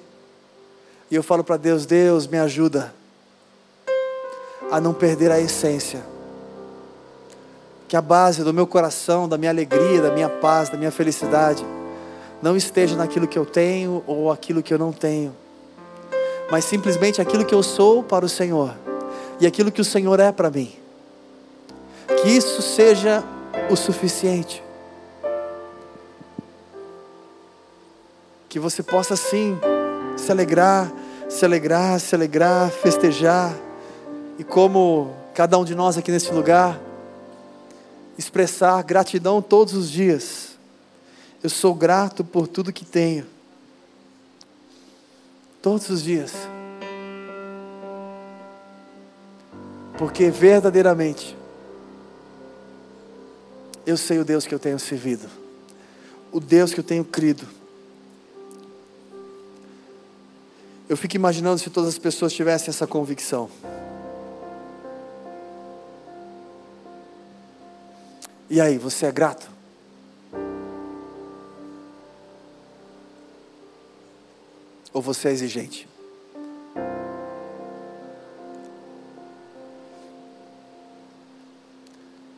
e 1.12 1.16
eu 1.16 1.22
falo 1.22 1.44
para 1.44 1.56
Deus: 1.56 1.86
Deus, 1.86 2.26
me 2.26 2.40
ajuda 2.40 2.92
a 4.72 4.82
não 4.82 4.96
perder 4.96 5.32
a 5.32 5.40
essência. 5.40 6.04
Que 7.88 7.96
a 7.96 8.02
base 8.02 8.44
do 8.44 8.54
meu 8.54 8.66
coração, 8.66 9.30
da 9.30 9.38
minha 9.38 9.52
alegria, 9.52 10.02
da 10.02 10.12
minha 10.12 10.30
paz, 10.30 10.70
da 10.70 10.78
minha 10.78 10.92
felicidade, 10.92 11.64
não 12.42 12.58
esteja 12.58 12.96
naquilo 12.96 13.28
que 13.28 13.38
eu 13.38 13.46
tenho 13.46 14.04
ou 14.08 14.32
aquilo 14.32 14.64
que 14.64 14.74
eu 14.74 14.78
não 14.80 14.92
tenho, 14.92 15.36
mas 16.52 16.66
simplesmente 16.66 17.22
aquilo 17.22 17.46
que 17.46 17.54
eu 17.54 17.64
sou 17.64 18.04
para 18.04 18.26
o 18.26 18.30
Senhor 18.30 18.74
e 19.40 19.48
aquilo 19.48 19.72
que 19.72 19.82
o 19.82 19.86
Senhor 19.86 20.20
é 20.20 20.32
para 20.32 20.50
mim. 20.50 20.72
Que 22.22 22.30
isso 22.30 22.62
seja 22.62 23.24
o 23.70 23.76
suficiente. 23.76 24.64
que 28.50 28.60
você 28.60 28.82
possa 28.82 29.16
sim 29.16 29.58
se 30.18 30.32
alegrar, 30.32 30.92
se 31.30 31.46
alegrar, 31.46 32.00
se 32.00 32.16
alegrar, 32.16 32.72
festejar, 32.72 33.56
e 34.40 34.44
como 34.44 35.14
cada 35.36 35.58
um 35.58 35.64
de 35.64 35.76
nós 35.76 35.98
aqui 35.98 36.12
nesse 36.12 36.34
lugar, 36.34 36.82
expressar 38.18 38.82
gratidão 38.84 39.40
todos 39.40 39.76
os 39.76 39.90
dias. 39.90 40.58
Eu 41.44 41.50
sou 41.50 41.76
grato 41.76 42.24
por 42.24 42.48
tudo 42.48 42.74
que 42.74 42.84
tenho, 42.84 43.26
todos 45.62 45.90
os 45.90 46.04
dias, 46.04 46.34
porque 49.98 50.30
verdadeiramente 50.30 51.38
eu 53.86 53.98
sei 53.98 54.20
o 54.20 54.26
Deus 54.26 54.46
que 54.46 54.54
eu 54.54 54.60
tenho 54.60 54.80
servido, 54.80 55.28
o 56.32 56.40
Deus 56.40 56.74
que 56.74 56.80
eu 56.80 56.84
tenho 56.84 57.04
crido 57.04 57.60
Eu 60.90 60.98
fico 60.98 61.16
imaginando 61.16 61.60
se 61.60 61.70
todas 61.70 61.90
as 61.90 62.00
pessoas 62.00 62.34
tivessem 62.34 62.70
essa 62.70 62.88
convicção. 62.88 63.48
E 68.50 68.60
aí, 68.60 68.80
você 68.80 69.06
é 69.06 69.12
grato? 69.12 69.59
Ou 74.94 75.02
você 75.02 75.30
é 75.30 75.32
exigente? 75.32 75.88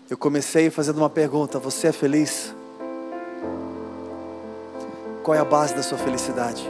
Eu 0.10 0.18
comecei 0.18 0.70
fazendo 0.70 0.97
uma 0.97 1.10
pergunta: 1.10 1.60
você 1.60 1.88
é 1.88 1.91
feliz? 1.91 2.54
Qual 5.24 5.36
é 5.36 5.39
a 5.39 5.45
base 5.45 5.74
da 5.76 5.84
sua 5.84 5.97
felicidade? 5.97 6.68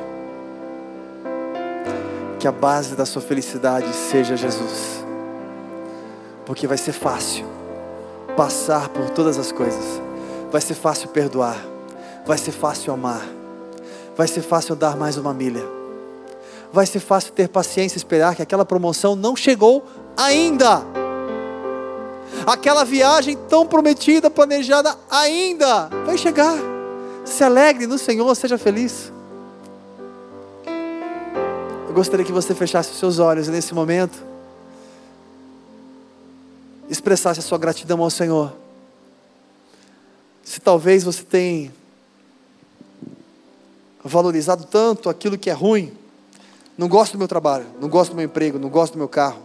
que 2.41 2.47
a 2.47 2.51
base 2.51 2.95
da 2.95 3.05
sua 3.05 3.21
felicidade 3.21 3.93
seja 3.93 4.35
Jesus, 4.35 5.05
porque 6.43 6.65
vai 6.65 6.75
ser 6.75 6.91
fácil 6.91 7.45
passar 8.35 8.89
por 8.89 9.11
todas 9.11 9.37
as 9.37 9.51
coisas, 9.51 10.01
vai 10.51 10.59
ser 10.59 10.73
fácil 10.73 11.09
perdoar, 11.09 11.63
vai 12.25 12.39
ser 12.39 12.51
fácil 12.51 12.91
amar, 12.91 13.21
vai 14.15 14.27
ser 14.27 14.41
fácil 14.41 14.75
dar 14.75 14.95
mais 14.95 15.17
uma 15.17 15.33
milha, 15.33 15.63
vai 16.71 16.85
ser 16.85 16.99
fácil 16.99 17.33
ter 17.33 17.49
paciência 17.49 17.95
e 17.95 17.99
esperar 17.99 18.35
que 18.35 18.41
aquela 18.41 18.65
promoção 18.65 19.15
não 19.15 19.35
chegou 19.35 19.85
ainda. 20.17 20.83
Aquela 22.45 22.83
viagem 22.83 23.37
tão 23.49 23.67
prometida, 23.67 24.29
planejada 24.29 24.95
ainda, 25.09 25.89
vai 26.05 26.17
chegar. 26.17 26.57
Se 27.25 27.43
alegre 27.43 27.85
no 27.85 27.97
Senhor, 27.97 28.33
seja 28.35 28.57
feliz. 28.57 29.11
Eu 31.87 31.93
gostaria 31.93 32.25
que 32.25 32.31
você 32.31 32.55
fechasse 32.55 32.91
os 32.91 32.97
seus 32.97 33.19
olhos 33.19 33.47
nesse 33.47 33.73
momento 33.73 34.31
expressasse 36.91 37.39
a 37.39 37.43
sua 37.43 37.57
gratidão 37.57 38.01
ao 38.03 38.09
Senhor. 38.09 38.53
Se 40.43 40.59
talvez 40.59 41.05
você 41.05 41.23
tenha 41.23 41.71
valorizado 44.03 44.65
tanto 44.65 45.09
aquilo 45.09 45.37
que 45.37 45.49
é 45.49 45.53
ruim, 45.53 45.93
não 46.77 46.87
gosto 46.87 47.13
do 47.13 47.17
meu 47.17 47.27
trabalho, 47.27 47.65
não 47.79 47.87
gosto 47.87 48.11
do 48.11 48.15
meu 48.15 48.25
emprego, 48.25 48.57
não 48.57 48.69
gosto 48.69 48.93
do 48.93 48.97
meu 48.97 49.07
carro, 49.07 49.39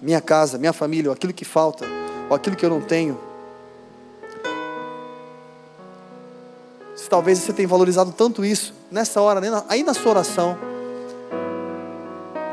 minha 0.00 0.20
casa, 0.20 0.58
minha 0.58 0.72
família, 0.72 1.10
ou 1.10 1.14
aquilo 1.14 1.32
que 1.32 1.44
falta, 1.44 1.86
ou 2.28 2.36
aquilo 2.36 2.56
que 2.56 2.64
eu 2.64 2.70
não 2.70 2.80
tenho. 2.80 3.18
Se 6.96 7.08
talvez 7.08 7.38
você 7.38 7.52
tenha 7.52 7.68
valorizado 7.68 8.12
tanto 8.12 8.44
isso, 8.44 8.74
nessa 8.90 9.20
hora, 9.20 9.40
aí 9.68 9.82
na 9.82 9.94
sua 9.94 10.10
oração, 10.10 10.58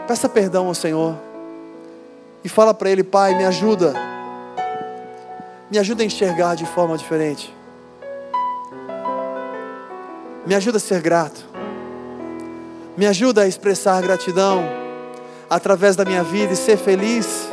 Peça 0.10 0.28
perdão 0.28 0.66
ao 0.66 0.74
Senhor. 0.74 1.16
E 2.44 2.50
fala 2.50 2.74
para 2.74 2.90
Ele, 2.90 3.04
Pai, 3.04 3.36
me 3.36 3.46
ajuda. 3.46 3.94
Me 5.70 5.78
ajuda 5.78 6.02
a 6.02 6.06
enxergar 6.08 6.56
de 6.56 6.66
forma 6.66 6.98
diferente. 6.98 7.54
Me 10.50 10.56
ajuda 10.56 10.78
a 10.78 10.80
ser 10.80 11.00
grato. 11.00 11.46
Me 12.98 13.06
ajuda 13.06 13.44
a 13.44 13.48
expressar 13.48 14.02
gratidão 14.02 14.64
através 15.48 15.96
da 15.96 16.04
minha 16.04 16.24
vida 16.24 16.54
e 16.54 16.56
ser 16.56 16.76
feliz 16.76 17.48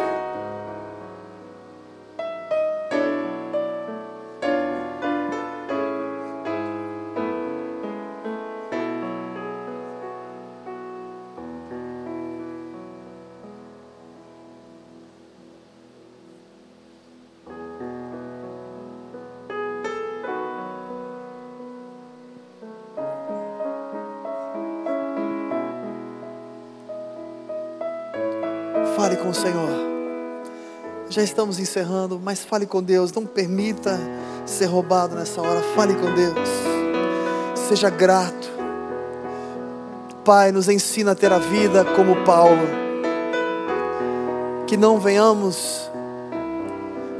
Já 31.16 31.22
estamos 31.22 31.58
encerrando, 31.58 32.20
mas 32.22 32.44
fale 32.44 32.66
com 32.66 32.82
Deus. 32.82 33.10
Não 33.10 33.24
permita 33.24 33.98
ser 34.44 34.66
roubado 34.66 35.16
nessa 35.16 35.40
hora. 35.40 35.62
Fale 35.74 35.94
com 35.94 36.12
Deus. 36.12 36.46
Seja 37.54 37.88
grato. 37.88 38.50
Pai, 40.22 40.52
nos 40.52 40.68
ensina 40.68 41.12
a 41.12 41.14
ter 41.14 41.32
a 41.32 41.38
vida 41.38 41.86
como 41.96 42.22
Paulo. 42.22 42.60
Que 44.66 44.76
não 44.76 45.00
venhamos 45.00 45.90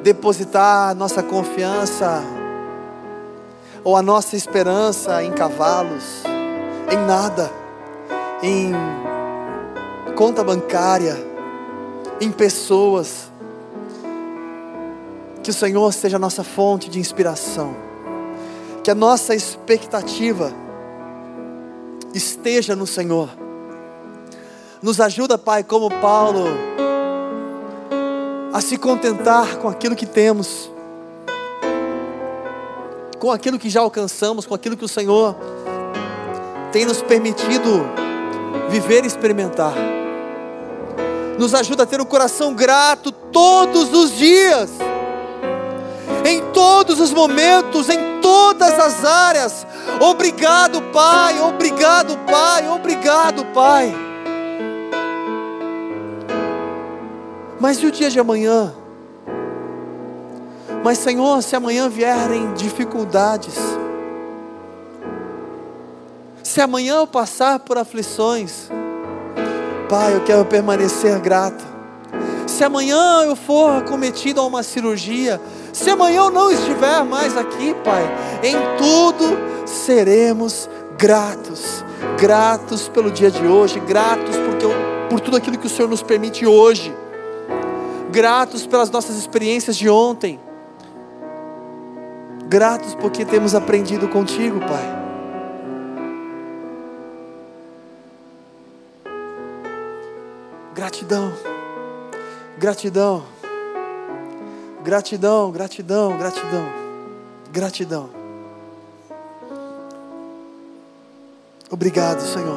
depositar 0.03 0.95
nossa 0.95 1.23
confiança 1.23 2.23
ou 3.83 3.97
a 3.97 4.03
nossa 4.03 4.37
esperança 4.37 5.25
em 5.25 5.33
cavalos, 5.33 6.23
em 6.93 6.99
nada, 7.07 7.51
em 8.43 8.75
conta 10.15 10.45
bancária, 10.45 11.17
em 12.21 12.31
pessoas. 12.31 13.35
Que 15.47 15.51
o 15.51 15.55
Senhor 15.55 15.93
seja 15.93 16.17
a 16.17 16.19
nossa 16.19 16.43
fonte 16.43 16.91
de 16.91 16.99
inspiração, 16.99 17.77
que 18.83 18.91
a 18.91 18.97
nossa 18.97 19.33
expectativa 19.33 20.53
esteja 22.13 22.75
no 22.75 22.85
Senhor. 22.85 23.29
Nos 24.83 25.01
ajuda, 25.01 25.39
Pai, 25.39 25.63
como 25.63 25.89
Paulo 26.01 26.47
a 28.53 28.61
se 28.61 28.77
contentar 28.77 29.59
com 29.59 29.69
aquilo 29.69 29.95
que 29.95 30.05
temos, 30.05 30.69
com 33.21 33.31
aquilo 33.31 33.57
que 33.57 33.71
já 33.71 33.83
alcançamos, 33.83 34.47
com 34.47 34.55
aquilo 34.57 34.77
que 34.77 34.85
o 34.85 34.89
Senhor 34.89 35.37
tem 36.73 36.85
nos 36.85 37.01
permitido 37.03 37.87
viver 38.69 39.05
e 39.05 39.07
experimentar. 39.07 39.75
Nos 41.39 41.55
ajuda 41.55 41.85
a 41.85 41.87
ter 41.87 42.01
um 42.01 42.05
coração 42.05 42.53
grato 42.53 43.13
todos 43.13 43.93
os 43.93 44.11
dias, 44.17 44.71
em 46.27 46.43
todos 46.53 46.99
os 46.99 47.13
momentos, 47.13 47.89
em 47.89 48.21
todas 48.21 48.79
as 48.79 49.05
áreas. 49.05 49.67
Obrigado, 50.01 50.83
Pai, 50.93 51.41
obrigado, 51.41 52.19
Pai, 52.27 52.69
obrigado, 52.69 53.45
Pai. 53.47 53.95
Mas 57.61 57.79
e 57.79 57.87
o 57.87 57.93
dia 57.93 58.11
de 58.11 58.19
amanhã? 58.19 58.75
Mas, 60.83 60.99
Senhor, 60.99 61.43
se 61.43 61.55
amanhã 61.57 61.89
vierem 61.89 62.53
dificuldades, 62.55 63.55
se 66.43 66.61
amanhã 66.61 66.97
eu 66.97 67.07
passar 67.07 67.61
por 67.61 67.79
aflições, 67.79 68.69
Pai, 69.89 70.15
eu 70.15 70.25
quero 70.25 70.45
permanecer 70.45 71.19
grato. 71.21 71.65
Se 72.47 72.65
amanhã 72.65 73.23
eu 73.25 73.37
for 73.37 73.79
acometido 73.79 74.41
a 74.41 74.47
uma 74.47 74.63
cirurgia, 74.63 75.41
se 75.77 75.91
amanhã 75.91 76.23
eu 76.23 76.31
não 76.31 76.51
estiver 76.51 77.05
mais 77.05 77.37
aqui, 77.37 77.75
Pai, 77.85 78.03
em 78.43 78.57
tudo 78.79 79.37
seremos 79.67 80.69
gratos. 80.97 81.85
Gratos 82.19 82.89
pelo 82.89 83.11
dia 83.11 83.31
de 83.31 83.47
hoje, 83.47 83.79
gratos 83.81 84.37
porque, 84.37 84.67
por 85.11 85.21
tudo 85.21 85.37
aquilo 85.37 85.59
que 85.59 85.67
o 85.67 85.71
Senhor 85.71 85.89
nos 85.89 86.03
permite 86.03 86.47
hoje 86.47 86.95
gratos 88.11 88.67
pelas 88.67 88.89
nossas 88.89 89.17
experiências 89.17 89.77
de 89.77 89.91
ontem, 89.91 90.41
gratos 92.49 92.95
porque 92.95 93.27
temos 93.27 93.55
aprendido 93.55 94.09
contigo, 94.09 94.59
Pai. 94.61 95.05
Gratidão, 100.75 101.31
gratidão, 102.57 103.25
gratidão, 104.87 105.51
gratidão, 105.51 106.17
gratidão, 106.17 106.69
gratidão. 107.51 108.09
Obrigado, 111.69 112.21
Senhor. 112.21 112.57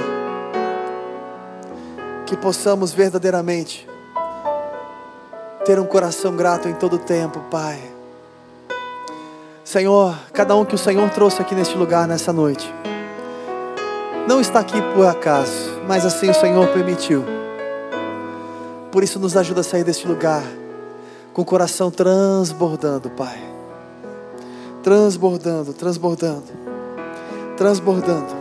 Que 2.27 2.37
possamos 2.37 2.93
verdadeiramente 2.93 3.89
ter 5.65 5.79
um 5.79 5.87
coração 5.87 6.35
grato 6.35 6.67
em 6.69 6.75
todo 6.75 6.99
tempo, 6.99 7.39
Pai. 7.49 7.81
Senhor, 9.65 10.15
cada 10.31 10.55
um 10.55 10.63
que 10.63 10.75
o 10.75 10.77
Senhor 10.77 11.09
trouxe 11.09 11.41
aqui 11.41 11.55
neste 11.55 11.75
lugar 11.75 12.07
nessa 12.07 12.31
noite, 12.31 12.71
não 14.27 14.39
está 14.39 14.59
aqui 14.59 14.79
por 14.93 15.07
acaso, 15.07 15.81
mas 15.87 16.05
assim 16.05 16.29
o 16.29 16.35
Senhor 16.35 16.67
permitiu. 16.67 17.25
Por 18.91 19.03
isso, 19.03 19.17
nos 19.17 19.35
ajuda 19.35 19.61
a 19.61 19.63
sair 19.63 19.83
deste 19.83 20.07
lugar 20.07 20.43
com 21.33 21.41
o 21.41 21.45
coração 21.45 21.91
transbordando, 21.91 23.09
Pai. 23.11 23.39
Transbordando, 24.83 25.73
transbordando, 25.73 26.51
transbordando. 27.57 28.39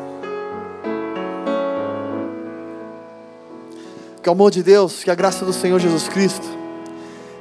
Que 4.23 4.29
o 4.29 4.33
amor 4.33 4.51
de 4.51 4.63
Deus, 4.63 5.03
que 5.03 5.11
a 5.11 5.15
graça 5.15 5.45
do 5.45 5.53
Senhor 5.53 5.79
Jesus 5.79 6.09
Cristo 6.09 6.47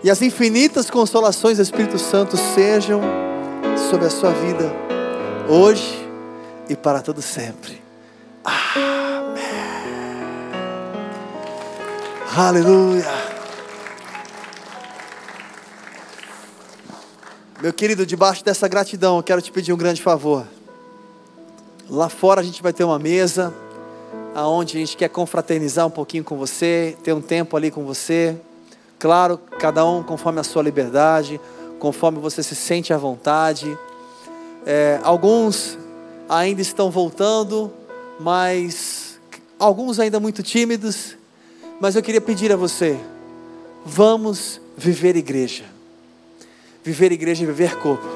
e 0.04 0.10
as 0.10 0.22
infinitas 0.22 0.90
consolações 0.90 1.58
do 1.58 1.64
Espírito 1.64 1.98
Santo 1.98 2.38
sejam 2.38 3.02
sobre 3.90 4.08
a 4.08 4.10
sua 4.10 4.32
vida, 4.32 4.72
hoje 5.50 6.08
e 6.70 6.76
para 6.76 7.02
todo 7.02 7.22
sempre. 7.22 7.82
Amém. 8.44 9.44
Aleluia. 12.36 13.27
Meu 17.60 17.74
querido, 17.74 18.06
debaixo 18.06 18.46
dessa 18.46 18.68
gratidão, 18.68 19.18
eu 19.18 19.24
quero 19.24 19.42
te 19.42 19.52
pedir 19.52 19.74
um 19.74 19.78
grande 19.78 20.00
favor. 20.00 20.46
Lá 21.90 22.08
fora 22.08 22.40
a 22.40 22.44
gente 22.44 22.62
vai 22.62 22.72
ter 22.72 22.84
uma 22.84 23.00
mesa, 23.00 23.52
aonde 24.36 24.78
a 24.78 24.80
gente 24.80 24.96
quer 24.96 25.10
confraternizar 25.10 25.88
um 25.88 25.90
pouquinho 25.90 26.24
com 26.24 26.38
você, 26.38 26.96
ter 27.04 27.14
um 27.14 27.22
tempo 27.22 27.58
ali 27.58 27.72
com 27.72 27.84
você. 27.84 28.38
Claro, 29.00 29.40
cada 29.58 29.84
um 29.84 30.04
conforme 30.04 30.40
a 30.40 30.44
sua 30.44 30.62
liberdade, 30.62 31.42
conforme 31.80 32.20
você 32.20 32.44
se 32.44 32.54
sente 32.54 32.94
à 32.94 32.98
vontade. 32.98 33.76
É, 34.64 35.00
alguns 35.02 35.80
ainda 36.30 36.62
estão 36.62 36.92
voltando, 36.92 37.74
mas 38.20 39.20
alguns 39.58 40.00
ainda 40.00 40.20
muito 40.20 40.44
tímidos. 40.44 41.18
Mas 41.80 41.96
eu 41.96 42.04
queria 42.04 42.22
pedir 42.22 42.52
a 42.52 42.56
você: 42.56 43.00
vamos 43.84 44.62
viver 44.78 45.16
igreja. 45.16 45.77
Viver 46.88 47.12
igreja 47.12 47.44
é 47.44 47.48
viver 47.48 47.78
corpo. 47.80 48.08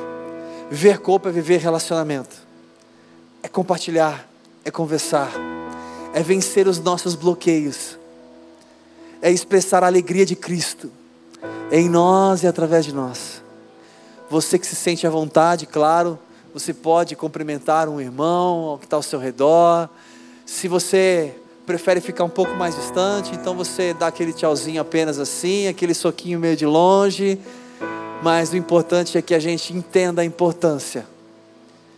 Viver 0.69 0.99
corpo 0.99 1.27
é 1.27 1.31
viver 1.31 1.59
relacionamento. 1.59 2.37
É 3.43 3.49
compartilhar, 3.49 4.25
é 4.63 4.71
conversar, 4.71 5.29
é 6.13 6.23
vencer 6.23 6.67
os 6.67 6.79
nossos 6.79 7.15
bloqueios 7.15 7.97
é 9.21 9.29
expressar 9.31 9.83
a 9.83 9.87
alegria 9.87 10.25
de 10.25 10.35
Cristo 10.35 10.91
em 11.71 11.87
nós 11.87 12.43
e 12.43 12.47
através 12.47 12.85
de 12.85 12.93
nós. 12.93 13.41
Você 14.29 14.57
que 14.57 14.65
se 14.65 14.75
sente 14.75 15.05
à 15.05 15.09
vontade, 15.09 15.65
claro, 15.65 16.17
você 16.53 16.73
pode 16.73 17.15
cumprimentar 17.15 17.87
um 17.87 18.01
irmão 18.01 18.77
que 18.79 18.85
está 18.85 18.95
ao 18.95 19.03
seu 19.03 19.19
redor. 19.19 19.89
Se 20.45 20.67
você 20.67 21.35
prefere 21.65 22.01
ficar 22.01 22.23
um 22.23 22.29
pouco 22.29 22.53
mais 22.55 22.75
distante, 22.75 23.33
então 23.35 23.55
você 23.55 23.93
dá 23.93 24.07
aquele 24.07 24.33
tchauzinho 24.33 24.81
apenas 24.81 25.19
assim, 25.19 25.67
aquele 25.67 25.93
soquinho 25.93 26.39
meio 26.39 26.55
de 26.55 26.65
longe. 26.65 27.37
Mas 28.21 28.51
o 28.51 28.57
importante 28.57 29.17
é 29.17 29.21
que 29.21 29.33
a 29.33 29.39
gente 29.39 29.73
entenda 29.73 30.21
a 30.21 30.25
importância 30.25 31.05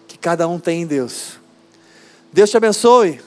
que 0.08 0.18
cada 0.18 0.48
um 0.48 0.60
tem 0.60 0.84
em 0.84 0.86
Deus. 0.86 1.40
Deus 2.32 2.50
te 2.50 2.58
abençoe. 2.58 3.20